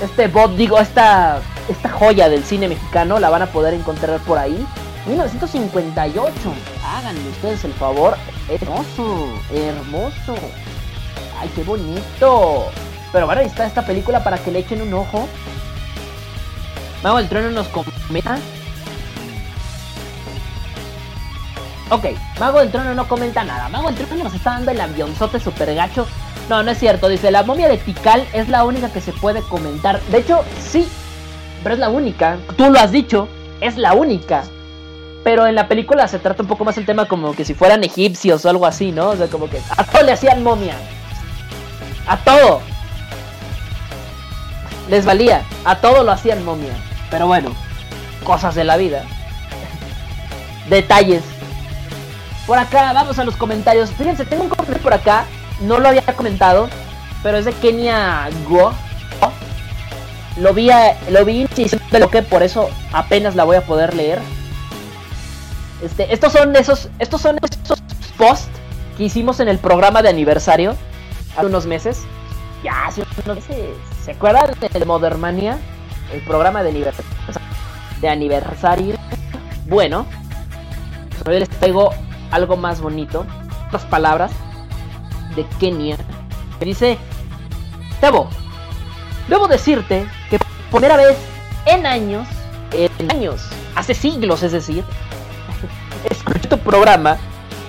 este 0.00 0.28
bot, 0.28 0.54
digo, 0.54 0.78
esta, 0.78 1.40
esta 1.68 1.88
joya 1.88 2.28
del 2.28 2.44
cine 2.44 2.68
mexicano, 2.68 3.18
la 3.18 3.28
van 3.28 3.42
a 3.42 3.46
poder 3.46 3.74
encontrar 3.74 4.20
por 4.20 4.38
ahí. 4.38 4.64
1958. 5.06 6.32
Háganme 6.84 7.28
ustedes 7.30 7.64
el 7.64 7.72
favor. 7.72 8.16
Hermoso, 8.48 9.28
hermoso. 9.52 10.36
Ay, 11.40 11.50
qué 11.54 11.62
bonito. 11.64 12.70
Pero 13.12 13.26
bueno, 13.26 13.40
ahí 13.40 13.46
está 13.46 13.66
esta 13.66 13.84
película 13.84 14.22
para 14.22 14.38
que 14.38 14.52
le 14.52 14.60
echen 14.60 14.82
un 14.82 14.94
ojo. 14.94 15.28
Mago 17.02 17.18
del 17.18 17.28
Trueno 17.28 17.50
nos 17.50 17.68
comenta. 17.68 18.38
Ok, 21.90 22.04
Mago 22.38 22.60
del 22.60 22.70
Trono 22.70 22.94
no 22.94 23.08
comenta 23.08 23.44
nada. 23.44 23.68
Mago 23.70 23.90
del 23.90 23.96
Trono 23.96 24.24
nos 24.24 24.34
está 24.34 24.50
dando 24.50 24.70
el 24.70 24.80
avionzote 24.80 25.40
super 25.40 25.74
gacho. 25.74 26.06
No, 26.48 26.62
no 26.62 26.70
es 26.70 26.78
cierto. 26.78 27.08
Dice, 27.08 27.30
la 27.30 27.42
momia 27.44 27.68
de 27.68 27.78
Tikal 27.78 28.26
es 28.32 28.48
la 28.48 28.64
única 28.64 28.92
que 28.92 29.00
se 29.00 29.12
puede 29.12 29.40
comentar. 29.42 30.00
De 30.02 30.18
hecho, 30.18 30.44
sí, 30.60 30.86
pero 31.62 31.74
es 31.74 31.78
la 31.78 31.88
única. 31.88 32.38
Tú 32.56 32.70
lo 32.70 32.78
has 32.78 32.92
dicho, 32.92 33.28
es 33.60 33.78
la 33.78 33.94
única. 33.94 34.44
Pero 35.24 35.46
en 35.46 35.54
la 35.54 35.66
película 35.66 36.08
se 36.08 36.18
trata 36.18 36.42
un 36.42 36.48
poco 36.48 36.64
más 36.64 36.76
el 36.76 36.84
tema 36.84 37.06
como 37.06 37.34
que 37.34 37.44
si 37.44 37.54
fueran 37.54 37.82
egipcios 37.84 38.44
o 38.44 38.50
algo 38.50 38.66
así, 38.66 38.92
¿no? 38.92 39.08
O 39.10 39.16
sea, 39.16 39.28
como 39.28 39.48
que 39.48 39.60
a 39.76 39.84
todo 39.84 40.02
le 40.02 40.12
hacían 40.12 40.42
momia. 40.42 40.74
A 42.06 42.18
todo. 42.18 42.60
Les 44.90 45.06
valía. 45.06 45.42
A 45.64 45.76
todo 45.76 46.04
lo 46.04 46.12
hacían 46.12 46.44
momia. 46.44 46.72
Pero 47.10 47.26
bueno, 47.26 47.50
cosas 48.24 48.54
de 48.54 48.64
la 48.64 48.76
vida. 48.76 49.04
Detalles. 50.68 51.37
Por 52.48 52.58
acá, 52.58 52.94
vamos 52.94 53.18
a 53.18 53.24
los 53.24 53.36
comentarios. 53.36 53.90
Fíjense, 53.90 54.24
tengo 54.24 54.44
un 54.44 54.48
comentario 54.48 54.82
por 54.82 54.94
acá. 54.94 55.26
No 55.60 55.78
lo 55.78 55.88
había 55.88 56.00
comentado. 56.16 56.70
Pero 57.22 57.36
es 57.36 57.44
de 57.44 57.52
Kenia 57.52 58.30
Go. 58.48 58.72
Lo 60.38 60.54
vi, 60.54 60.70
lo 61.10 61.24
vi 61.26 61.46
diciendo 61.54 61.98
lo 61.98 62.08
que 62.08 62.22
por 62.22 62.42
eso 62.42 62.70
apenas 62.92 63.36
la 63.36 63.44
voy 63.44 63.56
a 63.56 63.60
poder 63.60 63.94
leer. 63.94 64.20
Este, 65.82 66.10
estos 66.10 66.32
son 66.32 66.56
esos, 66.56 66.88
estos 66.98 67.20
son 67.20 67.38
esos 67.42 67.82
posts 68.16 68.48
que 68.96 69.04
hicimos 69.04 69.40
en 69.40 69.48
el 69.48 69.58
programa 69.58 70.00
de 70.00 70.08
aniversario 70.08 70.74
hace 71.36 71.46
unos 71.46 71.66
meses. 71.66 72.06
Ya 72.64 72.86
hace 72.86 73.02
unos 73.26 73.36
meses. 73.36 73.56
¿Se 74.02 74.12
acuerdan 74.12 74.54
de 74.58 74.84
Modernmania? 74.86 75.58
El 76.14 76.22
programa 76.22 76.62
de 76.62 76.70
aniversario. 76.70 77.10
De 78.00 78.08
aniversario. 78.08 78.94
Bueno, 79.66 80.06
pues 81.10 81.26
hoy 81.26 81.40
les 81.40 81.50
traigo 81.50 81.92
algo 82.30 82.56
más 82.56 82.80
bonito. 82.80 83.24
Otras 83.68 83.84
palabras 83.84 84.30
de 85.36 85.44
Kenia. 85.58 85.96
Que 86.58 86.64
dice: 86.64 86.98
Tebo, 88.00 88.28
debo 89.28 89.48
decirte 89.48 90.06
que 90.30 90.38
por 90.70 90.80
primera 90.80 90.96
vez 90.96 91.16
en 91.66 91.86
años, 91.86 92.26
en 92.72 93.10
años, 93.10 93.48
hace 93.74 93.94
siglos 93.94 94.42
es 94.42 94.52
decir, 94.52 94.84
escuché 96.10 96.48
tu 96.48 96.58
programa 96.58 97.18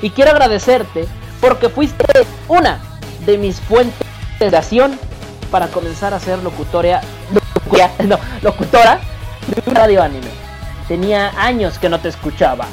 y 0.02 0.10
quiero 0.10 0.32
agradecerte 0.32 1.08
porque 1.42 1.70
fuiste 1.70 2.06
una 2.48 2.80
de 3.26 3.38
mis 3.38 3.60
fuentes 3.60 4.00
de 4.00 4.46
inspiración 4.46 5.00
para 5.52 5.68
comenzar 5.68 6.14
a 6.14 6.20
ser 6.20 6.40
locutoria, 6.40 7.02
locutoria, 7.34 7.92
no, 8.06 8.18
locutora 8.42 9.00
de 9.48 9.70
un 9.70 9.76
radio 9.76 10.04
anime. 10.04 10.30
Tenía 10.88 11.32
años 11.38 11.78
que 11.78 11.90
no 11.90 12.00
te 12.00 12.10
escuchaba. 12.10 12.66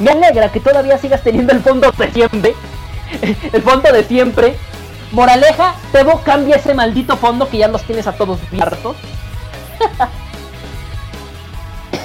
Me 0.00 0.10
alegra 0.10 0.50
que 0.50 0.58
todavía 0.60 0.98
sigas 0.98 1.22
teniendo 1.22 1.52
el 1.52 1.60
fondo 1.60 1.92
de 1.92 2.10
siempre. 2.10 2.54
El 3.52 3.62
fondo 3.62 3.92
de 3.92 4.04
siempre. 4.04 4.56
Moraleja, 5.12 5.74
Tebo, 5.92 6.20
cambia 6.22 6.56
ese 6.56 6.74
maldito 6.74 7.16
fondo 7.16 7.48
que 7.48 7.58
ya 7.58 7.68
los 7.68 7.82
tienes 7.82 8.06
a 8.06 8.12
todos 8.12 8.38
hartos. 8.60 8.96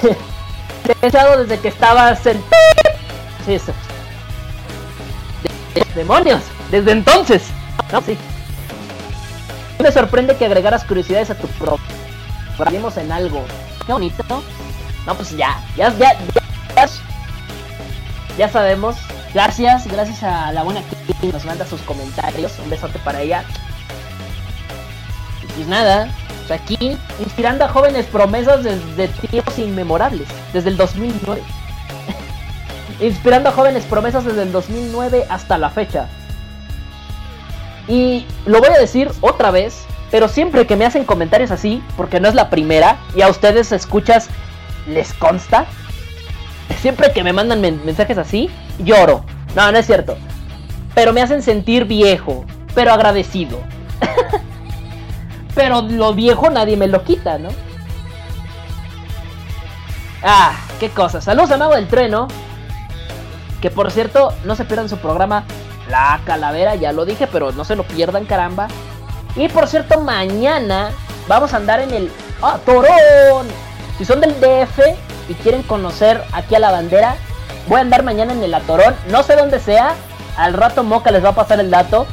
Te 0.02 0.92
he 1.02 1.06
echado 1.08 1.42
desde 1.42 1.58
que 1.60 1.68
estabas 1.68 2.24
en... 2.26 2.42
Sí, 3.44 3.54
eso. 3.54 3.72
De- 5.74 5.80
de- 5.80 5.86
¡Demonios! 5.94 6.42
Desde 6.70 6.92
entonces. 6.92 7.44
No, 7.92 8.00
sí. 8.02 8.16
Me 9.78 9.92
sorprende 9.92 10.36
que 10.36 10.46
agregaras 10.46 10.84
curiosidades 10.84 11.30
a 11.30 11.34
tu 11.36 11.46
pro. 11.48 11.78
Hablemos 12.58 12.96
en 12.96 13.12
algo. 13.12 13.44
Qué 13.86 13.92
bonito. 13.92 14.24
No, 15.06 15.14
pues 15.14 15.36
ya. 15.36 15.60
Ya, 15.76 15.90
ya, 15.96 16.12
ya. 16.74 16.88
Ya 18.38 18.48
sabemos. 18.48 18.96
Gracias, 19.32 19.86
gracias 19.86 20.22
a 20.22 20.52
la 20.52 20.62
buena 20.62 20.82
que 21.20 21.26
nos 21.28 21.44
manda 21.44 21.66
sus 21.66 21.80
comentarios. 21.82 22.58
Un 22.62 22.70
besote 22.70 22.98
para 22.98 23.22
ella. 23.22 23.44
Y 25.42 25.46
pues 25.52 25.68
nada, 25.68 26.08
pues 26.46 26.60
aquí 26.60 26.96
inspirando 27.18 27.64
a 27.64 27.68
jóvenes 27.68 28.06
promesas 28.06 28.62
desde 28.62 29.08
tiempos 29.28 29.58
inmemorables, 29.58 30.28
desde 30.52 30.70
el 30.70 30.76
2009. 30.76 31.42
inspirando 33.00 33.48
a 33.48 33.52
jóvenes 33.52 33.84
promesas 33.84 34.24
desde 34.24 34.42
el 34.42 34.52
2009 34.52 35.26
hasta 35.30 35.58
la 35.58 35.70
fecha. 35.70 36.08
Y 37.88 38.26
lo 38.44 38.60
voy 38.60 38.68
a 38.68 38.78
decir 38.78 39.10
otra 39.20 39.50
vez, 39.50 39.86
pero 40.10 40.28
siempre 40.28 40.66
que 40.66 40.76
me 40.76 40.84
hacen 40.84 41.04
comentarios 41.04 41.50
así, 41.50 41.82
porque 41.96 42.20
no 42.20 42.28
es 42.28 42.34
la 42.34 42.50
primera, 42.50 42.98
y 43.14 43.22
a 43.22 43.28
ustedes 43.28 43.72
escuchas, 43.72 44.28
les 44.86 45.14
consta, 45.14 45.66
siempre 46.80 47.12
que 47.12 47.24
me 47.24 47.32
mandan 47.32 47.60
men- 47.60 47.80
mensajes 47.84 48.18
así, 48.18 48.50
lloro. 48.78 49.24
No, 49.54 49.70
no 49.72 49.78
es 49.78 49.86
cierto. 49.86 50.16
Pero 50.94 51.12
me 51.12 51.22
hacen 51.22 51.42
sentir 51.42 51.84
viejo, 51.84 52.44
pero 52.74 52.92
agradecido. 52.92 53.58
pero 55.54 55.82
lo 55.82 56.14
viejo 56.14 56.50
nadie 56.50 56.76
me 56.76 56.86
lo 56.88 57.02
quita, 57.04 57.38
¿no? 57.38 57.48
Ah, 60.22 60.52
qué 60.80 60.88
cosa. 60.90 61.20
Saludos 61.20 61.50
a 61.50 61.56
Mago 61.56 61.74
del 61.74 61.88
Trueno. 61.88 62.28
Que 63.60 63.70
por 63.70 63.90
cierto, 63.90 64.34
no 64.44 64.54
se 64.54 64.64
pierdan 64.64 64.88
su 64.88 64.98
programa 64.98 65.44
La 65.88 66.20
Calavera, 66.26 66.74
ya 66.74 66.92
lo 66.92 67.04
dije, 67.04 67.26
pero 67.26 67.52
no 67.52 67.64
se 67.64 67.76
lo 67.76 67.84
pierdan, 67.84 68.24
caramba. 68.26 68.68
Y 69.34 69.48
por 69.48 69.66
cierto, 69.68 70.00
mañana 70.00 70.90
vamos 71.28 71.52
a 71.52 71.56
andar 71.56 71.80
en 71.80 71.92
el 71.92 72.10
¡Ah, 72.42 72.58
Torón! 72.66 73.46
Si 73.96 74.04
son 74.04 74.20
del 74.20 74.34
DF 74.40 74.78
y 75.28 75.34
quieren 75.34 75.62
conocer 75.62 76.22
aquí 76.32 76.54
a 76.54 76.58
la 76.58 76.70
bandera, 76.70 77.16
voy 77.68 77.78
a 77.78 77.82
andar 77.82 78.02
mañana 78.02 78.32
en 78.32 78.42
el 78.42 78.54
Atorón. 78.54 78.94
No 79.10 79.22
sé 79.22 79.36
dónde 79.36 79.60
sea. 79.60 79.94
Al 80.36 80.52
rato 80.52 80.84
Moca 80.84 81.10
les 81.10 81.24
va 81.24 81.30
a 81.30 81.34
pasar 81.34 81.60
el 81.60 81.70
dato. 81.70 82.06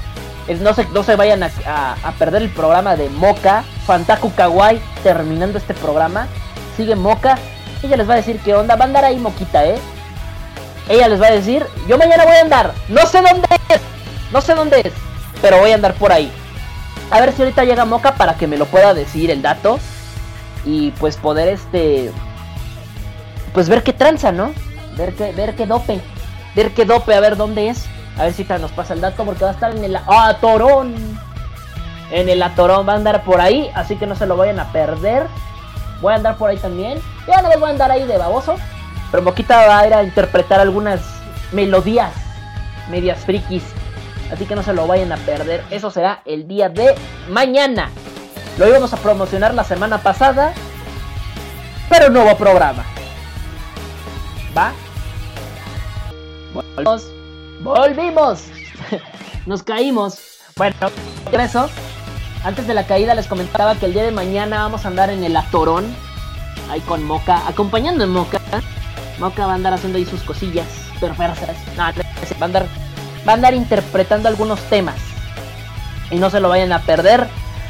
No 0.59 0.73
se, 0.73 0.85
no 0.87 1.03
se 1.03 1.15
vayan 1.15 1.43
a 1.43 2.13
perder 2.19 2.41
el 2.41 2.49
programa 2.49 2.95
de 2.95 3.09
Moca. 3.09 3.63
Fantaku 3.85 4.33
Kawaii 4.33 4.81
terminando 5.03 5.57
este 5.57 5.73
programa. 5.73 6.27
Sigue 6.75 6.95
Moca. 6.95 7.37
Ella 7.81 7.97
les 7.97 8.09
va 8.09 8.13
a 8.13 8.17
decir 8.17 8.39
qué 8.43 8.55
onda. 8.55 8.75
Va 8.75 8.85
a 8.85 8.87
andar 8.87 9.05
ahí 9.05 9.17
Moquita, 9.17 9.65
¿eh? 9.65 9.77
Ella 10.89 11.07
les 11.07 11.21
va 11.21 11.27
a 11.27 11.31
decir, 11.31 11.65
yo 11.87 11.97
mañana 11.97 12.25
voy 12.25 12.35
a 12.35 12.41
andar. 12.41 12.73
No 12.89 13.05
sé 13.05 13.21
dónde 13.21 13.47
es. 13.69 13.81
No 14.31 14.41
sé 14.41 14.53
dónde 14.55 14.81
es. 14.81 14.93
Pero 15.41 15.59
voy 15.59 15.71
a 15.71 15.75
andar 15.75 15.93
por 15.93 16.11
ahí. 16.11 16.31
A 17.11 17.19
ver 17.19 17.33
si 17.33 17.41
ahorita 17.41 17.63
llega 17.63 17.85
Moca 17.85 18.15
para 18.15 18.35
que 18.35 18.47
me 18.47 18.57
lo 18.57 18.65
pueda 18.65 18.93
decir 18.93 19.31
el 19.31 19.41
dato. 19.41 19.79
Y 20.65 20.91
pues 20.91 21.17
poder 21.17 21.49
este... 21.49 22.11
Pues 23.53 23.69
ver 23.69 23.83
qué 23.83 23.93
tranza, 23.93 24.31
¿no? 24.31 24.51
Ver 24.97 25.13
qué, 25.13 25.31
ver 25.31 25.55
qué 25.55 25.65
dope. 25.65 26.01
Ver 26.55 26.71
qué 26.73 26.85
dope, 26.85 27.13
a 27.13 27.19
ver 27.19 27.37
dónde 27.37 27.69
es. 27.69 27.85
A 28.17 28.23
ver 28.23 28.33
si 28.33 28.43
nos 28.43 28.71
pasa 28.71 28.93
el 28.93 29.01
dato 29.01 29.25
porque 29.25 29.43
va 29.43 29.51
a 29.51 29.53
estar 29.53 29.75
en 29.75 29.83
el 29.83 29.95
Atorón. 29.95 30.95
En 32.11 32.29
el 32.29 32.43
Atorón 32.43 32.87
va 32.87 32.93
a 32.93 32.95
andar 32.95 33.23
por 33.23 33.41
ahí. 33.41 33.69
Así 33.75 33.95
que 33.95 34.05
no 34.05 34.15
se 34.15 34.25
lo 34.25 34.37
vayan 34.37 34.59
a 34.59 34.71
perder. 34.71 35.27
Voy 36.01 36.13
a 36.13 36.17
andar 36.17 36.37
por 36.37 36.49
ahí 36.49 36.57
también. 36.57 36.99
Ya 37.27 37.41
no 37.41 37.49
voy 37.59 37.69
a 37.69 37.71
andar 37.71 37.91
ahí 37.91 38.05
de 38.05 38.17
baboso. 38.17 38.55
Pero 39.11 39.23
Moquita 39.23 39.67
va 39.67 39.79
a 39.79 39.87
ir 39.87 39.93
a 39.93 40.03
interpretar 40.03 40.59
algunas 40.59 41.01
melodías 41.51 42.11
medias 42.89 43.19
frikis. 43.19 43.63
Así 44.31 44.45
que 44.45 44.55
no 44.55 44.63
se 44.63 44.73
lo 44.73 44.87
vayan 44.87 45.11
a 45.11 45.17
perder. 45.17 45.63
Eso 45.69 45.91
será 45.91 46.21
el 46.25 46.47
día 46.47 46.69
de 46.69 46.95
mañana. 47.29 47.89
Lo 48.57 48.67
íbamos 48.67 48.93
a 48.93 48.97
promocionar 48.97 49.53
la 49.53 49.63
semana 49.63 49.99
pasada. 49.99 50.53
Pero 51.89 52.09
nuevo 52.09 52.35
programa. 52.37 52.83
¿Va? 54.57 54.73
Volvimos. 56.53 57.07
Volvimos. 57.61 58.43
Nos 59.45 59.63
caímos. 59.63 60.19
Bueno, 60.55 60.75
eso, 61.31 61.69
antes 62.43 62.67
de 62.67 62.73
la 62.73 62.85
caída 62.85 63.15
les 63.15 63.27
comentaba 63.27 63.75
que 63.75 63.87
el 63.87 63.93
día 63.93 64.03
de 64.03 64.11
mañana 64.11 64.59
vamos 64.59 64.85
a 64.85 64.89
andar 64.89 65.09
en 65.09 65.23
el 65.23 65.35
Atorón. 65.35 65.85
Ahí 66.69 66.81
con 66.81 67.03
Moca, 67.03 67.47
acompañando 67.47 68.03
en 68.03 68.11
Moca. 68.11 68.39
Moca 69.19 69.45
va 69.45 69.53
a 69.53 69.55
andar 69.55 69.73
haciendo 69.73 69.97
ahí 69.97 70.05
sus 70.05 70.21
cosillas 70.21 70.67
perversas. 70.99 71.57
No, 71.75 71.83
va 71.83 71.91
a 72.41 72.45
andar, 72.45 72.67
va 73.27 73.31
a 73.31 73.35
andar 73.35 73.53
interpretando 73.53 74.29
algunos 74.29 74.59
temas. 74.69 74.95
Y 76.11 76.15
no 76.15 76.29
se 76.29 76.39
lo 76.39 76.49
vayan 76.49 76.71
a 76.71 76.81
perder 76.81 77.27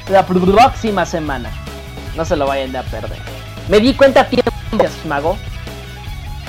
la 0.10 0.26
próxima 0.26 1.06
semana. 1.06 1.50
No 2.16 2.26
se 2.26 2.36
lo 2.36 2.46
vayan 2.46 2.76
a 2.76 2.84
perder. 2.84 3.20
Me 3.70 3.80
di 3.80 3.94
cuenta 3.94 4.22
a 4.22 4.28
tiempo, 4.28 4.52
mago. 5.08 5.38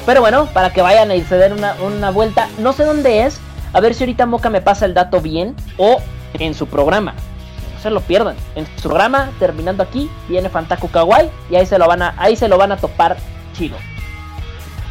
Pero 0.07 0.21
bueno, 0.21 0.47
para 0.47 0.71
que 0.71 0.83
vayan 0.83 1.11
y 1.13 1.23
se 1.23 1.37
den 1.37 1.53
una, 1.53 1.75
una 1.83 2.11
vuelta. 2.11 2.49
No 2.59 2.73
sé 2.73 2.85
dónde 2.85 3.25
es. 3.25 3.41
A 3.73 3.81
ver 3.81 3.95
si 3.95 4.05
ahorita 4.05 4.27
Moca 4.27 4.51
me 4.51 4.61
pasa 4.61 4.85
el 4.85 4.95
dato 4.95 5.21
bien. 5.21 5.57
O 5.79 6.01
en 6.35 6.55
su 6.55 6.67
programa. 6.67 7.15
No 7.75 7.81
se 7.81 7.91
lo 7.91 8.01
pierdan. 8.01 8.37
En 8.55 8.67
su 8.77 8.89
programa, 8.89 9.31
terminando 9.39 9.83
aquí, 9.83 10.11
viene 10.29 10.49
Fantaku 10.49 10.89
Kawaii. 10.91 11.31
Y 11.51 11.57
ahí 11.57 11.67
se 11.67 11.79
lo 11.79 11.87
van 11.87 12.03
a, 12.03 12.15
ahí 12.19 12.37
se 12.37 12.49
lo 12.49 12.59
van 12.59 12.73
a 12.73 12.77
topar 12.77 13.17
chido. 13.55 13.77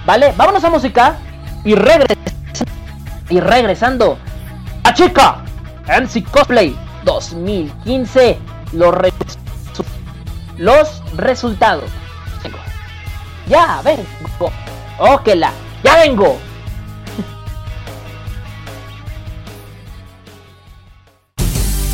Vale, 0.05 0.34
vámonos 0.36 0.64
a 0.64 0.70
música. 0.70 1.16
Y 1.64 1.76
regresando. 1.76 2.32
Y 3.30 3.39
regresando. 3.39 4.18
A 4.84 4.93
chica. 4.93 5.43
MC 5.88 6.24
Cosplay 6.32 6.76
2015. 7.03 8.38
Los, 8.74 8.95
los 10.57 11.03
resultados. 11.16 11.89
Ya, 13.47 13.82
vengo. 13.84 14.51
Óquela. 14.99 15.51
Ya 15.83 15.97
vengo. 15.97 16.39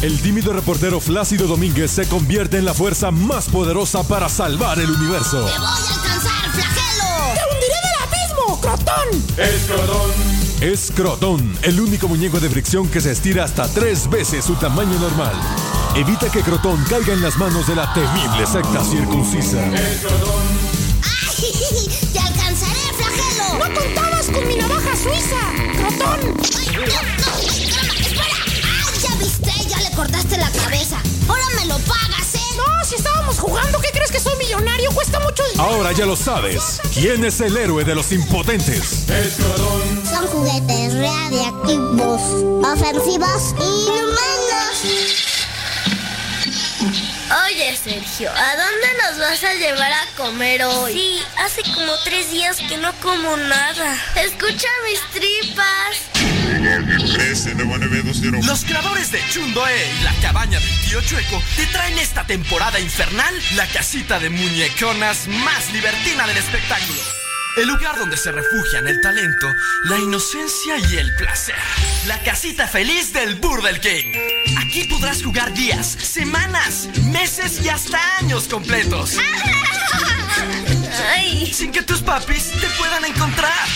El 0.01 0.17
tímido 0.21 0.53
reportero 0.53 1.01
Flácido 1.01 1.45
Domínguez 1.45 1.91
se 1.91 2.07
convierte 2.07 2.57
en 2.57 2.63
la 2.63 2.73
fuerza 2.73 3.11
más 3.11 3.49
poderosa 3.49 4.01
para 4.03 4.29
salvar 4.29 4.79
el 4.79 4.89
universo. 4.89 5.45
¡Te 5.45 5.59
voy 5.59 5.67
a 5.67 5.93
alcanzar, 5.93 6.51
flagelo! 6.53 7.33
¡Te 7.33 7.41
hundiré 7.51 7.75
del 7.83 7.97
abismo, 8.07 8.61
Crotón! 8.61 9.09
Es 10.61 10.91
Crotón, 10.95 11.57
el 11.63 11.81
único 11.81 12.07
muñeco 12.07 12.39
de 12.39 12.49
fricción 12.49 12.87
que 12.87 13.01
se 13.01 13.11
estira 13.11 13.43
hasta 13.43 13.67
tres 13.67 14.09
veces 14.09 14.45
su 14.45 14.55
tamaño 14.55 14.97
normal. 14.99 15.33
Evita 15.97 16.31
que 16.31 16.43
Crotón 16.43 16.81
caiga 16.89 17.11
en 17.11 17.21
las 17.21 17.35
manos 17.35 17.67
de 17.67 17.75
la 17.75 17.93
temible 17.93 18.45
secta 18.45 18.81
circuncisa. 18.85 19.61
¡Ay! 21.03 21.99
¡No 23.59 23.65
contabas 23.73 24.27
con 24.27 24.47
mi 24.47 24.55
navaja 24.55 24.95
suiza, 24.95 25.37
Crotón! 25.77 26.37
¡Ay, 26.57 26.67
no, 26.75 26.79
no! 26.81 26.87
¡Espera, 27.45 27.93
espera! 27.99 28.39
¡Ay, 28.87 28.99
ya 29.01 29.15
viste! 29.17 29.51
Ya 29.67 29.77
le 29.81 29.91
cortaste 29.95 30.37
la 30.37 30.49
cabeza. 30.49 30.97
Ahora 31.27 31.43
me 31.57 31.65
lo 31.65 31.77
pagas, 31.79 32.35
¿eh? 32.35 32.39
No, 32.55 32.63
si 32.85 32.95
estábamos 32.95 33.37
jugando, 33.37 33.79
¿qué 33.81 33.89
crees 33.91 34.11
que 34.11 34.19
soy 34.21 34.37
millonario? 34.37 34.89
Cuesta 34.91 35.19
mucho 35.19 35.43
dinero. 35.51 35.63
Ahora 35.69 35.91
ya 35.91 36.05
lo 36.05 36.15
sabes. 36.15 36.79
¿Quién 36.93 37.25
es 37.25 37.41
el 37.41 37.57
héroe 37.57 37.83
de 37.83 37.95
los 37.95 38.13
impotentes? 38.13 39.05
Son 40.09 40.25
juguetes 40.27 40.93
radiactivos, 40.93 42.21
ofensivos 42.63 43.55
y 43.59 43.87
inhumanos. 43.89 45.19
Oye, 47.29 47.77
Sergio, 47.77 48.31
¿a 48.31 48.55
dónde 48.55 48.87
nos 49.03 49.19
vas 49.19 49.43
a 49.43 49.53
llevar 49.53 49.91
a 49.91 50.05
comer 50.17 50.63
hoy? 50.63 50.93
Sí, 50.93 51.21
hace 51.37 51.61
como 51.61 51.93
tres 52.03 52.31
días 52.31 52.57
que 52.57 52.75
no 52.77 52.91
como 53.01 53.37
nada. 53.37 53.95
Escucha 54.15 54.67
mis 54.85 54.99
tripas. 55.11 56.09
Los 58.47 58.65
creadores 58.65 59.11
de 59.11 59.21
Chundo 59.29 59.67
E 59.67 59.91
y 59.99 60.03
la 60.03 60.13
cabaña 60.23 60.59
del 60.59 60.81
tío 60.81 61.01
Chueco 61.01 61.41
te 61.55 61.67
traen 61.67 61.99
esta 61.99 62.25
temporada 62.25 62.79
infernal 62.79 63.35
la 63.55 63.67
casita 63.67 64.19
de 64.19 64.31
muñeconas 64.31 65.27
más 65.27 65.71
libertina 65.71 66.25
del 66.25 66.37
espectáculo. 66.37 67.18
El 67.57 67.67
lugar 67.67 67.97
donde 67.97 68.15
se 68.15 68.31
refugian 68.31 68.87
el 68.87 69.01
talento, 69.01 69.47
la 69.85 69.97
inocencia 69.97 70.77
y 70.77 70.97
el 70.97 71.13
placer. 71.15 71.55
La 72.07 72.17
casita 72.19 72.67
feliz 72.67 73.11
del 73.11 73.35
Burdel 73.35 73.79
King. 73.79 74.13
Aquí 74.59 74.85
podrás 74.85 75.23
jugar 75.23 75.53
días, 75.53 75.87
semanas, 75.87 76.87
meses 77.11 77.59
y 77.63 77.69
hasta 77.69 77.99
años 78.17 78.47
completos. 78.47 79.17
Ay, 81.13 81.51
Sin 81.53 81.71
que 81.71 81.81
tus 81.81 82.01
papis 82.01 82.51
te 82.51 82.67
puedan 82.77 83.03
encontrar. 83.05 83.67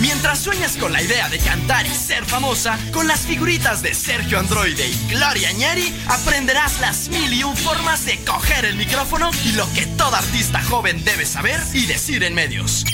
Mientras 0.00 0.38
sueñas 0.38 0.78
con 0.78 0.92
la 0.92 1.02
idea 1.02 1.28
de 1.28 1.38
cantar 1.38 1.86
y 1.86 1.94
ser 1.94 2.24
famosa, 2.24 2.78
con 2.90 3.06
las 3.06 3.20
figuritas 3.20 3.82
de 3.82 3.94
Sergio 3.94 4.38
Androide 4.38 4.88
y 4.88 5.10
Gloria 5.10 5.52
Ñeri, 5.52 5.94
aprenderás 6.08 6.80
las 6.80 7.08
mil 7.10 7.32
y 7.32 7.44
un 7.44 7.54
formas 7.54 8.06
de 8.06 8.18
coger 8.24 8.64
el 8.64 8.76
micrófono 8.76 9.30
y 9.44 9.52
lo 9.52 9.70
que 9.74 9.84
todo 9.86 10.16
artista 10.16 10.62
joven 10.62 11.04
debe 11.04 11.26
saber 11.26 11.60
y 11.74 11.84
decir 11.84 12.24
en 12.24 12.34
medios. 12.34 12.84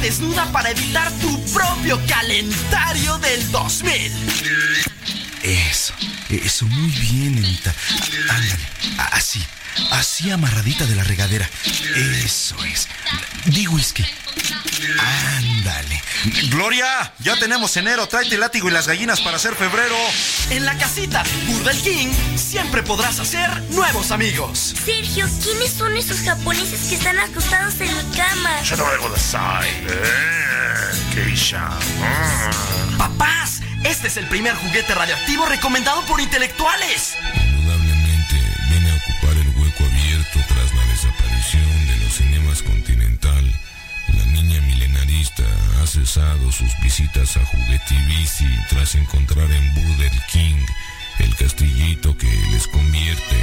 Desnuda 0.00 0.46
para 0.52 0.70
editar 0.70 1.10
tu 1.20 1.44
propio 1.52 2.00
calendario 2.06 3.18
del 3.18 3.50
2000. 3.50 4.12
Eso, 5.42 5.94
eso, 6.30 6.66
muy 6.66 6.90
bien, 6.90 7.34
nenita. 7.36 7.70
Á- 7.70 8.34
Ándale, 8.34 8.68
así, 9.12 9.44
así 9.90 10.30
amarradita 10.30 10.86
de 10.86 10.94
la 10.94 11.04
regadera. 11.04 11.48
Eso 12.24 12.62
es. 12.64 12.88
Di 13.46 13.66
whisky. 13.66 14.04
Ándale. 15.36 16.02
Gloria, 16.50 17.12
ya 17.18 17.36
tenemos 17.38 17.76
enero, 17.76 18.06
tráete 18.08 18.34
el 18.34 18.40
látigo 18.40 18.68
y 18.68 18.72
las 18.72 18.86
gallinas 18.86 19.20
para 19.20 19.36
hacer 19.36 19.54
febrero. 19.54 19.96
En 20.50 20.64
la 20.64 20.76
casita 20.78 21.22
Burdel 21.46 21.80
King 21.82 22.08
siempre 22.36 22.82
podrás 22.82 23.18
hacer 23.18 23.48
nuevos 23.70 24.10
amigos. 24.10 24.74
Sergio, 24.84 25.26
¿quiénes 25.42 25.72
son 25.72 25.96
esos 25.96 26.18
japoneses 26.20 26.80
que 26.88 26.94
están 26.96 27.18
acostados 27.18 27.74
en 27.80 27.88
mi 27.96 28.16
cama? 28.16 28.50
Papás, 32.96 33.57
este 33.84 34.08
es 34.08 34.16
el 34.16 34.26
primer 34.26 34.54
juguete 34.54 34.94
radioactivo 34.94 35.46
recomendado 35.46 36.04
por 36.06 36.20
intelectuales. 36.20 37.16
Indudablemente 37.34 38.36
viene 38.70 38.90
a 38.90 38.94
ocupar 38.94 39.36
el 39.36 39.48
hueco 39.56 39.84
abierto 39.84 40.38
tras 40.48 40.74
la 40.74 40.84
desaparición 40.86 41.86
de 41.86 41.96
los 41.96 42.12
cinemas 42.14 42.62
Continental. 42.62 43.52
La 44.14 44.24
niña 44.26 44.60
milenarista 44.62 45.44
ha 45.82 45.86
cesado 45.86 46.50
sus 46.52 46.70
visitas 46.82 47.36
a 47.36 47.44
Juguetivici 47.44 48.48
tras 48.70 48.94
encontrar 48.94 49.50
en 49.50 49.74
Burger 49.74 50.12
King 50.32 50.64
el 51.18 51.34
castillito 51.36 52.16
que 52.16 52.30
les 52.50 52.66
convierte 52.68 53.36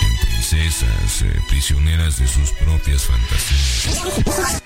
en 0.00 0.26
princesas 0.26 1.22
eh, 1.22 1.40
prisioneras 1.48 2.18
de 2.18 2.26
sus 2.26 2.50
propias 2.52 3.02
fantasías. 3.04 4.62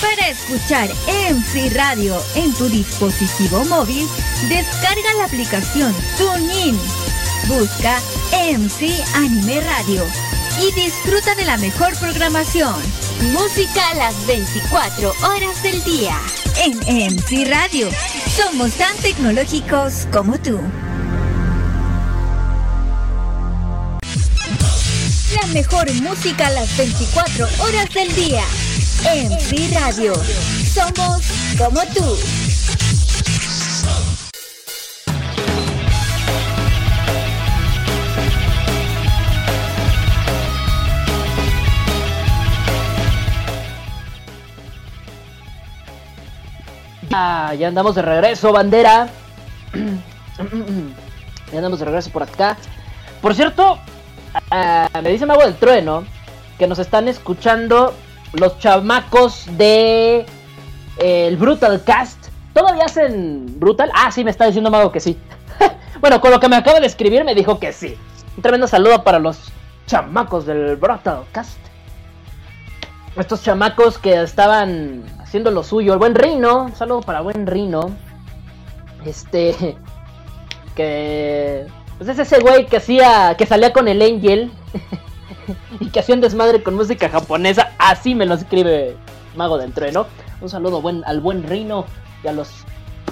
Para 0.00 0.28
escuchar 0.28 0.88
MC 1.06 1.74
Radio 1.74 2.16
en 2.34 2.52
tu 2.54 2.68
dispositivo 2.68 3.64
móvil, 3.66 4.06
descarga 4.48 5.14
la 5.18 5.24
aplicación 5.24 5.94
TuneIn. 6.16 6.78
Busca 7.48 8.00
MC 8.32 8.90
Anime 9.14 9.60
Radio 9.60 10.04
y 10.60 10.72
disfruta 10.72 11.34
de 11.34 11.44
la 11.44 11.56
mejor 11.58 11.96
programación. 11.98 12.74
Música 13.32 13.90
a 13.90 13.94
las 13.96 14.26
24 14.26 15.12
horas 15.22 15.62
del 15.62 15.82
día. 15.84 16.18
En 16.64 16.78
MC 16.78 17.48
Radio, 17.48 17.88
somos 18.28 18.72
tan 18.72 18.96
tecnológicos 18.98 20.06
como 20.12 20.38
tú. 20.38 20.60
La 25.40 25.46
mejor 25.48 25.92
música 25.94 26.46
a 26.46 26.50
las 26.50 26.76
24 26.76 27.46
horas 27.60 27.88
del 27.92 28.14
día. 28.14 28.44
MC 29.04 29.74
Radio. 29.74 30.12
Somos 30.72 31.22
como 31.58 31.80
tú. 31.94 32.16
Ya 47.58 47.68
andamos 47.68 47.94
de 47.94 48.02
regreso, 48.02 48.52
bandera. 48.52 49.08
ya 51.52 51.56
andamos 51.56 51.78
de 51.78 51.84
regreso 51.84 52.10
por 52.10 52.24
acá. 52.24 52.56
Por 53.22 53.34
cierto, 53.34 53.78
ah, 54.50 54.88
me 55.02 55.10
dice 55.10 55.26
Mago 55.26 55.42
del 55.42 55.54
Trueno 55.54 56.04
que 56.58 56.66
nos 56.66 56.78
están 56.78 57.08
escuchando 57.08 57.94
los 58.32 58.58
chamacos 58.58 59.46
de 59.56 60.26
eh, 60.98 61.26
el 61.26 61.36
Brutal 61.36 61.82
Cast. 61.84 62.28
¿Todavía 62.52 62.84
hacen 62.84 63.58
Brutal? 63.58 63.90
Ah, 63.94 64.10
sí, 64.12 64.24
me 64.24 64.30
está 64.30 64.46
diciendo 64.46 64.70
Mago 64.70 64.92
que 64.92 65.00
sí. 65.00 65.18
bueno, 66.00 66.20
con 66.20 66.30
lo 66.30 66.40
que 66.40 66.48
me 66.48 66.56
acaba 66.56 66.80
de 66.80 66.86
escribir 66.86 67.24
me 67.24 67.34
dijo 67.34 67.58
que 67.58 67.72
sí. 67.72 67.96
Un 68.36 68.42
tremendo 68.42 68.66
saludo 68.66 69.02
para 69.02 69.18
los 69.18 69.52
chamacos 69.86 70.46
del 70.46 70.76
Brutal 70.76 71.24
Cast. 71.32 71.58
Estos 73.16 73.42
chamacos 73.42 73.98
que 73.98 74.22
estaban 74.22 75.04
haciendo 75.20 75.50
lo 75.50 75.62
suyo. 75.62 75.92
El 75.92 75.98
buen 75.98 76.14
Rino, 76.14 76.64
un 76.64 76.74
saludo 76.74 77.00
para 77.00 77.20
buen 77.20 77.46
Rino. 77.46 77.90
Este. 79.04 79.76
Que. 80.74 81.68
Pues 81.98 82.10
es 82.10 82.18
ese 82.18 82.40
güey 82.40 82.66
que 82.66 82.78
hacía. 82.78 83.36
que 83.36 83.46
salía 83.46 83.72
con 83.72 83.88
el 83.88 84.02
Angel. 84.02 84.50
y 85.80 85.88
que 85.90 86.00
hacía 86.00 86.14
un 86.14 86.20
desmadre 86.20 86.62
con 86.62 86.74
música 86.74 87.08
japonesa. 87.08 87.72
Así 87.78 88.14
me 88.14 88.26
lo 88.26 88.34
escribe 88.34 88.96
Mago 89.36 89.58
del 89.58 89.72
Trueno. 89.72 90.06
Un 90.40 90.48
saludo 90.48 90.82
al 91.06 91.20
buen 91.20 91.42
Rino 91.44 91.86
y 92.22 92.28
a 92.28 92.32
los 92.32 92.50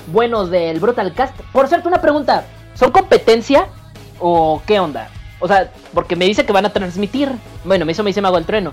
buenos 0.09 0.51
del 0.51 0.81
Brutal 0.81 1.15
Cast. 1.15 1.35
Por 1.53 1.69
cierto, 1.69 1.89
una 1.89 2.01
pregunta. 2.01 2.45
¿Son 2.75 2.91
competencia? 2.91 3.69
¿O 4.19 4.63
qué 4.67 4.81
onda? 4.81 5.09
O 5.41 5.49
sea, 5.49 5.71
porque 5.93 6.17
me 6.17 6.25
dice 6.25 6.47
que 6.47 6.53
van 6.53 6.67
a 6.67 6.73
transmitir. 6.73 7.31
Bueno, 7.65 7.89
eso 7.89 8.03
me 8.03 8.11
dice 8.11 8.21
Mago 8.21 8.37
del 8.37 8.47
Trueno. 8.47 8.73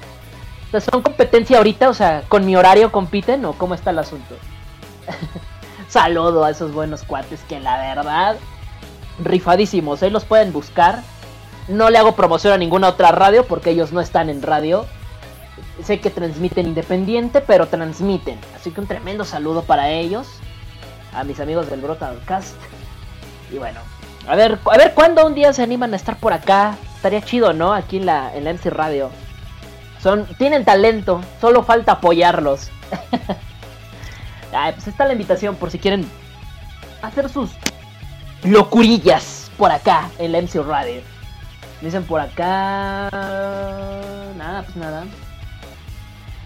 ¿Son 0.71 1.01
competencia 1.01 1.57
ahorita? 1.57 1.89
O 1.89 1.93
sea, 1.93 2.23
¿con 2.27 2.45
mi 2.45 2.55
horario 2.55 2.91
compiten 2.91 3.43
o 3.45 3.53
cómo 3.53 3.73
está 3.73 3.89
el 3.89 3.99
asunto? 3.99 4.35
Saludo 5.87 6.43
a 6.43 6.51
esos 6.51 6.71
buenos 6.71 7.03
cuates 7.03 7.39
que 7.49 7.59
la 7.59 7.77
verdad, 7.77 8.37
rifadísimos, 9.23 10.01
¿eh? 10.03 10.09
Los 10.09 10.25
pueden 10.25 10.51
buscar. 10.51 11.03
No 11.67 11.89
le 11.89 11.97
hago 11.97 12.15
promoción 12.15 12.53
a 12.53 12.57
ninguna 12.57 12.89
otra 12.89 13.11
radio 13.11 13.45
porque 13.45 13.71
ellos 13.71 13.91
no 13.91 14.01
están 14.01 14.29
en 14.29 14.41
radio. 14.41 14.85
Sé 15.83 15.99
que 15.99 16.09
transmiten 16.09 16.67
independiente, 16.67 17.41
pero 17.41 17.67
transmiten. 17.67 18.39
Así 18.55 18.71
que 18.71 18.81
un 18.81 18.87
tremendo 18.87 19.23
saludo 19.23 19.63
para 19.63 19.89
ellos. 19.89 20.27
A 21.13 21.23
mis 21.23 21.39
amigos 21.39 21.69
del 21.69 21.81
Broadcast. 21.81 22.55
Y 23.51 23.57
bueno, 23.57 23.79
a 24.27 24.35
ver, 24.35 24.59
a 24.71 24.77
ver 24.77 24.93
cuándo 24.93 25.25
un 25.25 25.35
día 25.35 25.53
se 25.53 25.63
animan 25.63 25.93
a 25.93 25.95
estar 25.95 26.17
por 26.17 26.33
acá. 26.33 26.77
Estaría 26.95 27.21
chido, 27.21 27.53
¿no? 27.53 27.73
Aquí 27.73 27.97
en 27.97 28.05
la, 28.05 28.35
en 28.35 28.43
la 28.43 28.53
MC 28.53 28.69
Radio. 28.69 29.09
Son, 30.01 30.25
tienen 30.37 30.65
talento, 30.65 31.21
solo 31.41 31.63
falta 31.63 31.93
apoyarlos. 31.93 32.69
Pues 34.51 34.87
está 34.87 35.05
la 35.05 35.13
invitación 35.13 35.55
por 35.55 35.69
si 35.69 35.77
quieren 35.77 36.09
hacer 37.01 37.29
sus 37.29 37.51
locurillas 38.43 39.51
por 39.57 39.71
acá 39.71 40.09
en 40.17 40.31
la 40.31 40.41
MC 40.41 40.63
Radio. 40.63 41.01
Dicen 41.81 42.03
por 42.03 42.19
acá. 42.19 43.09
Nada, 44.37 44.63
pues 44.63 44.75
nada. 44.75 45.05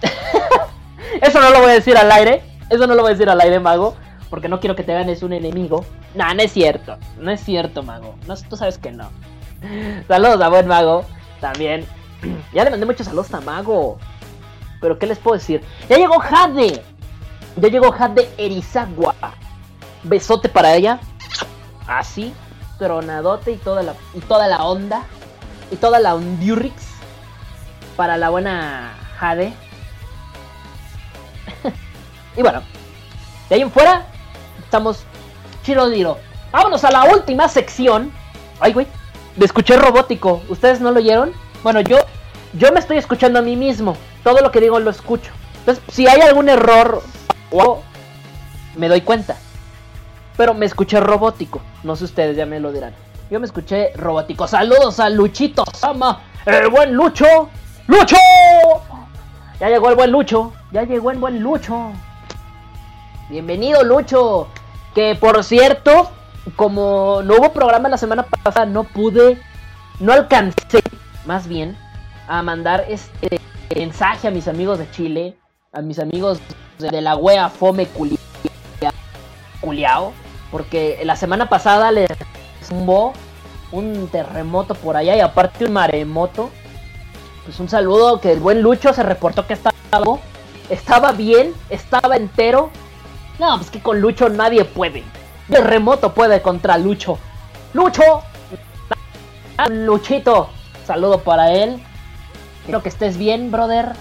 Eso 1.22 1.40
no 1.40 1.50
lo 1.50 1.60
voy 1.62 1.72
a 1.72 1.76
decir 1.76 1.98
al 1.98 2.12
aire. 2.12 2.44
Eso 2.70 2.88
no 2.88 2.96
lo 2.96 3.02
voy 3.02 3.12
a 3.12 3.14
decir 3.16 3.30
al 3.30 3.42
aire, 3.42 3.60
mago. 3.60 3.96
Porque 4.30 4.50
no 4.50 4.60
quiero 4.60 4.76
que 4.76 4.84
te 4.84 4.94
ganes 4.94 5.24
un 5.24 5.34
enemigo. 5.34 5.86
Nah, 6.16 6.34
no 6.34 6.42
es 6.42 6.52
cierto. 6.52 6.98
No 7.20 7.32
es 7.32 7.42
cierto, 7.42 7.84
mago. 7.84 8.16
Tú 8.50 8.58
sabes 8.58 8.78
que 8.78 8.92
no. 8.92 9.10
Saludos 10.08 10.42
a 10.42 10.50
buen 10.50 10.68
mago. 10.68 11.06
También. 11.40 11.86
Ya 12.54 12.64
le 12.64 12.70
mandé 12.70 12.86
muchos 12.86 13.06
saludos 13.06 13.34
a 13.34 13.42
mago. 13.42 13.98
Pero 14.80 14.98
¿qué 14.98 15.08
les 15.08 15.18
puedo 15.18 15.36
decir? 15.36 15.62
Ya 15.90 15.98
llegó 15.98 16.20
Jade. 16.20 16.82
Ya 17.58 17.68
llegó 17.68 17.92
Jade 17.92 18.30
Erizagua. 18.38 19.14
Besote 20.04 20.48
para 20.48 20.74
ella. 20.74 21.02
Así. 21.88 22.34
Tronadote 22.78 23.52
y 23.52 23.58
toda 23.58 23.84
la, 23.84 23.96
y 24.14 24.20
toda 24.22 24.48
la 24.48 24.64
onda. 24.66 25.04
Y 25.72 25.76
toda 25.76 26.00
la 26.00 26.16
Ondurix. 26.16 26.74
Para 27.96 28.18
la 28.18 28.30
buena 28.30 28.94
Jade. 29.18 29.54
y 32.38 32.42
bueno. 32.42 32.62
De 33.50 33.56
ahí 33.56 33.62
en 33.62 33.72
fuera. 33.72 34.06
Estamos 34.64 35.04
chiro 35.64 35.90
diro. 35.90 36.18
Vámonos 36.52 36.84
a 36.84 36.92
la 36.92 37.06
última 37.06 37.48
sección. 37.48 38.12
Ay, 38.60 38.74
güey. 38.74 38.88
De 39.36 39.46
escuchar 39.46 39.80
robótico. 39.80 40.42
¿Ustedes 40.50 40.80
no 40.82 40.92
lo 40.92 41.00
oyeron? 41.00 41.34
Bueno, 41.64 41.82
yo, 41.82 41.98
yo 42.54 42.72
me 42.72 42.80
estoy 42.80 42.98
escuchando 42.98 43.40
a 43.40 43.42
mí 43.42 43.56
mismo. 43.56 43.98
Todo 44.24 44.42
lo 44.42 44.52
que 44.52 44.62
digo 44.62 44.80
lo 44.80 44.92
escucho. 44.92 45.32
Entonces, 45.60 45.84
si 45.92 46.08
hay 46.08 46.22
algún 46.22 46.50
error 46.50 47.02
o 47.52 47.82
me 48.76 48.90
doy 48.90 49.02
cuenta. 49.02 49.38
Pero 50.38 50.54
me 50.54 50.66
escuché 50.66 51.00
robótico. 51.00 51.62
No 51.84 51.96
sé 51.96 52.06
ustedes, 52.06 52.36
ya 52.36 52.46
me 52.46 52.60
lo 52.60 52.72
dirán. 52.72 52.94
Yo 53.30 53.40
me 53.40 53.46
escuché 53.46 53.94
robótico. 53.96 54.48
Saludos 54.48 55.00
a 55.00 55.10
Luchito 55.10 55.64
Sama. 55.74 56.22
El 56.46 56.70
buen 56.70 56.94
Lucho. 56.94 57.50
¡Lucho! 57.88 58.18
Ya 59.60 59.70
llegó 59.70 59.90
el 59.90 59.96
buen 59.96 60.12
Lucho. 60.12 60.54
Ya 60.72 60.84
llegó 60.84 61.12
el 61.12 61.18
buen 61.18 61.42
Lucho. 61.42 61.92
Bienvenido, 63.30 63.84
Lucho. 63.84 64.48
Que 64.94 65.16
por 65.16 65.44
cierto, 65.44 66.12
como 66.56 67.22
no 67.24 67.36
hubo 67.36 67.52
programa 67.54 67.90
la 67.90 67.98
semana 67.98 68.24
pasada, 68.24 68.66
no 68.66 68.84
pude, 68.84 69.42
no 70.00 70.14
alcancé, 70.14 70.82
más 71.26 71.48
bien, 71.48 71.76
a 72.28 72.44
mandar 72.44 72.86
este 72.88 73.40
mensaje 73.76 74.28
a 74.28 74.32
mis 74.32 74.48
amigos 74.48 74.78
de 74.78 74.92
Chile, 74.92 75.36
a 75.72 75.82
mis 75.82 75.98
amigos 75.98 76.40
de 76.78 77.02
la 77.02 77.16
wea 77.16 77.50
Fome 77.50 77.88
Culia- 77.88 78.20
Culiao, 79.62 80.14
porque 80.54 81.02
la 81.04 81.16
semana 81.16 81.50
pasada 81.50 81.92
les 81.92 82.08
zumbó 82.64 83.14
un 83.72 84.08
terremoto 84.10 84.76
por 84.76 84.96
allá 84.96 85.16
y 85.16 85.20
aparte 85.20 85.66
un 85.66 85.74
maremoto. 85.74 86.52
Pues 87.44 87.60
un 87.60 87.68
saludo 87.68 88.22
que 88.22 88.32
el 88.32 88.40
buen 88.40 88.62
Lucho 88.62 88.94
se 88.94 89.02
reportó 89.02 89.48
que 89.48 89.54
estaba, 89.54 89.74
estaba 90.70 91.12
bien, 91.12 91.56
estaba 91.72 92.18
entero. 92.18 92.70
No, 93.40 93.58
pues 93.58 93.72
que 93.72 93.82
con 93.82 94.00
Lucho 94.00 94.30
nadie 94.30 94.64
puede. 94.64 95.04
Terremoto 95.50 96.14
puede 96.14 96.44
contra 96.44 96.78
Lucho. 96.78 97.18
Lucho, 97.74 98.22
Luchito, 99.72 100.52
saludo 100.86 101.22
para 101.22 101.52
él. 101.52 101.84
Espero 102.60 102.84
que 102.84 102.90
estés 102.90 103.18
bien, 103.18 103.50
brother. 103.50 103.94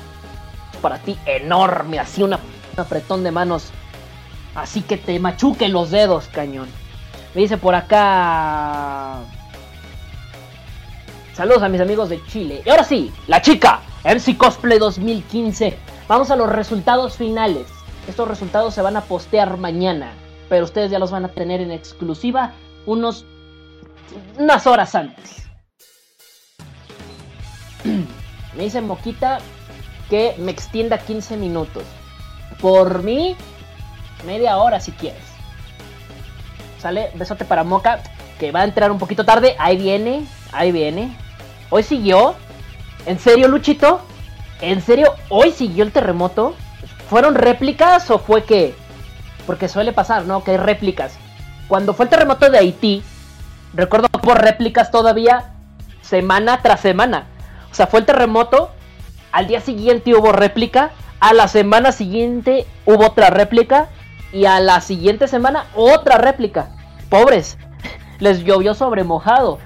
Para 0.83 0.99
ti, 0.99 1.19
enorme, 1.25 1.99
así 1.99 2.23
una, 2.23 2.39
un 2.75 2.81
apretón 2.81 3.25
de 3.25 3.31
manos. 3.31 3.73
Así 4.55 4.83
que 4.83 4.97
te 4.97 5.19
machuque 5.19 5.69
los 5.69 5.91
dedos, 5.91 6.29
cañón. 6.29 6.69
Me 7.35 7.43
dice 7.43 7.57
por 7.57 7.75
acá. 7.75 9.21
Saludos 11.35 11.63
a 11.63 11.69
mis 11.69 11.81
amigos 11.81 12.11
de 12.11 12.25
Chile. 12.27 12.63
Y 12.65 12.69
ahora 12.69 12.85
sí, 12.85 13.11
la 13.27 13.41
chica, 13.41 13.81
MC 14.05 14.37
Cosplay 14.37 14.79
2015. 14.79 15.79
Vamos 16.07 16.31
a 16.31 16.37
los 16.37 16.51
resultados 16.51 17.17
finales. 17.17 17.67
Estos 18.07 18.29
resultados 18.29 18.75
se 18.75 18.83
van 18.83 18.97
a 18.97 19.03
postear 19.03 19.57
mañana, 19.57 20.13
pero 20.49 20.65
ustedes 20.65 20.91
ya 20.91 20.99
los 20.99 21.11
van 21.11 21.25
a 21.25 21.29
tener 21.29 21.61
en 21.61 21.71
exclusiva 21.71 22.53
unos 22.85 23.25
unas 24.39 24.67
horas 24.67 24.95
antes. 24.95 25.49
Me 27.85 28.65
dice 28.65 28.81
Moquita 28.83 29.39
que 30.11 30.35
me 30.39 30.53
extienda 30.53 30.99
15 30.99 31.39
minutos. 31.39 31.85
Por 32.61 33.03
mí, 33.03 33.35
media 34.25 34.57
hora 34.57 34.81
si 34.81 34.93
quieres. 34.93 35.23
Sale, 36.79 37.11
besote 37.15 37.45
para 37.45 37.65
Moca, 37.65 38.01
que 38.39 38.51
va 38.51 38.61
a 38.61 38.65
entrar 38.65 38.91
un 38.91 38.99
poquito 38.99 39.25
tarde. 39.25 39.55
Ahí 39.59 39.77
viene, 39.77 40.27
ahí 40.53 40.73
viene. 40.73 41.17
Hoy 41.71 41.83
siguió. 41.83 42.35
¿En 43.07 43.19
serio, 43.19 43.49
Luchito? 43.49 44.01
¿En 44.61 44.81
serio? 44.81 45.15
¿Hoy 45.29 45.53
siguió 45.53 45.85
el 45.85 45.93
terremoto? 45.93 46.55
¿Fueron 47.09 47.35
réplicas 47.35 48.11
o 48.11 48.19
fue 48.19 48.45
que.? 48.45 48.75
Porque 49.47 49.69
suele 49.69 49.93
pasar, 49.93 50.25
¿no? 50.25 50.45
Que 50.45 50.53
hay 50.53 50.57
réplicas. 50.57 51.17
Cuando 51.69 51.95
fue 51.95 52.05
el 52.05 52.11
terremoto 52.11 52.51
de 52.51 52.59
Haití, 52.59 53.03
recuerdo 53.75 54.09
que 54.09 54.27
hubo 54.27 54.35
réplicas 54.35 54.91
todavía 54.91 55.53
semana 56.01 56.61
tras 56.63 56.81
semana. 56.81 57.27
O 57.71 57.75
sea, 57.75 57.87
fue 57.87 58.01
el 58.01 58.07
terremoto, 58.07 58.71
al 59.33 59.47
día 59.47 59.61
siguiente 59.61 60.15
hubo 60.15 60.33
réplica, 60.33 60.91
a 61.21 61.33
la 61.33 61.49
semana 61.49 61.93
siguiente 61.93 62.67
hubo 62.85 63.07
otra 63.07 63.31
réplica 63.31 63.89
y 64.33 64.47
a 64.47 64.61
la 64.61 64.81
siguiente 64.81 65.29
semana 65.29 65.67
otra 65.75 66.19
réplica. 66.19 66.71
Pobres, 67.09 67.59
les 68.19 68.43
llovió 68.45 68.75
sobre 68.75 69.05
mojado. 69.05 69.59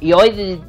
Y 0.00 0.12
hoy 0.12 0.60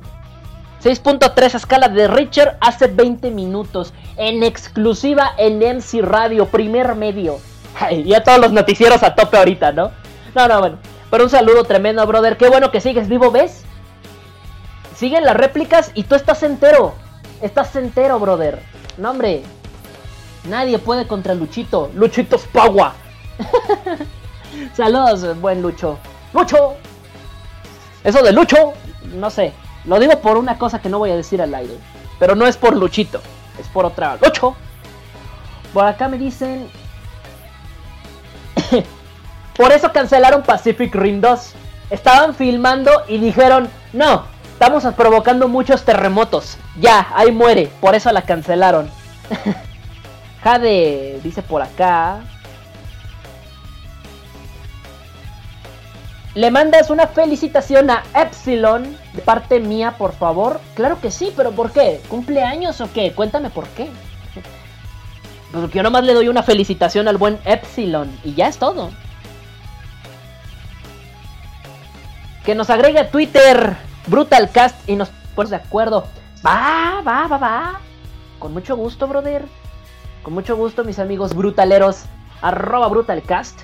6.3 0.84 1.54
a 1.54 1.58
escala 1.58 1.90
de 1.90 2.08
Richard 2.08 2.58
hace 2.60 2.88
20 2.88 3.32
minutos 3.32 3.94
en 4.16 4.44
exclusiva 4.44 5.34
en 5.38 5.60
MC 5.60 6.02
Radio, 6.02 6.48
primer 6.48 6.96
medio. 6.96 7.40
Ay, 7.80 8.04
ya 8.04 8.24
todos 8.24 8.40
los 8.40 8.52
noticieros 8.52 9.04
a 9.04 9.14
tope 9.16 9.38
ahorita, 9.38 9.72
¿no? 9.72 9.92
No, 10.36 10.48
no, 10.48 10.60
bueno. 10.60 10.78
Pero 11.10 11.24
un 11.24 11.30
saludo 11.30 11.64
tremendo, 11.64 12.06
brother. 12.06 12.38
Qué 12.38 12.50
bueno 12.50 12.72
que 12.72 12.82
sigues 12.82 13.08
vivo, 13.08 13.32
¿ves? 13.32 13.64
Siguen 14.96 15.24
las 15.24 15.38
réplicas 15.38 15.92
y 15.94 16.04
tú 16.04 16.16
estás 16.16 16.44
entero. 16.44 16.96
Estás 17.42 17.76
entero, 17.76 18.20
brother. 18.20 18.60
No, 18.98 19.12
hombre. 19.12 19.44
Nadie 20.48 20.80
puede 20.80 21.08
contra 21.08 21.34
Luchito. 21.34 21.92
Luchito 21.94 22.38
Spagua. 22.38 22.94
Saludos, 24.74 25.40
buen 25.40 25.62
Lucho. 25.62 25.98
¡Lucho! 26.34 26.76
Eso 28.04 28.22
de 28.24 28.32
Lucho, 28.32 28.74
no 29.14 29.30
sé. 29.30 29.54
Lo 29.86 30.00
digo 30.00 30.20
por 30.20 30.38
una 30.38 30.58
cosa 30.58 30.80
que 30.80 30.90
no 30.90 31.00
voy 31.00 31.12
a 31.12 31.16
decir 31.16 31.42
al 31.42 31.54
aire. 31.54 31.78
Pero 32.20 32.36
no 32.36 32.48
es 32.48 32.58
por 32.58 32.76
Luchito, 32.76 33.22
es 33.60 33.68
por 33.68 33.86
otra. 33.86 34.18
¡Lucho! 34.22 34.56
Por 35.74 35.86
acá 35.86 36.08
me 36.08 36.18
dicen. 36.18 36.70
por 39.58 39.72
eso 39.72 39.92
cancelaron 39.92 40.44
Pacific 40.44 40.94
Rim 40.96 41.22
2. 41.22 41.54
Estaban 41.90 42.34
filmando 42.34 42.92
y 43.08 43.18
dijeron: 43.18 43.70
No, 43.94 44.24
estamos 44.54 44.86
provocando 44.96 45.48
muchos 45.48 45.84
terremotos. 45.84 46.58
Ya, 46.80 47.08
ahí 47.14 47.32
muere. 47.32 47.70
Por 47.82 47.96
eso 47.96 48.12
la 48.12 48.22
cancelaron. 48.22 48.90
Jade 50.44 51.20
dice 51.24 51.42
por 51.42 51.62
acá. 51.62 52.22
¿Le 56.36 56.52
mandas 56.52 56.92
una 56.92 57.08
felicitación 57.08 57.90
a 57.90 58.04
Epsilon 58.14 58.96
de 59.14 59.22
parte 59.24 59.60
mía, 59.60 59.96
por 59.98 60.14
favor? 60.14 60.62
Claro 60.76 61.02
que 61.02 61.10
sí, 61.10 61.34
pero 61.36 61.52
¿por 61.52 61.72
qué? 61.72 62.00
¿Cumpleaños 62.10 62.80
o 62.80 62.92
qué? 62.94 63.12
Cuéntame 63.14 63.50
por 63.50 63.68
qué. 63.70 63.90
Porque 65.52 65.78
yo 65.78 65.84
nomás 65.84 66.04
le 66.04 66.14
doy 66.14 66.28
una 66.28 66.44
felicitación 66.44 67.08
al 67.08 67.18
buen 67.18 67.40
Epsilon 67.44 68.16
y 68.24 68.36
ya 68.36 68.50
es 68.50 68.58
todo. 68.60 68.92
Que 72.46 72.54
nos 72.54 72.70
agregue 72.70 73.00
a 73.00 73.10
Twitter 73.10 73.76
Brutalcast 74.06 74.88
y 74.88 74.96
nos 74.96 75.10
ponemos 75.34 75.50
de 75.50 75.56
acuerdo. 75.56 76.08
Va, 76.46 77.02
va, 77.02 77.28
va, 77.28 77.38
va. 77.38 77.80
Con 78.38 78.54
mucho 78.54 78.76
gusto, 78.76 79.08
brother. 79.08 79.46
Con 80.28 80.34
mucho 80.34 80.58
gusto, 80.58 80.84
mis 80.84 81.00
amigos 81.00 81.34
brutaleros. 81.34 82.04
Arroba 82.42 82.90
Brutalcast. 82.90 83.62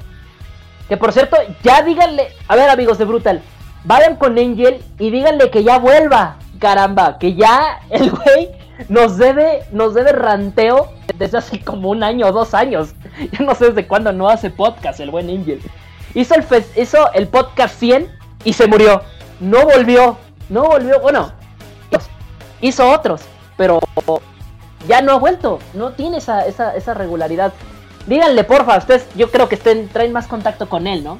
Que 0.87 0.95
por 0.95 1.11
cierto, 1.11 1.35
ya 1.61 1.81
díganle. 1.81 2.29
A 2.47 2.55
ver, 2.55 2.69
amigos 2.69 2.97
de 2.97 3.03
Brutal. 3.03 3.41
Vayan 3.83 4.15
con 4.15 4.39
Angel 4.39 4.81
y 4.97 5.09
díganle 5.09 5.49
que 5.49 5.65
ya 5.65 5.77
vuelva. 5.77 6.37
Caramba, 6.59 7.19
que 7.19 7.35
ya 7.35 7.81
el 7.89 8.11
güey 8.11 8.51
nos 8.87 9.17
debe, 9.17 9.65
nos 9.73 9.93
debe 9.93 10.13
ranteo 10.13 10.87
desde 11.17 11.39
hace 11.39 11.59
como 11.59 11.89
un 11.89 12.01
año 12.01 12.27
o 12.27 12.31
dos 12.31 12.53
años. 12.53 12.95
Yo 13.33 13.43
no 13.43 13.55
sé 13.55 13.65
desde 13.65 13.85
cuándo 13.85 14.13
no 14.13 14.29
hace 14.29 14.49
podcast 14.49 15.01
el 15.01 15.11
buen 15.11 15.29
Angel. 15.29 15.59
Hizo 16.13 16.33
el, 16.33 16.45
hizo 16.77 17.11
el 17.11 17.27
podcast 17.27 17.77
100 17.77 18.09
y 18.45 18.53
se 18.53 18.67
murió. 18.67 19.01
No 19.41 19.65
volvió. 19.65 20.15
No 20.47 20.63
volvió. 20.63 21.01
Bueno, 21.01 21.33
hizo 22.61 22.89
otros, 22.89 23.23
pero 23.57 23.81
ya 24.87 25.01
no 25.01 25.13
ha 25.13 25.17
vuelto. 25.17 25.59
No 25.73 25.91
tiene 25.91 26.17
esa, 26.17 26.45
esa, 26.45 26.75
esa 26.75 26.93
regularidad. 26.93 27.53
Díganle, 28.07 28.43
porfa, 28.43 28.77
ustedes, 28.77 29.07
yo 29.15 29.31
creo 29.31 29.47
que 29.47 29.55
estén, 29.55 29.87
traen 29.89 30.11
más 30.11 30.27
contacto 30.27 30.67
con 30.67 30.87
él, 30.87 31.03
¿no? 31.03 31.17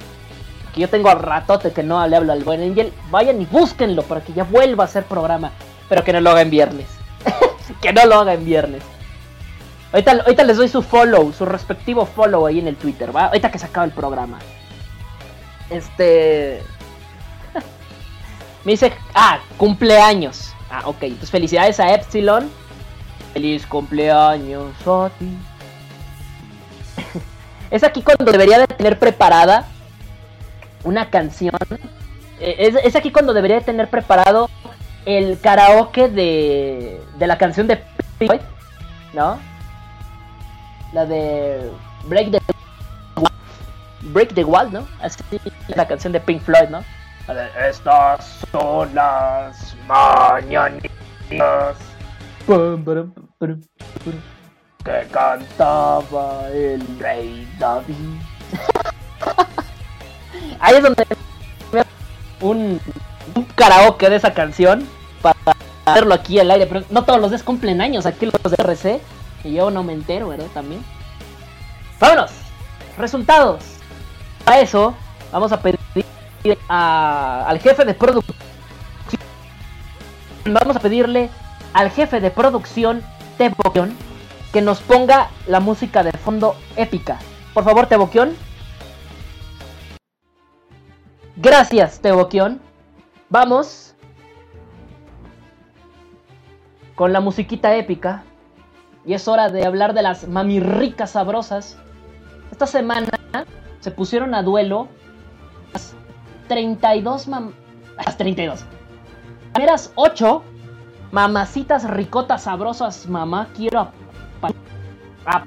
Que 0.74 0.82
yo 0.82 0.90
tengo 0.90 1.10
a 1.10 1.16
ratote 1.16 1.72
que 1.72 1.84
no 1.84 2.06
le 2.08 2.16
hablo 2.16 2.34
al 2.34 2.44
buen 2.44 2.62
Angel. 2.62 2.92
Vayan 3.10 3.42
y 3.42 3.46
búsquenlo 3.46 4.04
para 4.04 4.22
que 4.22 4.34
ya 4.34 4.44
vuelva 4.44 4.84
a 4.84 4.88
hacer 4.88 5.04
programa. 5.06 5.52
Pero 5.88 6.04
que 6.04 6.14
no 6.14 6.22
lo 6.22 6.32
haga 6.32 6.42
en 6.42 6.50
viernes. 6.50 6.88
que 7.82 7.94
no 7.94 8.06
lo 8.06 8.16
haga 8.16 8.34
en 8.34 8.44
viernes. 8.44 8.84
Ahorita, 9.94 10.12
ahorita 10.12 10.44
les 10.44 10.58
doy 10.58 10.68
su 10.68 10.82
follow, 10.82 11.32
su 11.32 11.46
respectivo 11.46 12.08
follow 12.08 12.48
ahí 12.48 12.58
en 12.58 12.68
el 12.68 12.76
Twitter, 12.76 13.16
¿va? 13.16 13.26
Ahorita 13.26 13.52
que 13.52 13.60
se 13.60 13.68
acaba 13.68 13.86
el 13.86 13.92
programa. 13.92 14.40
Este. 15.70 16.64
Me 18.66 18.72
dice. 18.72 18.92
Ah, 19.14 19.40
cumpleaños. 19.58 20.52
Ah, 20.72 20.82
ok. 20.86 20.98
Pues 21.20 21.30
felicidades 21.30 21.80
a 21.80 21.94
Epsilon. 21.94 22.50
Feliz 23.34 23.66
cumpleaños 23.66 24.76
a 24.88 25.10
ti. 25.18 25.38
es 27.72 27.84
aquí 27.84 28.02
cuando 28.02 28.32
debería 28.32 28.60
de 28.60 28.68
tener 28.68 29.00
preparada 29.00 29.66
una 30.84 31.10
canción. 31.10 31.56
Eh, 32.40 32.56
Es, 32.60 32.76
es 32.76 32.96
aquí 32.96 33.12
cuando 33.12 33.34
debería 33.34 33.58
de 33.58 33.66
tener 33.66 33.90
preparado 33.90 34.50
el 35.06 35.40
karaoke 35.40 36.08
de, 36.10 37.02
de 37.18 37.28
la 37.28 37.38
canción 37.38 37.68
de 37.68 37.78
Pink 38.18 38.30
Floyd, 38.30 38.42
¿no? 39.14 39.40
La 40.94 41.06
de 41.06 41.72
Break 42.06 42.32
the 42.32 42.40
Break 44.02 44.34
the 44.36 44.44
Wall, 44.44 44.72
¿no? 44.72 44.86
Así 45.02 45.24
la 45.68 45.88
canción 45.88 46.14
de 46.14 46.20
Pink 46.20 46.42
Floyd, 46.42 46.70
¿no? 46.70 46.84
Estas 47.70 48.42
son 48.52 48.94
las 48.94 49.76
mañanitas 49.88 51.78
que 54.84 55.08
cantaba 55.12 56.50
el 56.50 56.86
rey 57.00 57.48
David. 57.58 57.96
Ahí 60.60 60.76
es 60.76 60.84
donde 60.84 61.06
un, 62.42 62.80
un 63.36 63.44
karaoke 63.56 64.10
de 64.10 64.18
esa 64.18 64.34
canción 64.34 64.88
para 65.22 65.38
hacerlo 65.86 66.14
aquí 66.14 66.40
al 66.40 66.52
aire, 66.52 66.68
pero 66.68 66.84
no 66.90 67.04
todos 67.04 67.22
los 67.22 67.32
días 67.32 67.44
cumplen 67.44 67.82
años, 67.82 68.06
aquí 68.06 68.26
los 68.26 68.42
de 68.44 68.56
RC, 68.58 69.02
y 69.44 69.54
yo 69.54 69.72
no 69.72 69.84
me 69.84 69.94
entero, 69.94 70.30
¿verdad? 70.30 70.48
También. 70.54 70.84
¡Vámonos! 72.00 72.32
Resultados. 72.98 73.64
Para 74.44 74.60
eso, 74.60 74.94
vamos 75.32 75.52
a 75.52 75.62
pedir 75.62 75.80
al 76.68 77.60
jefe 77.60 77.86
de 77.86 77.94
producción. 77.94 78.38
Vamos 80.46 80.76
a 80.76 80.80
pedirle 80.80 81.30
al 81.74 81.90
jefe 81.90 82.20
de 82.20 82.32
producción, 82.32 83.02
Teboquion, 83.38 83.96
que 84.52 84.62
nos 84.62 84.82
ponga 84.82 85.30
la 85.48 85.60
música 85.60 86.04
de 86.04 86.12
fondo 86.12 86.56
épica. 86.76 87.20
Por 87.54 87.64
favor, 87.64 87.88
Teboquion. 87.88 88.36
Gracias, 91.36 92.00
Teboquion. 92.00 92.62
Vamos 93.30 93.96
con 96.96 97.12
la 97.12 97.20
musiquita 97.20 97.76
épica. 97.76 98.24
Y 99.06 99.16
es 99.16 99.28
hora 99.28 99.50
de 99.50 99.66
hablar 99.66 99.94
de 99.94 100.04
las 100.04 100.28
mamirricas 100.28 101.12
sabrosas. 101.12 101.78
Esta 102.52 102.68
semana 102.68 103.10
se 103.80 103.92
pusieron 103.92 104.34
a 104.36 104.44
duelo 104.44 104.88
las 105.74 105.96
32 106.48 107.28
mam... 107.28 107.54
Las 107.98 108.18
32. 108.18 108.64
Primeras 109.54 109.92
8 109.96 110.44
mamacitas 111.14 111.88
ricotas 111.88 112.44
sabrosas, 112.44 113.08
mamá, 113.08 113.48
quiero 113.56 113.92
a... 115.28 115.46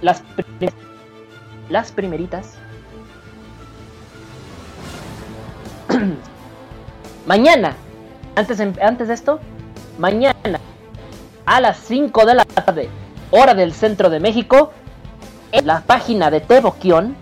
Las, 0.00 0.22
las 1.68 1.92
primeritas. 1.92 2.54
mañana, 7.26 7.74
antes, 8.34 8.60
antes 8.60 9.08
de 9.08 9.14
esto, 9.14 9.40
mañana 9.98 10.58
a 11.44 11.60
las 11.60 11.76
5 11.80 12.24
de 12.24 12.34
la 12.34 12.46
tarde, 12.46 12.88
hora 13.30 13.52
del 13.52 13.74
centro 13.74 14.08
de 14.08 14.20
México, 14.20 14.72
en 15.52 15.66
la 15.66 15.82
página 15.82 16.30
de 16.30 16.40
Teboquion. 16.40 17.14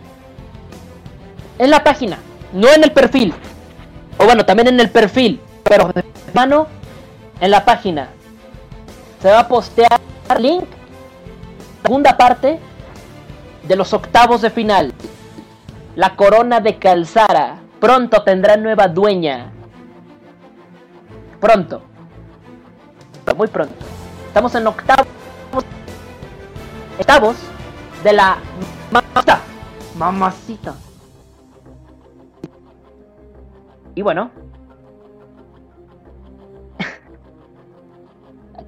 En 1.59 1.70
la 1.70 1.82
página, 1.82 2.19
no 2.53 2.69
en 2.69 2.85
el 2.85 2.93
perfil. 2.93 3.35
O 4.19 4.24
bueno, 4.24 4.47
también 4.47 4.69
en 4.69 4.78
el 4.78 4.90
perfil, 4.90 5.40
pero 5.73 5.90
de 5.90 6.05
mano 6.35 6.66
en 7.40 7.51
la 7.51 7.65
página. 7.65 8.11
Se 9.23 9.31
va 9.31 9.40
a 9.40 9.49
postear 9.49 9.99
link, 10.39 10.66
segunda 11.81 12.15
parte 12.15 12.61
de 13.62 13.77
los 13.77 13.94
octavos 13.94 14.43
de 14.43 14.51
final. 14.51 14.93
La 15.97 16.15
corona 16.15 16.61
de 16.61 16.78
Calzara 16.78 17.57
pronto 17.81 18.23
tendrá 18.23 18.59
nueva 18.59 18.86
dueña. 18.86 19.51
Pronto. 21.40 21.81
Muy 23.35 23.49
pronto. 23.49 23.74
Estamos 24.27 24.55
en 24.55 24.66
octavos. 24.66 25.07
Octavos 26.99 27.36
de 28.05 28.12
la 28.12 28.36
mamacita. 28.90 29.40
Mamacita. 29.97 30.74
Y 33.94 34.03
bueno. 34.03 34.41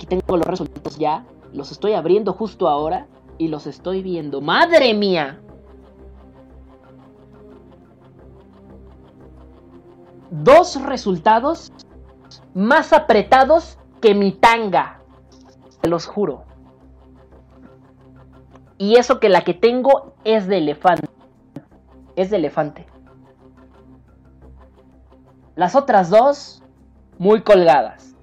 Tengo 0.06 0.36
los 0.36 0.46
resultados 0.46 0.98
ya. 0.98 1.24
Los 1.52 1.72
estoy 1.72 1.92
abriendo 1.94 2.32
justo 2.32 2.68
ahora. 2.68 3.06
Y 3.38 3.48
los 3.48 3.66
estoy 3.66 4.02
viendo. 4.02 4.40
¡Madre 4.40 4.94
mía! 4.94 5.40
Dos 10.30 10.80
resultados 10.82 11.72
más 12.54 12.92
apretados 12.92 13.78
que 14.00 14.14
mi 14.14 14.32
tanga. 14.32 15.00
Te 15.80 15.88
los 15.88 16.06
juro. 16.06 16.44
Y 18.78 18.96
eso 18.96 19.20
que 19.20 19.28
la 19.28 19.42
que 19.42 19.54
tengo 19.54 20.14
es 20.24 20.46
de 20.46 20.58
elefante. 20.58 21.08
Es 22.16 22.30
de 22.30 22.36
elefante. 22.36 22.86
Las 25.56 25.76
otras 25.76 26.10
dos, 26.10 26.62
muy 27.18 27.42
colgadas. 27.42 28.13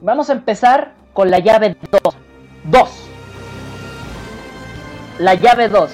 Vamos 0.00 0.30
a 0.30 0.32
empezar 0.32 0.92
con 1.12 1.30
la 1.30 1.40
llave 1.40 1.76
2. 1.90 2.00
2. 2.64 3.08
la 5.18 5.34
llave 5.34 5.68
2. 5.68 5.90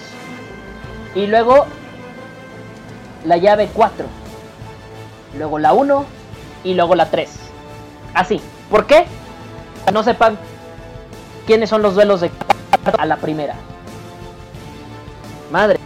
Y 1.14 1.26
luego 1.26 1.66
la 3.24 3.36
llave 3.36 3.68
4. 3.72 4.06
Luego 5.39 5.59
la 5.59 5.72
1 5.72 6.05
y 6.64 6.74
luego 6.74 6.94
la 6.94 7.10
3. 7.10 7.31
Así. 8.14 8.40
¿Por 8.70 8.86
qué? 8.86 9.06
No 9.93 10.02
sepan 10.02 10.39
quiénes 11.47 11.70
son 11.70 11.82
los 11.82 11.94
duelos 11.94 12.20
de 12.20 12.31
a 12.98 13.06
la 13.06 13.16
primera. 13.16 13.55
Madre, 15.51 15.78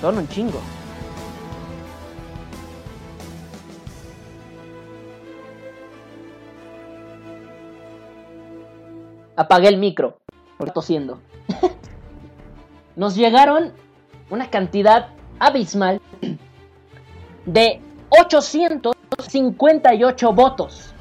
son 0.00 0.18
un 0.18 0.28
chingo. 0.28 0.60
Apagué 9.36 9.68
el 9.68 9.76
micro. 9.78 10.18
Por 10.58 10.70
tosiendo. 10.70 11.20
Nos 12.96 13.14
llegaron 13.16 13.72
una 14.30 14.50
cantidad 14.50 15.08
abismal 15.38 16.00
de 17.46 17.80
858 18.10 20.32
votos. 20.32 20.94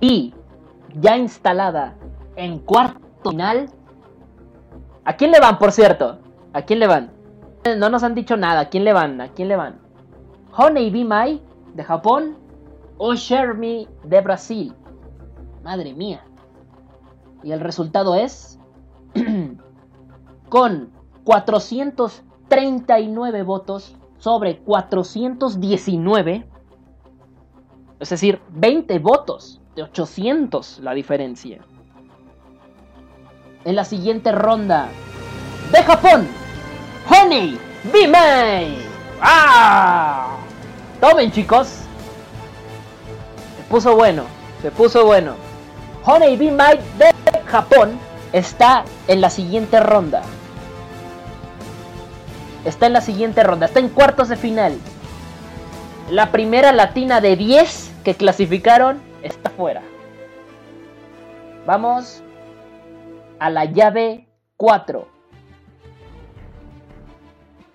y 0.00 0.32
ya 0.94 1.18
instalada 1.18 1.94
en 2.36 2.58
cuarto 2.58 3.00
final. 3.22 3.68
¿A 5.04 5.14
quién 5.16 5.30
le 5.30 5.40
van, 5.40 5.58
por 5.58 5.72
cierto? 5.72 6.20
¿A 6.56 6.62
quién 6.62 6.78
le 6.78 6.86
van? 6.86 7.10
No 7.78 7.90
nos 7.90 8.02
han 8.02 8.14
dicho 8.14 8.38
nada. 8.38 8.60
¿A 8.60 8.70
quién 8.70 8.84
le 8.84 8.94
van? 8.94 9.20
¿A 9.20 9.28
quién 9.28 9.48
le 9.48 9.56
van? 9.56 9.78
Honey 10.56 10.88
Be 10.88 11.04
Mai 11.04 11.42
de 11.74 11.84
Japón 11.84 12.38
o 12.96 13.14
Shermie 13.14 13.86
de 14.04 14.22
Brasil. 14.22 14.72
Madre 15.62 15.92
mía. 15.92 16.24
Y 17.42 17.52
el 17.52 17.60
resultado 17.60 18.14
es 18.14 18.58
con 20.48 20.92
439 21.24 23.42
votos 23.42 23.94
sobre 24.16 24.60
419. 24.60 26.48
Es 28.00 28.08
decir, 28.08 28.40
20 28.48 28.98
votos 29.00 29.60
de 29.74 29.82
800 29.82 30.78
la 30.78 30.94
diferencia. 30.94 31.60
En 33.66 33.76
la 33.76 33.84
siguiente 33.84 34.32
ronda 34.32 34.88
de 35.70 35.82
Japón, 35.82 36.26
Honey 37.08 37.58
Be 37.92 38.08
Mai. 38.08 38.76
¡Ah! 39.20 40.36
Tomen 41.00 41.30
chicos. 41.30 41.68
Se 43.56 43.62
puso 43.68 43.94
bueno, 43.96 44.24
se 44.62 44.70
puso 44.70 45.04
bueno. 45.04 45.34
Honey 46.04 46.36
Be 46.36 46.50
Mai 46.50 46.78
de 46.98 47.12
Japón 47.46 47.98
está 48.32 48.84
en 49.08 49.20
la 49.20 49.30
siguiente 49.30 49.80
ronda. 49.80 50.22
Está 52.64 52.86
en 52.86 52.94
la 52.94 53.00
siguiente 53.00 53.42
ronda, 53.42 53.66
está 53.66 53.78
en 53.78 53.88
cuartos 53.88 54.28
de 54.28 54.36
final. 54.36 54.76
La 56.10 56.32
primera 56.32 56.72
latina 56.72 57.20
de 57.20 57.36
10 57.36 57.92
que 58.04 58.14
clasificaron 58.14 59.00
está 59.22 59.50
fuera. 59.50 59.82
Vamos 61.66 62.22
a 63.38 63.50
la 63.50 63.64
llave 63.64 64.28
4. 64.56 65.15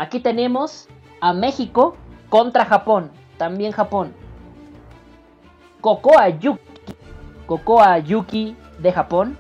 Aquí 0.02 0.20
tenemos 0.20 0.88
a 1.20 1.32
México 1.32 1.96
contra 2.28 2.66
Japón, 2.66 3.12
también 3.38 3.72
Japón. 3.72 4.12
Kokoa 5.80 6.28
Yuki, 6.40 6.60
Kokoa 7.46 8.00
Yuki 8.00 8.56
de 8.80 8.92
Japón 8.92 9.38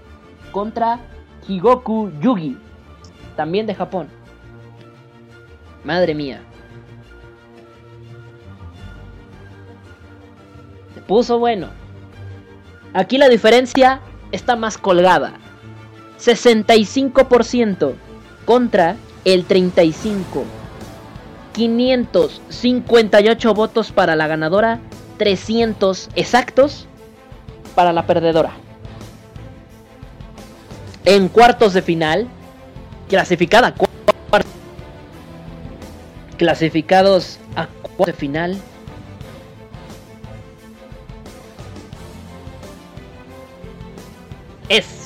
contra 0.51 0.99
Higoku 1.47 2.11
Yugi, 2.21 2.59
también 3.35 3.65
de 3.65 3.73
Japón. 3.73 4.07
Madre 5.83 6.13
mía. 6.13 6.43
Se 10.93 11.01
puso 11.01 11.39
bueno. 11.39 11.69
Aquí 12.93 13.17
la 13.17 13.29
diferencia 13.29 13.99
está 14.31 14.55
más 14.55 14.77
colgada. 14.77 15.33
65% 16.19 17.95
contra 18.45 18.95
el 19.25 19.45
35. 19.45 20.43
558 21.53 23.53
votos 23.53 23.91
para 23.91 24.15
la 24.15 24.27
ganadora, 24.27 24.79
300 25.17 26.09
exactos 26.15 26.87
para 27.75 27.93
la 27.93 28.07
perdedora. 28.07 28.53
En 31.05 31.27
cuartos 31.27 31.73
de 31.73 31.81
final, 31.81 32.27
clasificada 33.09 33.75
clasificados 36.41 37.37
a 37.55 37.67
cuartos 37.67 38.07
de 38.07 38.13
final. 38.13 38.57
Es 44.69 45.00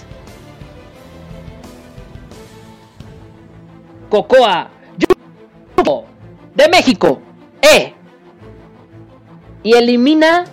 Cocoa 4.10 4.70
Yuko 4.98 6.06
de 6.56 6.70
México. 6.70 7.20
E. 7.62 7.94
Y 9.64 9.74
elimina 9.74 10.46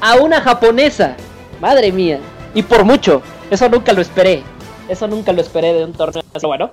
a 0.00 0.16
una 0.16 0.40
japonesa. 0.40 1.16
Madre 1.60 1.92
mía. 1.92 2.20
Y 2.54 2.62
por 2.62 2.84
mucho. 2.84 3.22
Eso 3.50 3.68
nunca 3.68 3.92
lo 3.92 4.00
esperé. 4.00 4.42
Eso 4.88 5.08
nunca 5.08 5.32
lo 5.32 5.40
esperé 5.40 5.72
de 5.72 5.84
un 5.84 5.92
torneo. 5.92 6.22
Pero 6.32 6.48
bueno. 6.48 6.70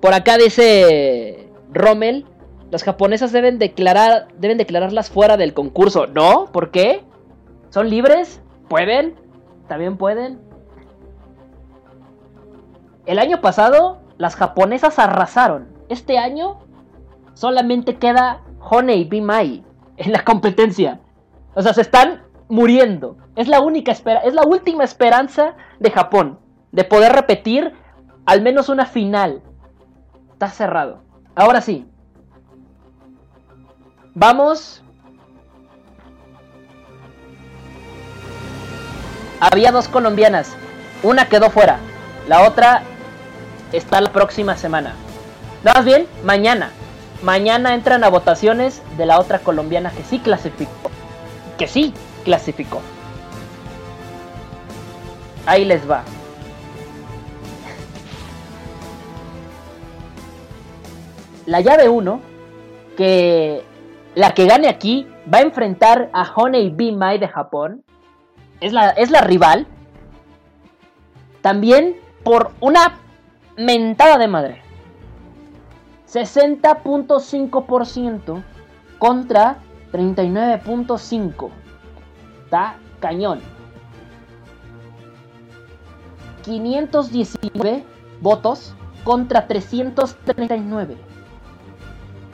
Por 0.00 0.14
acá 0.14 0.36
dice 0.36 1.48
Rommel. 1.72 2.26
Las 2.70 2.84
japonesas 2.84 3.32
deben 3.32 3.58
declarar. 3.58 4.28
Deben 4.38 4.58
declararlas 4.58 5.10
fuera 5.10 5.36
del 5.36 5.54
concurso. 5.54 6.06
¿No? 6.06 6.46
¿Por 6.52 6.70
qué? 6.70 7.02
¿Son 7.70 7.88
libres? 7.88 8.40
¿Pueden? 8.68 9.14
¿También 9.66 9.96
pueden? 9.96 10.47
El 13.08 13.18
año 13.18 13.40
pasado 13.40 14.02
las 14.18 14.36
japonesas 14.36 14.98
arrasaron. 14.98 15.66
Este 15.88 16.18
año 16.18 16.58
solamente 17.32 17.96
queda 17.96 18.42
Honey 18.60 19.04
Be 19.04 19.22
Mai 19.22 19.64
en 19.96 20.12
la 20.12 20.24
competencia. 20.24 21.00
O 21.54 21.62
sea, 21.62 21.72
se 21.72 21.80
están 21.80 22.24
muriendo. 22.50 23.16
Es 23.34 23.48
la 23.48 23.62
única 23.62 23.92
es 23.92 24.34
la 24.34 24.42
última 24.44 24.84
esperanza 24.84 25.54
de 25.80 25.90
Japón 25.90 26.38
de 26.70 26.84
poder 26.84 27.14
repetir 27.14 27.72
al 28.26 28.42
menos 28.42 28.68
una 28.68 28.84
final. 28.84 29.40
Está 30.34 30.50
cerrado. 30.50 31.00
Ahora 31.34 31.62
sí. 31.62 31.86
Vamos. 34.12 34.84
Había 39.40 39.72
dos 39.72 39.88
colombianas. 39.88 40.54
Una 41.02 41.26
quedó 41.30 41.48
fuera. 41.48 41.78
La 42.26 42.46
otra 42.46 42.82
está 43.72 44.00
la 44.00 44.12
próxima 44.12 44.56
semana. 44.56 44.94
No, 45.64 45.72
más 45.72 45.84
bien, 45.84 46.06
mañana. 46.24 46.70
mañana 47.22 47.74
entran 47.74 48.04
a 48.04 48.08
votaciones 48.10 48.82
de 48.96 49.06
la 49.06 49.18
otra 49.18 49.40
colombiana 49.40 49.90
que 49.90 50.04
sí 50.04 50.18
clasificó. 50.20 50.90
Que 51.56 51.66
sí 51.66 51.92
clasificó. 52.24 52.80
Ahí 55.46 55.64
les 55.64 55.88
va. 55.88 56.04
La 61.46 61.60
llave 61.60 61.88
1, 61.88 62.20
que 62.96 63.64
la 64.14 64.34
que 64.34 64.46
gane 64.46 64.68
aquí 64.68 65.08
va 65.32 65.38
a 65.38 65.42
enfrentar 65.42 66.10
a 66.12 66.30
Honey 66.34 66.70
Be 66.70 66.92
Mai 66.92 67.18
de 67.18 67.28
Japón. 67.28 67.82
Es 68.60 68.72
la, 68.72 68.90
es 68.90 69.10
la 69.10 69.22
rival. 69.22 69.66
También 71.40 71.96
por 72.22 72.52
una 72.60 72.98
mentada 73.58 74.16
de 74.18 74.28
madre. 74.28 74.62
60.5% 76.08 78.42
contra 78.98 79.58
39.5%. 79.92 81.50
Está 82.44 82.76
cañón. 83.00 83.40
519 86.42 87.84
votos 88.22 88.74
contra 89.04 89.46
339 89.46 90.96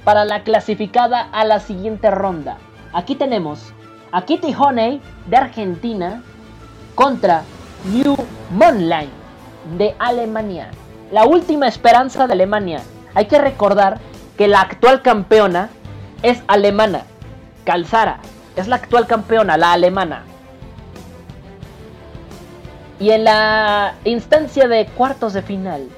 para 0.05 0.25
la 0.25 0.45
clasificada 0.45 1.29
a 1.33 1.45
la 1.45 1.59
siguiente 1.59 2.09
ronda. 2.11 2.59
Aquí 2.93 3.17
tenemos 3.17 3.73
a 4.13 4.23
Kitty 4.23 4.55
Honey 4.55 5.03
de 5.27 5.37
Argentina 5.37 6.23
contra 6.95 7.43
New 7.93 8.15
Monline 8.53 9.11
de 9.77 9.97
Alemania. 9.99 10.71
La 11.15 11.27
última 11.27 11.69
esperanza 11.69 12.27
de 12.27 12.33
Alemania. 12.33 12.81
Hay 13.15 13.27
que 13.27 13.39
recordar 13.39 14.01
que 14.37 14.49
la 14.49 14.63
actual 14.63 15.01
campeona 15.01 15.71
es 16.25 16.43
alemana. 16.49 17.05
Calzara 17.65 18.19
es 18.57 18.67
la 18.67 18.75
actual 18.75 19.07
campeona, 19.07 19.57
la 19.57 19.75
alemana. 19.75 20.25
Y 22.99 23.13
en 23.13 23.23
la 23.23 23.95
instancia 24.03 24.67
de 24.67 24.87
cuartos 24.87 25.35
de 25.35 25.43
final, 25.43 25.89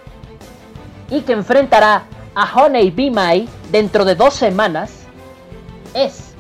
y 1.09 1.23
que 1.23 1.33
enfrentará 1.33 2.03
a 2.35 2.53
Honey 2.55 2.91
My 2.91 3.49
dentro 3.73 4.05
de 4.05 4.17
dos 4.17 4.35
semanas, 4.35 5.07
es 5.95 6.35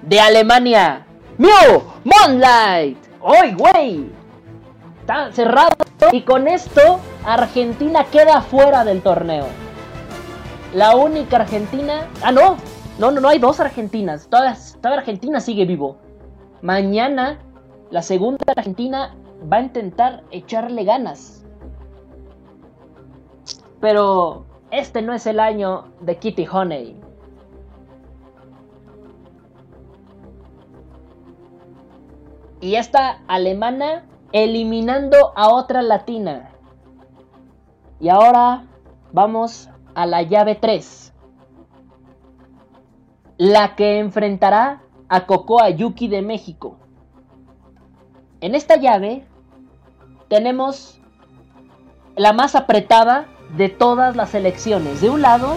de 0.00 0.18
Alemania, 0.18 1.04
Mew 1.36 1.82
Moonlight. 2.04 3.05
¡Hoy, 3.28 3.54
güey! 3.54 4.08
Está 5.00 5.32
cerrado 5.32 5.70
y 6.12 6.22
con 6.22 6.46
esto 6.46 7.00
Argentina 7.24 8.04
queda 8.04 8.40
fuera 8.40 8.84
del 8.84 9.02
torneo. 9.02 9.46
La 10.72 10.94
única 10.94 11.38
Argentina... 11.38 12.06
Ah, 12.22 12.30
no. 12.30 12.56
No, 13.00 13.10
no, 13.10 13.20
no 13.20 13.28
hay 13.28 13.40
dos 13.40 13.58
Argentinas. 13.58 14.28
Toda, 14.28 14.56
toda 14.80 14.98
Argentina 14.98 15.40
sigue 15.40 15.64
vivo. 15.64 15.96
Mañana 16.62 17.40
la 17.90 18.02
segunda 18.02 18.44
Argentina 18.56 19.16
va 19.52 19.56
a 19.56 19.62
intentar 19.62 20.22
echarle 20.30 20.84
ganas. 20.84 21.44
Pero 23.80 24.46
este 24.70 25.02
no 25.02 25.12
es 25.12 25.26
el 25.26 25.40
año 25.40 25.86
de 26.00 26.16
Kitty 26.16 26.46
Honey. 26.46 27.05
Y 32.60 32.76
esta 32.76 33.20
alemana 33.28 34.04
eliminando 34.32 35.32
a 35.36 35.48
otra 35.48 35.82
latina. 35.82 36.50
Y 38.00 38.08
ahora 38.08 38.64
vamos 39.12 39.68
a 39.94 40.06
la 40.06 40.22
llave 40.22 40.54
3. 40.54 41.12
La 43.38 43.74
que 43.76 43.98
enfrentará 43.98 44.82
a 45.08 45.26
Cocoa 45.26 45.70
Yuki 45.70 46.08
de 46.08 46.22
México. 46.22 46.78
En 48.40 48.54
esta 48.54 48.76
llave 48.76 49.26
tenemos 50.28 51.00
la 52.16 52.32
más 52.32 52.54
apretada 52.54 53.26
de 53.56 53.68
todas 53.68 54.16
las 54.16 54.34
elecciones. 54.34 55.00
De 55.00 55.10
un 55.10 55.22
lado, 55.22 55.56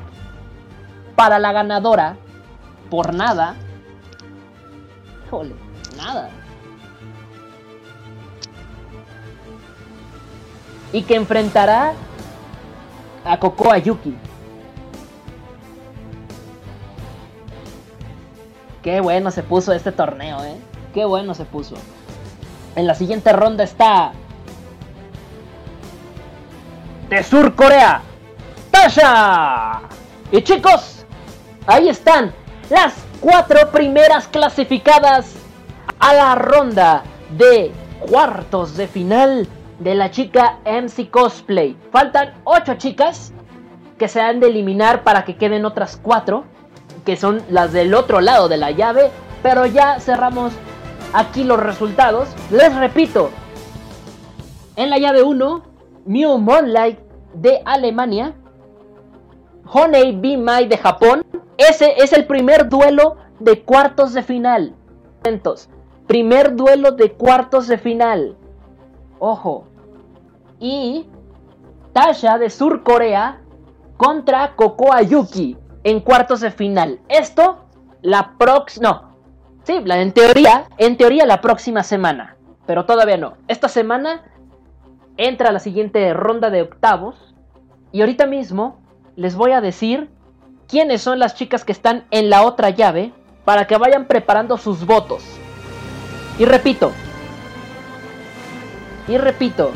para 1.17 1.39
la 1.39 1.53
ganadora 1.53 2.17
por 2.91 3.15
nada. 3.15 3.55
Híjole, 5.27 5.55
nada. 5.97 6.31
Y 10.93 11.03
que 11.03 11.15
enfrentará 11.17 11.95
a 13.25 13.39
Cocoa 13.39 13.79
Yuki. 13.79 14.15
Qué 18.83 19.01
bueno 19.01 19.31
se 19.31 19.43
puso 19.43 19.73
este 19.73 19.93
torneo, 19.93 20.45
eh. 20.45 20.57
Qué 20.93 21.05
bueno 21.05 21.35
se 21.35 21.45
puso. 21.45 21.75
En 22.77 22.87
la 22.87 22.95
siguiente 22.95 23.33
ronda 23.33 23.65
está. 23.65 24.13
De 27.09 27.23
Sur 27.23 27.55
Corea. 27.55 28.03
Tasha. 28.71 29.83
Y 30.31 30.43
chicos, 30.43 31.05
ahí 31.67 31.89
están 31.89 32.33
las 32.71 32.95
cuatro 33.21 33.71
primeras 33.71 34.27
clasificadas 34.29 35.35
a 35.99 36.15
la 36.15 36.35
ronda 36.35 37.03
de 37.37 37.71
cuartos 38.01 38.77
de 38.77 38.89
final 38.89 39.47
de 39.79 39.95
la 39.95 40.11
chica 40.11 40.59
MC 40.65 41.11
Cosplay. 41.11 41.77
Faltan 41.91 42.35
ocho 42.45 42.75
chicas 42.75 43.33
que 43.99 44.09
se 44.09 44.21
han 44.21 44.41
de 44.41 44.49
eliminar 44.49 45.03
para 45.03 45.25
que 45.25 45.37
queden 45.37 45.65
otras 45.65 45.99
cuatro, 46.03 46.45
que 47.05 47.17
son 47.17 47.43
las 47.49 47.73
del 47.73 47.95
otro 47.95 48.21
lado 48.21 48.49
de 48.49 48.57
la 48.57 48.71
llave. 48.71 49.11
Pero 49.43 49.67
ya 49.67 50.01
cerramos 50.01 50.53
aquí 51.13 51.45
los 51.45 51.61
resultados. 51.61 52.29
Les 52.51 52.75
repito, 52.75 53.31
en 54.77 54.91
la 54.91 54.99
llave 54.99 55.23
1, 55.23 55.63
Mew 56.07 56.39
Moonlight 56.39 56.99
de 57.35 57.63
Alemania, 57.65 58.35
Honey 59.67 60.17
Be 60.19 60.37
My 60.37 60.67
de 60.67 60.77
Japón. 60.77 61.25
Ese 61.57 61.95
es 61.99 62.13
el 62.13 62.27
primer 62.27 62.69
duelo 62.69 63.17
de 63.39 63.63
cuartos 63.63 64.13
de 64.13 64.23
final. 64.23 64.75
Atentos, 65.21 65.69
Primer 66.07 66.57
duelo 66.57 66.93
de 66.93 67.13
cuartos 67.13 67.69
de 67.69 67.79
final. 67.79 68.37
Ojo. 69.19 69.65
Y 70.59 71.07
Tasha 71.93 72.39
de 72.39 72.51
Sur 72.51 72.83
Corea 72.83 73.41
contra 73.97 74.55
Cocoa 74.57 75.03
Yuki 75.03 75.57
en 75.85 76.01
cuartos 76.01 76.41
de 76.41 76.51
final. 76.51 77.01
Esto 77.09 77.65
la 78.03 78.37
próxima... 78.37 78.91
No, 78.91 79.12
Sí, 79.65 79.81
en 79.85 80.13
teoría, 80.13 80.65
en 80.79 80.97
teoría 80.97 81.25
la 81.25 81.41
próxima 81.41 81.85
semana, 81.85 82.37
pero 82.67 82.85
todavía 82.85 83.17
no. 83.17 83.35
Esta 83.47 83.69
semana 83.69 84.23
entra 85.17 85.53
la 85.53 85.61
siguiente 85.61 86.13
ronda 86.15 86.51
de 86.51 86.63
octavos 86.63 87.35
y 87.93 88.01
ahorita 88.01 88.27
mismo 88.27 88.81
les 89.15 89.37
voy 89.37 89.53
a 89.53 89.61
decir 89.61 90.11
quiénes 90.67 91.03
son 91.03 91.19
las 91.19 91.37
chicas 91.37 91.65
que 91.65 91.73
están 91.73 92.07
en 92.11 92.29
la 92.29 92.43
otra 92.43 92.71
llave 92.71 93.13
para 93.45 93.67
que 93.67 93.77
vayan 93.77 94.07
preparando 94.07 94.57
sus 94.57 94.85
votos. 94.85 95.23
Y 96.39 96.45
repito, 96.45 96.93
y 99.07 99.19
repito, 99.19 99.71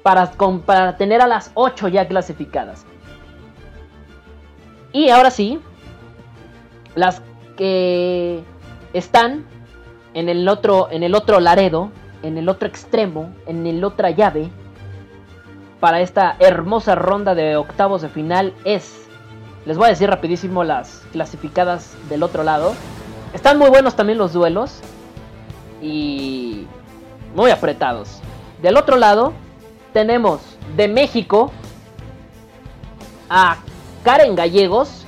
Para, 0.03 0.97
tener 0.97 1.21
a 1.21 1.27
las 1.27 1.51
8 1.53 1.87
ya 1.89 2.07
clasificadas. 2.07 2.85
Y 4.91 5.09
ahora 5.09 5.29
sí, 5.29 5.59
las 6.95 7.21
que 7.57 8.43
están 8.93 9.45
en 10.13 10.29
el 10.29 10.47
otro, 10.47 10.87
en 10.89 11.03
el 11.03 11.13
otro 11.13 11.39
Laredo, 11.39 11.91
en 12.23 12.37
el 12.37 12.49
otro 12.49 12.67
extremo, 12.67 13.33
en 13.45 13.67
el 13.67 13.83
otra 13.83 14.09
llave, 14.09 14.49
para 15.79 16.01
esta 16.01 16.35
hermosa 16.39 16.95
ronda 16.95 17.35
de 17.35 17.55
octavos 17.55 18.01
de 18.01 18.09
final 18.09 18.53
es, 18.65 19.07
les 19.65 19.77
voy 19.77 19.87
a 19.87 19.89
decir 19.89 20.09
rapidísimo 20.09 20.63
las 20.63 21.05
clasificadas 21.11 21.95
del 22.09 22.23
otro 22.23 22.43
lado. 22.43 22.73
Están 23.33 23.57
muy 23.57 23.69
buenos 23.69 23.95
también 23.95 24.17
los 24.17 24.33
duelos 24.33 24.81
y 25.81 26.65
muy 27.35 27.51
apretados. 27.51 28.19
Del 28.61 28.75
otro 28.75 28.97
lado 28.97 29.33
tenemos 29.93 30.41
de 30.75 30.87
México 30.87 31.51
a 33.29 33.57
Karen 34.03 34.35
Gallegos 34.35 35.05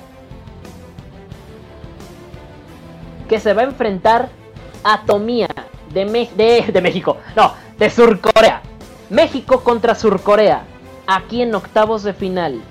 que 3.27 3.39
se 3.39 3.53
va 3.53 3.61
a 3.61 3.65
enfrentar 3.65 4.29
a 4.83 5.03
Tomía 5.05 5.47
de, 5.93 6.05
de, 6.71 6.81
México, 6.81 7.17
no, 7.35 7.53
de 7.77 7.89
Sur 7.89 8.19
Corea. 8.19 8.61
México 9.09 9.61
contra 9.61 9.95
Sur 9.95 10.21
Corea, 10.21 10.63
aquí 11.07 11.41
en 11.41 11.53
octavos 11.55 12.03
de 12.03 12.13
final. 12.13 12.61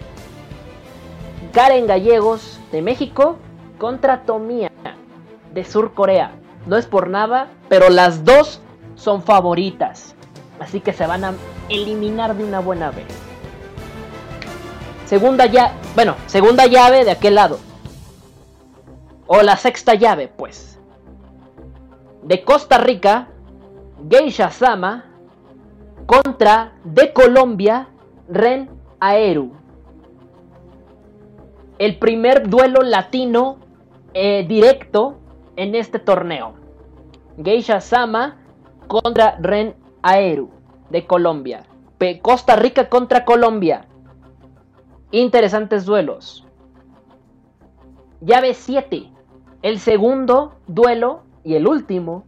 Karen 1.52 1.86
Gallegos 1.86 2.60
de 2.72 2.82
México 2.82 3.36
contra 3.78 4.22
Tomía 4.22 4.70
de 5.52 5.64
Sur 5.64 5.94
Corea. 5.94 6.32
No 6.66 6.76
es 6.76 6.86
por 6.86 7.08
nada, 7.08 7.48
pero 7.68 7.88
las 7.88 8.24
dos 8.24 8.60
son 8.94 9.22
favoritas. 9.22 10.14
Así 10.60 10.80
que 10.80 10.92
se 10.92 11.06
van 11.06 11.24
a 11.24 11.34
eliminar 11.70 12.36
de 12.36 12.44
una 12.44 12.60
buena 12.60 12.90
vez. 12.90 13.06
Segunda 15.06 15.46
llave, 15.46 15.72
bueno, 15.96 16.14
segunda 16.26 16.66
llave 16.66 17.04
de 17.04 17.10
aquel 17.10 17.34
lado. 17.34 17.58
O 19.26 19.42
la 19.42 19.56
sexta 19.56 19.94
llave, 19.94 20.28
pues. 20.28 20.78
De 22.22 22.44
Costa 22.44 22.78
Rica, 22.78 23.28
Geisha 24.08 24.50
Sama 24.50 25.06
contra 26.06 26.74
de 26.84 27.12
Colombia, 27.12 27.88
Ren 28.28 28.68
Aeru. 29.00 29.52
El 31.78 31.98
primer 31.98 32.48
duelo 32.48 32.82
latino 32.82 33.56
eh, 34.12 34.44
directo 34.46 35.18
en 35.56 35.74
este 35.74 35.98
torneo. 35.98 36.54
Geisha 37.42 37.80
Sama 37.80 38.36
contra 38.86 39.38
Ren 39.40 39.79
Aeru 40.02 40.50
de 40.90 41.06
Colombia. 41.06 41.64
Pe- 41.98 42.20
Costa 42.20 42.56
Rica 42.56 42.88
contra 42.88 43.24
Colombia. 43.24 43.86
Interesantes 45.10 45.84
duelos. 45.84 46.46
Llave 48.20 48.54
7. 48.54 49.10
El 49.62 49.78
segundo 49.78 50.54
duelo 50.66 51.22
y 51.44 51.54
el 51.54 51.66
último 51.66 52.24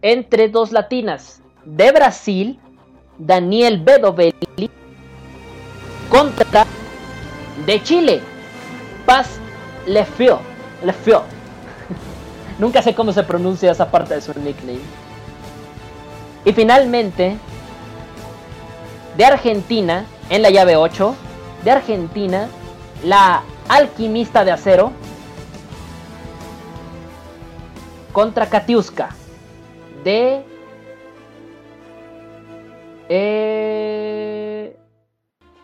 entre 0.00 0.48
dos 0.48 0.72
latinas. 0.72 1.42
De 1.64 1.92
Brasil, 1.92 2.58
Daniel 3.18 3.80
Bedovelli 3.82 4.70
contra 6.10 6.66
de 7.66 7.82
Chile, 7.82 8.20
Paz 9.06 9.38
Lefio. 9.86 10.40
Lefio. 10.84 11.22
Nunca 12.58 12.82
sé 12.82 12.94
cómo 12.94 13.12
se 13.12 13.22
pronuncia 13.22 13.70
esa 13.70 13.90
parte 13.90 14.14
de 14.14 14.20
su 14.20 14.32
nickname. 14.40 14.80
Y 16.44 16.52
finalmente, 16.52 17.38
de 19.16 19.24
Argentina, 19.24 20.06
en 20.28 20.42
la 20.42 20.50
llave 20.50 20.76
8, 20.76 21.14
de 21.64 21.70
Argentina, 21.70 22.48
la 23.04 23.42
alquimista 23.68 24.44
de 24.44 24.50
acero 24.50 24.92
contra 28.12 28.46
Katiuska 28.46 29.10
de 30.04 30.44
eh, 33.08 34.76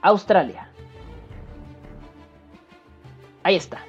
Australia. 0.01 0.71
Ahí 3.43 3.57
está. 3.57 3.81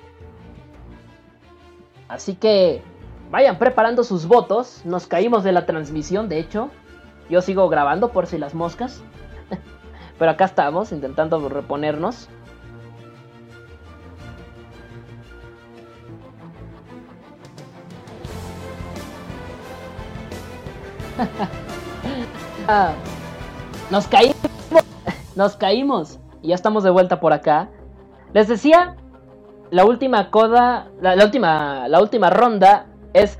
Así 2.07 2.35
que 2.35 2.81
vayan 3.29 3.57
preparando 3.59 4.03
sus 4.03 4.25
votos. 4.25 4.81
Nos 4.85 5.07
caímos 5.07 5.43
de 5.43 5.51
la 5.51 5.65
transmisión, 5.65 6.29
de 6.29 6.39
hecho. 6.39 6.71
Yo 7.29 7.41
sigo 7.41 7.69
grabando 7.69 8.09
por 8.09 8.25
si 8.25 8.37
las 8.37 8.55
moscas. 8.55 9.03
Pero 10.19 10.31
acá 10.31 10.45
estamos 10.45 10.91
intentando 10.91 11.47
reponernos. 11.47 12.27
Ah, 22.71 22.93
nos 23.89 24.05
caímos. 24.05 24.37
Nos 25.35 25.55
caímos. 25.55 26.19
Y 26.43 26.49
ya 26.49 26.55
estamos 26.55 26.83
de 26.83 26.91
vuelta 26.91 27.19
por 27.19 27.33
acá. 27.33 27.67
Les 28.31 28.47
decía, 28.47 28.95
la 29.71 29.85
última 29.85 30.29
coda, 30.29 30.87
la, 31.01 31.15
la 31.15 31.25
última, 31.25 31.87
la 31.87 31.99
última 31.99 32.29
ronda 32.29 32.85
es, 33.13 33.39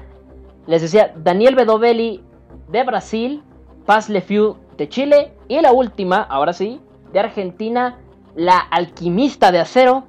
les 0.65 0.81
decía, 0.81 1.13
Daniel 1.15 1.53
Bedovelli 1.53 2.23
de 2.69 2.83
Brasil, 2.83 3.43
Paz 3.89 4.07
Lefiu 4.07 4.55
de 4.77 4.87
Chile 4.87 5.33
y 5.47 5.59
la 5.61 5.71
última, 5.71 6.21
ahora 6.21 6.53
sí, 6.53 6.79
de 7.11 7.21
Argentina, 7.21 7.97
la 8.35 8.59
alquimista 8.59 9.51
de 9.51 9.57
acero 9.57 10.03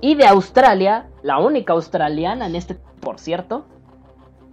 y 0.00 0.14
de 0.14 0.28
Australia, 0.28 1.08
la 1.24 1.38
única 1.38 1.72
australiana 1.72 2.46
en 2.46 2.54
este, 2.54 2.76
por 3.00 3.18
cierto, 3.18 3.66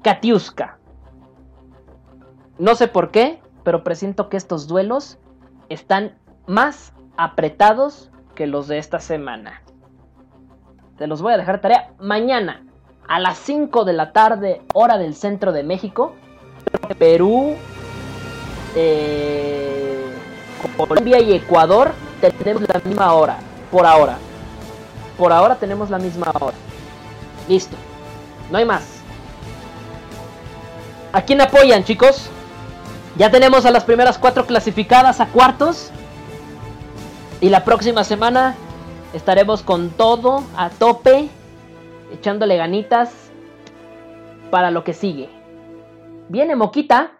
Katiuska. 0.01 0.79
No 2.57 2.73
sé 2.73 2.87
por 2.87 3.11
qué, 3.11 3.43
pero 3.63 3.83
presiento 3.83 4.27
que 4.27 4.37
estos 4.37 4.65
duelos 4.65 5.19
están 5.69 6.17
más 6.47 6.93
apretados 7.15 8.09
que 8.33 8.47
los 8.47 8.67
de 8.67 8.79
esta 8.79 8.99
semana. 8.99 9.61
Te 10.97 11.05
los 11.05 11.21
voy 11.21 11.33
a 11.33 11.37
dejar 11.37 11.57
de 11.57 11.61
tarea 11.61 11.93
mañana 11.99 12.65
a 13.07 13.19
las 13.19 13.37
5 13.37 13.85
de 13.85 13.93
la 13.93 14.13
tarde, 14.13 14.63
hora 14.73 14.97
del 14.97 15.13
centro 15.13 15.51
de 15.51 15.61
México. 15.61 16.15
Perú, 16.97 17.55
eh, 18.75 20.05
Colombia 20.77 21.19
y 21.19 21.33
Ecuador 21.33 21.91
tenemos 22.31 22.63
la 22.67 22.79
misma 22.83 23.13
hora, 23.13 23.37
por 23.71 23.85
ahora. 23.85 24.17
Por 25.17 25.31
ahora 25.31 25.55
tenemos 25.55 25.89
la 25.89 25.97
misma 25.97 26.31
hora. 26.39 26.55
Listo. 27.47 27.75
No 28.51 28.57
hay 28.57 28.65
más. 28.65 29.01
¿A 31.11 31.21
quién 31.21 31.41
apoyan, 31.41 31.83
chicos? 31.83 32.29
Ya 33.17 33.29
tenemos 33.29 33.65
a 33.65 33.71
las 33.71 33.83
primeras 33.83 34.17
cuatro 34.17 34.45
clasificadas 34.45 35.19
a 35.19 35.27
cuartos. 35.27 35.91
Y 37.41 37.49
la 37.49 37.63
próxima 37.63 38.03
semana 38.03 38.55
estaremos 39.13 39.61
con 39.61 39.89
todo 39.89 40.43
a 40.55 40.69
tope, 40.69 41.29
echándole 42.11 42.57
ganitas 42.57 43.11
para 44.49 44.71
lo 44.71 44.83
que 44.83 44.93
sigue. 44.93 45.29
Viene 46.29 46.55
Moquita. 46.55 47.11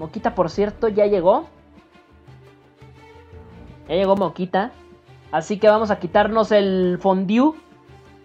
Moquita, 0.00 0.34
por 0.34 0.48
cierto, 0.48 0.88
ya 0.88 1.04
llegó. 1.04 1.46
Ya 3.86 3.96
llegó 3.96 4.16
Moquita. 4.16 4.72
Así 5.30 5.58
que 5.58 5.68
vamos 5.68 5.90
a 5.90 5.98
quitarnos 6.00 6.52
el 6.52 6.98
fondue. 7.02 7.52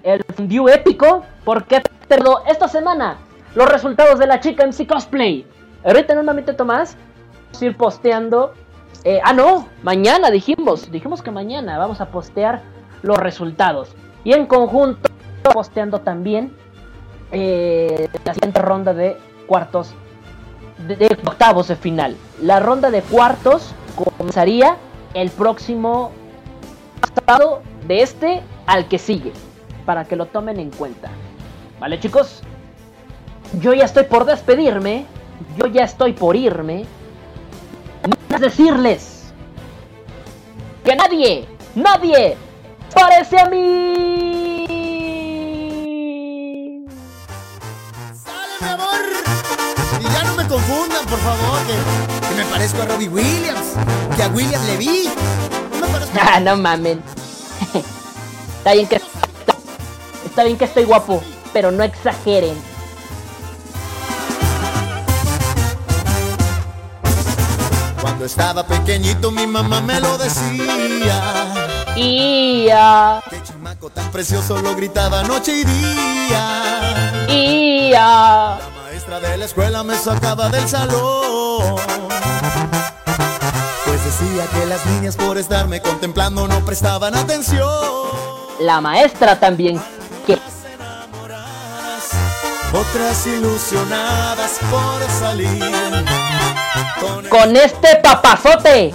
El 0.01 0.23
fondue 0.23 0.73
épico. 0.73 1.25
Porque 1.43 1.81
terminó 2.07 2.39
esta 2.47 2.69
semana 2.69 3.17
los 3.55 3.69
resultados 3.69 4.19
de 4.19 4.25
la 4.25 4.39
chica 4.39 4.65
MC 4.65 4.87
Cosplay. 4.87 5.45
Ahorita 5.83 6.13
en 6.13 6.19
un 6.19 6.25
momento 6.25 6.63
más 6.63 6.95
vamos 7.43 7.61
a 7.61 7.65
ir 7.65 7.75
posteando. 7.75 8.53
eh, 9.03 9.19
ah, 9.21 9.33
no, 9.33 9.67
mañana 9.83 10.31
dijimos. 10.31 10.89
Dijimos 10.89 11.21
que 11.21 11.31
mañana 11.31 11.77
vamos 11.77 11.99
a 11.99 12.05
postear 12.05 12.61
los 13.01 13.17
resultados. 13.17 13.93
Y 14.23 14.31
en 14.31 14.45
conjunto 14.45 15.09
posteando 15.53 15.99
también 15.99 16.55
eh, 17.33 18.07
la 18.23 18.33
siguiente 18.33 18.61
ronda 18.61 18.93
de 18.93 19.17
cuartos. 19.45 19.93
De, 20.87 21.17
octavos 21.25 21.67
de 21.67 21.75
final. 21.75 22.15
La 22.41 22.59
ronda 22.59 22.91
de 22.91 23.01
cuartos 23.01 23.73
comenzaría 23.95 24.77
el 25.13 25.31
próximo 25.31 26.11
sábado 27.25 27.61
de 27.87 28.01
este 28.01 28.41
al 28.67 28.87
que 28.87 28.97
sigue. 28.97 29.33
Para 29.85 30.05
que 30.05 30.15
lo 30.15 30.25
tomen 30.27 30.59
en 30.59 30.71
cuenta. 30.71 31.09
¿Vale, 31.79 31.99
chicos? 31.99 32.41
Yo 33.59 33.73
ya 33.73 33.85
estoy 33.85 34.03
por 34.03 34.25
despedirme. 34.25 35.05
Yo 35.57 35.67
ya 35.67 35.83
estoy 35.83 36.13
por 36.13 36.35
irme. 36.35 36.85
Más 38.29 38.41
decirles 38.41 39.15
que 40.85 40.95
nadie, 40.95 41.47
nadie 41.73 42.37
parece 42.93 43.39
a 43.39 43.49
mí. 43.49 44.45
mi 48.61 48.67
amor. 48.67 49.01
Y 49.99 50.03
confundan, 50.55 51.05
por 51.05 51.19
favor, 51.19 51.59
que, 51.67 52.27
que 52.29 52.35
me 52.35 52.45
parezco 52.45 52.81
a 52.81 52.85
Robbie 52.85 53.09
Williams, 53.09 53.73
que 54.15 54.23
a 54.23 54.27
William 54.29 54.65
Levy. 54.65 55.09
No 55.79 55.87
me 55.87 55.93
parezco 55.93 56.17
Ah, 56.21 56.39
no 56.45 56.55
mamen. 56.55 57.03
Está 58.59 58.73
bien 58.73 58.87
que 58.87 59.01
está 60.25 60.43
bien 60.43 60.57
que 60.57 60.65
estoy 60.65 60.83
guapo, 60.85 61.21
pero 61.53 61.71
no 61.71 61.83
exageren. 61.83 62.57
Cuando 68.01 68.25
estaba 68.25 68.65
pequeñito 68.65 69.31
mi 69.31 69.47
mamá 69.47 69.81
me 69.81 69.99
lo 69.99 70.17
decía. 70.17 71.53
Y 71.95 72.65
Qué 73.29 73.41
chamaco 73.43 73.89
tan 73.89 74.11
precioso 74.11 74.61
lo 74.61 74.75
gritaba 74.75 75.23
noche 75.23 75.53
y 75.59 75.63
día. 75.63 77.25
y 77.29 77.91
maestra 79.05 79.29
de 79.29 79.37
la 79.37 79.45
escuela 79.45 79.83
me 79.83 79.95
sacaba 79.95 80.49
del 80.49 80.67
salón. 80.67 81.75
Pues 83.85 84.05
decía 84.05 84.45
que 84.53 84.65
las 84.65 84.85
niñas 84.85 85.15
por 85.15 85.37
estarme 85.37 85.81
contemplando 85.81 86.47
no 86.47 86.65
prestaban 86.65 87.15
atención. 87.15 87.69
La 88.59 88.81
maestra 88.81 89.39
también. 89.39 89.81
Que 90.25 90.39
Otras 92.73 93.27
ilusionadas 93.27 94.59
por 94.71 95.11
salir. 95.19 95.63
Con 96.99 97.27
con 97.27 97.55
este 97.55 97.97
papazote. 97.97 98.93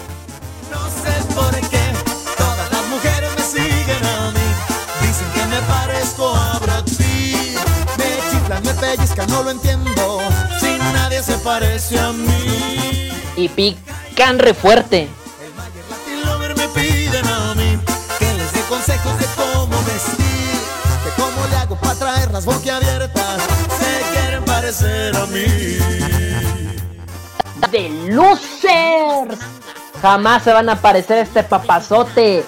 Pellizcan, 8.80 9.28
no 9.30 9.42
lo 9.42 9.50
entiendo. 9.50 10.20
Si 10.58 10.78
nadie 10.78 11.22
se 11.22 11.36
parece 11.38 11.98
a 11.98 12.12
mí. 12.12 13.10
Y 13.36 13.48
pican 13.48 14.38
re 14.38 14.54
fuerte. 14.54 15.08
El 15.42 15.54
Mayer 15.54 15.84
Latin 15.90 16.24
Lover 16.26 16.56
me 16.56 16.68
piden 16.68 17.26
a 17.26 17.54
mí 17.54 17.78
que 18.18 18.34
les 18.34 18.52
dé 18.52 18.60
consejos 18.68 19.18
de 19.18 19.26
cómo 19.36 19.76
vestir. 19.84 20.60
De 21.04 21.10
cómo 21.16 21.46
le 21.50 21.56
hago 21.56 21.76
para 21.76 21.94
traer 21.94 22.30
las 22.32 22.44
boquiabiertas. 22.46 23.42
Se 23.78 24.18
quieren 24.18 24.44
parecer 24.44 25.14
a 25.16 25.26
mí. 25.26 25.44
de 27.70 27.88
losers. 28.08 29.38
Jamás 30.00 30.42
se 30.42 30.52
van 30.52 30.68
a 30.70 30.80
parecer 30.80 31.18
a 31.18 31.22
este 31.22 31.42
papazote. 31.42 32.44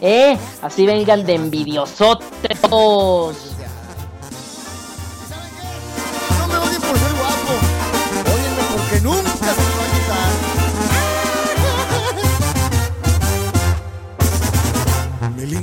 ¿Eh? 0.00 0.36
Así 0.62 0.86
vengan 0.86 1.24
de 1.24 1.34
envidiosotes. 1.34 2.58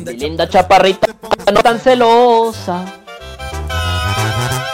Mi 0.05 0.13
linda 0.17 0.47
chaparrita, 0.47 1.07
no 1.51 1.63
tan 1.63 1.79
celosa. 1.79 2.85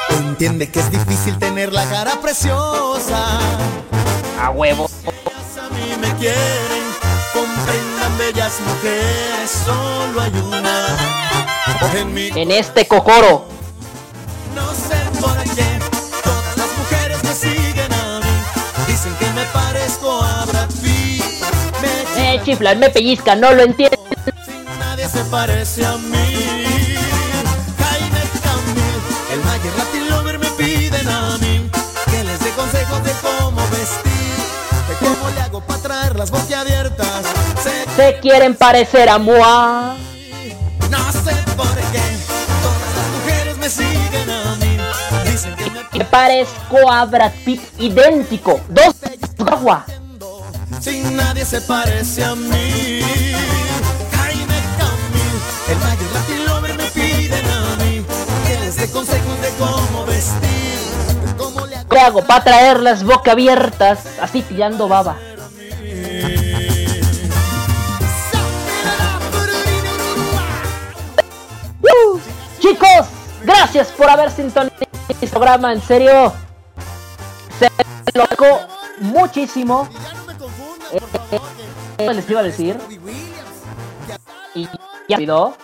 Entiende 0.09 0.69
que 0.69 0.81
es 0.81 0.91
difícil 0.91 1.37
tener 1.39 1.71
la 1.71 1.85
cara 1.85 2.19
preciosa. 2.21 3.39
A 4.41 4.49
huevo. 4.49 4.89
A 5.05 5.73
mí 5.73 5.95
me 6.01 6.13
quieren, 6.15 6.83
comprendan 7.33 8.17
bellas 8.17 8.59
mujeres, 8.59 9.51
solo 9.65 10.21
hay 10.21 10.31
una. 10.31 10.87
En 11.97 12.13
mi 12.13 12.27
En 12.35 12.51
este 12.51 12.85
cocoro. 12.85 13.45
no 14.53 14.67
sé 14.73 14.97
por 15.21 15.37
qué 15.55 15.65
todas 16.23 16.57
las 16.57 16.77
mujeres 16.77 17.23
me 17.23 17.33
siguen 17.33 17.93
a 17.93 18.19
mí. 18.19 18.85
Dicen 18.87 19.15
que 19.15 19.27
me 19.31 19.45
parezco 19.45 20.21
a 20.21 20.45
Brad 20.45 20.69
Pitt. 20.81 21.23
Me 21.81 22.37
Me 22.37 22.43
chiflan, 22.43 22.79
me 22.79 22.89
pellizcan, 22.89 23.39
no 23.39 23.53
lo 23.53 23.63
entiendo. 23.63 23.97
Se 25.11 25.23
parece 25.25 25.85
a 25.85 25.97
mí. 25.97 26.95
Jaime 27.79 28.21
Camil, 28.43 28.97
el 29.33 29.39
Mayer 29.43 29.73
Latin 29.77 30.09
Lover 30.09 30.39
me 30.39 30.47
piden 30.51 31.07
a 31.09 31.37
mí 31.37 31.69
que 32.09 32.23
les 32.23 32.39
dé 32.39 32.49
consejos 32.51 33.03
de 33.03 33.11
cómo 33.21 33.61
vestir, 33.71 34.35
de 34.87 34.95
cómo 34.99 35.29
le 35.35 35.41
hago 35.41 35.59
para 35.61 35.81
traer 35.81 36.15
las 36.15 36.31
boquiabiertas. 36.31 37.23
Sé 37.61 37.85
Se 37.95 38.19
quieren 38.19 38.55
parecer 38.55 39.09
a 39.09 39.17
Moa. 39.17 39.97
no 40.89 41.11
sé 41.11 41.35
por 41.57 41.75
qué 41.91 42.07
todas 42.63 42.95
las 42.95 43.07
mujeres 43.15 43.57
me 43.57 43.69
siguen 43.69 44.29
a 44.29 44.55
mí. 44.55 44.77
Dicen 45.29 45.55
que 45.57 45.69
me 45.71 45.99
Me 45.99 46.05
parezco 46.05 46.89
a 46.89 47.05
Brad 47.05 47.33
Pitt 47.43 47.61
idéntico. 47.79 48.61
Dos 48.69 48.95
agua. 49.45 49.85
Si 50.79 51.01
nadie 51.01 51.43
se 51.43 51.59
parece 51.59 52.23
a 52.23 52.33
mí. 52.33 53.60
Consejos 58.87 59.41
de 59.41 59.49
cómo 59.59 60.05
vestir, 60.05 60.79
de 61.25 61.35
cómo 61.37 61.65
le 61.67 61.75
hago 61.75 61.89
¿Qué 61.89 61.99
hago 61.99 62.25
para 62.25 62.43
traer 62.43 62.79
las 62.79 63.03
boca 63.03 63.33
abiertas? 63.33 64.05
Así 64.21 64.41
tirando 64.41 64.87
baba. 64.87 65.17
¡Uh! 71.81 72.19
Chicos, 72.59 73.07
gracias 73.43 73.89
por 73.89 74.09
haber 74.09 74.31
sintonizado 74.31 74.85
este 75.09 75.27
programa, 75.27 75.73
en 75.73 75.81
serio. 75.81 76.33
Se 77.59 78.17
lo 78.17 78.25
muchísimo. 78.99 79.87
Eh, 80.91 81.39
eh, 81.97 82.13
les 82.13 82.29
iba 82.29 82.39
a 82.39 82.43
decir. 82.43 82.77
Y 84.55 84.67
ya 85.07 85.17
olvidó. 85.17 85.55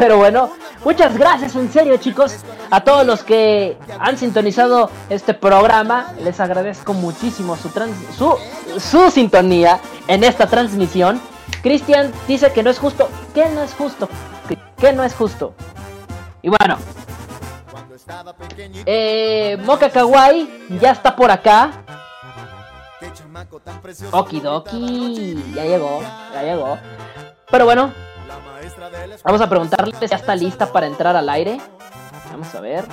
Pero 0.00 0.16
bueno, 0.16 0.50
muchas 0.82 1.14
gracias 1.18 1.54
en 1.56 1.70
serio 1.70 1.98
chicos 1.98 2.36
a 2.70 2.80
todos 2.80 3.04
los 3.06 3.22
que 3.22 3.76
han 3.98 4.16
sintonizado 4.16 4.90
este 5.10 5.34
programa. 5.34 6.14
Les 6.22 6.40
agradezco 6.40 6.94
muchísimo 6.94 7.54
su, 7.54 7.68
trans- 7.68 7.94
su, 8.16 8.34
su 8.80 9.10
sintonía 9.10 9.78
en 10.08 10.24
esta 10.24 10.46
transmisión. 10.46 11.20
Cristian 11.62 12.10
dice 12.26 12.50
que 12.50 12.62
no 12.62 12.70
es 12.70 12.78
justo. 12.78 13.10
¿Qué 13.34 13.50
no 13.50 13.62
es 13.62 13.74
justo? 13.74 14.08
¿Qué 14.78 14.94
no 14.94 15.04
es 15.04 15.14
justo? 15.14 15.52
Y 16.40 16.48
bueno, 16.48 16.78
eh, 18.86 19.58
Moka 19.66 19.90
Kawaii 19.90 20.78
ya 20.80 20.92
está 20.92 21.14
por 21.14 21.30
acá. 21.30 21.72
Okidoki, 24.12 25.44
ya 25.54 25.64
llegó, 25.64 26.00
ya 26.32 26.42
llegó. 26.42 26.78
Pero 27.50 27.64
bueno, 27.66 27.92
vamos 29.24 29.40
a 29.40 29.48
preguntarle 29.48 29.94
si 29.98 30.06
ya 30.06 30.16
está 30.16 30.34
lista 30.34 30.70
para 30.70 30.86
entrar 30.86 31.16
al 31.16 31.28
aire. 31.28 31.60
Vamos 32.30 32.54
a 32.54 32.60
ver. 32.60 32.84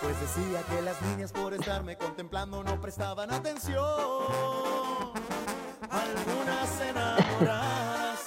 Pues 0.00 0.20
decía 0.20 0.60
que 0.70 0.82
las 0.82 1.00
niñas 1.02 1.32
por 1.32 1.54
estarme 1.54 1.96
contemplando 1.96 2.62
no 2.62 2.80
prestaban 2.80 3.30
atención. 3.32 3.82
Algunas 5.90 6.80
enamoradas, 6.80 8.26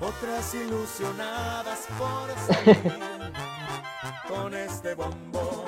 otras 0.00 0.54
ilusionadas 0.54 1.78
por 1.98 2.54
salir 2.54 3.32
con 4.28 4.54
este 4.54 4.94
bombón. 4.94 5.64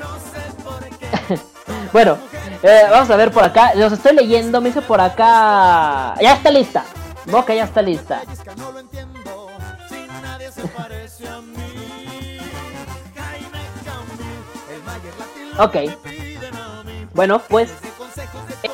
No 0.00 0.14
sé 0.32 0.62
por 0.62 0.98
qué. 0.98 1.40
Bueno, 1.92 2.18
eh, 2.64 2.86
vamos 2.90 3.08
a 3.08 3.14
ver 3.14 3.30
por 3.30 3.44
acá. 3.44 3.72
Los 3.76 3.92
estoy 3.92 4.16
leyendo. 4.16 4.60
Me 4.60 4.70
dice 4.70 4.82
por 4.82 5.00
acá. 5.00 6.16
Ya 6.20 6.34
está 6.34 6.50
lista. 6.50 6.84
Boca 7.26 7.54
ya 7.54 7.64
está 7.64 7.80
lista. 7.82 8.22
Ok. 15.58 15.76
Bueno, 17.14 17.38
pues. 17.48 17.70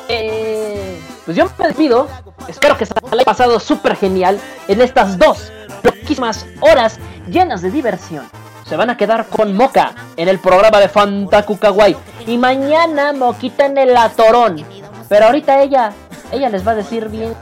eh, 0.09 0.99
pues 1.25 1.37
yo 1.37 1.45
me 1.57 1.67
despido. 1.67 2.07
Espero 2.47 2.77
que 2.77 2.85
se 2.85 2.93
haya 3.11 3.23
pasado 3.23 3.59
súper 3.59 3.95
genial 3.95 4.39
en 4.67 4.81
estas 4.81 5.17
dos 5.17 5.51
loquísimas 5.83 6.45
horas 6.59 6.97
llenas 7.27 7.61
de 7.61 7.71
diversión. 7.71 8.27
Se 8.67 8.75
van 8.75 8.89
a 8.89 8.97
quedar 8.97 9.27
con 9.27 9.55
Moca 9.55 9.93
en 10.15 10.27
el 10.27 10.39
programa 10.39 10.79
de 10.79 10.89
Fantaku 10.89 11.57
Kawaii. 11.57 11.95
Y 12.25 12.37
mañana 12.37 13.13
Moquita 13.13 13.65
en 13.65 13.77
el 13.77 13.95
Atorón. 13.95 14.65
Pero 15.09 15.25
ahorita 15.25 15.61
ella, 15.61 15.91
ella 16.31 16.49
les 16.49 16.65
va 16.65 16.71
a 16.71 16.75
decir 16.75 17.09
bien 17.09 17.35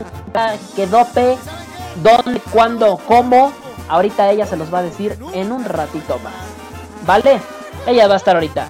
que 0.76 0.88
dope, 0.88 1.38
dónde, 2.04 2.40
cuándo, 2.52 3.00
cómo. 3.08 3.54
Ahorita 3.90 4.30
ella 4.30 4.46
se 4.46 4.56
los 4.56 4.74
va 4.74 4.80
a 4.80 4.84
decir 4.84 5.18
en 5.34 5.52
un 5.52 5.66
ratito 5.66 6.18
más. 6.20 6.60
¿vale? 7.10 7.42
Ella 7.88 8.08
va 8.08 8.14
a 8.14 8.18
estar 8.18 8.36
ahorita. 8.36 8.70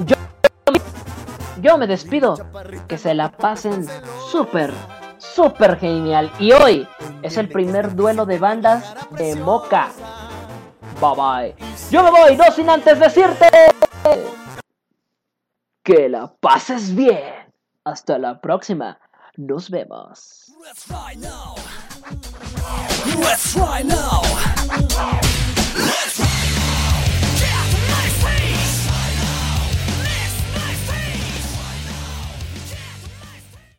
Yo, 0.00 0.16
yo 1.60 1.78
me 1.78 1.86
despido. 1.86 2.36
Que 2.88 2.98
se 2.98 3.14
la 3.14 3.30
pasen 3.30 3.86
súper, 4.30 4.72
súper 5.18 5.78
genial. 5.78 6.32
Y 6.40 6.52
hoy 6.52 6.88
es 7.22 7.36
el 7.36 7.48
primer 7.48 7.94
duelo 7.94 8.26
de 8.26 8.38
bandas 8.38 8.94
de 9.12 9.36
Moca. 9.36 9.90
Bye 11.00 11.54
bye. 11.54 11.66
Yo 11.90 12.02
me 12.02 12.10
voy, 12.10 12.36
no 12.36 12.50
sin 12.52 12.68
antes 12.68 12.98
decirte 12.98 13.48
que 15.84 16.08
la 16.08 16.32
pases 16.40 16.94
bien. 16.94 17.54
Hasta 17.84 18.18
la 18.18 18.40
próxima. 18.40 18.98
Nos 19.36 19.70
vemos. 19.70 20.52
Let's 23.18 23.52
try 23.52 23.82
now. 23.82 25.35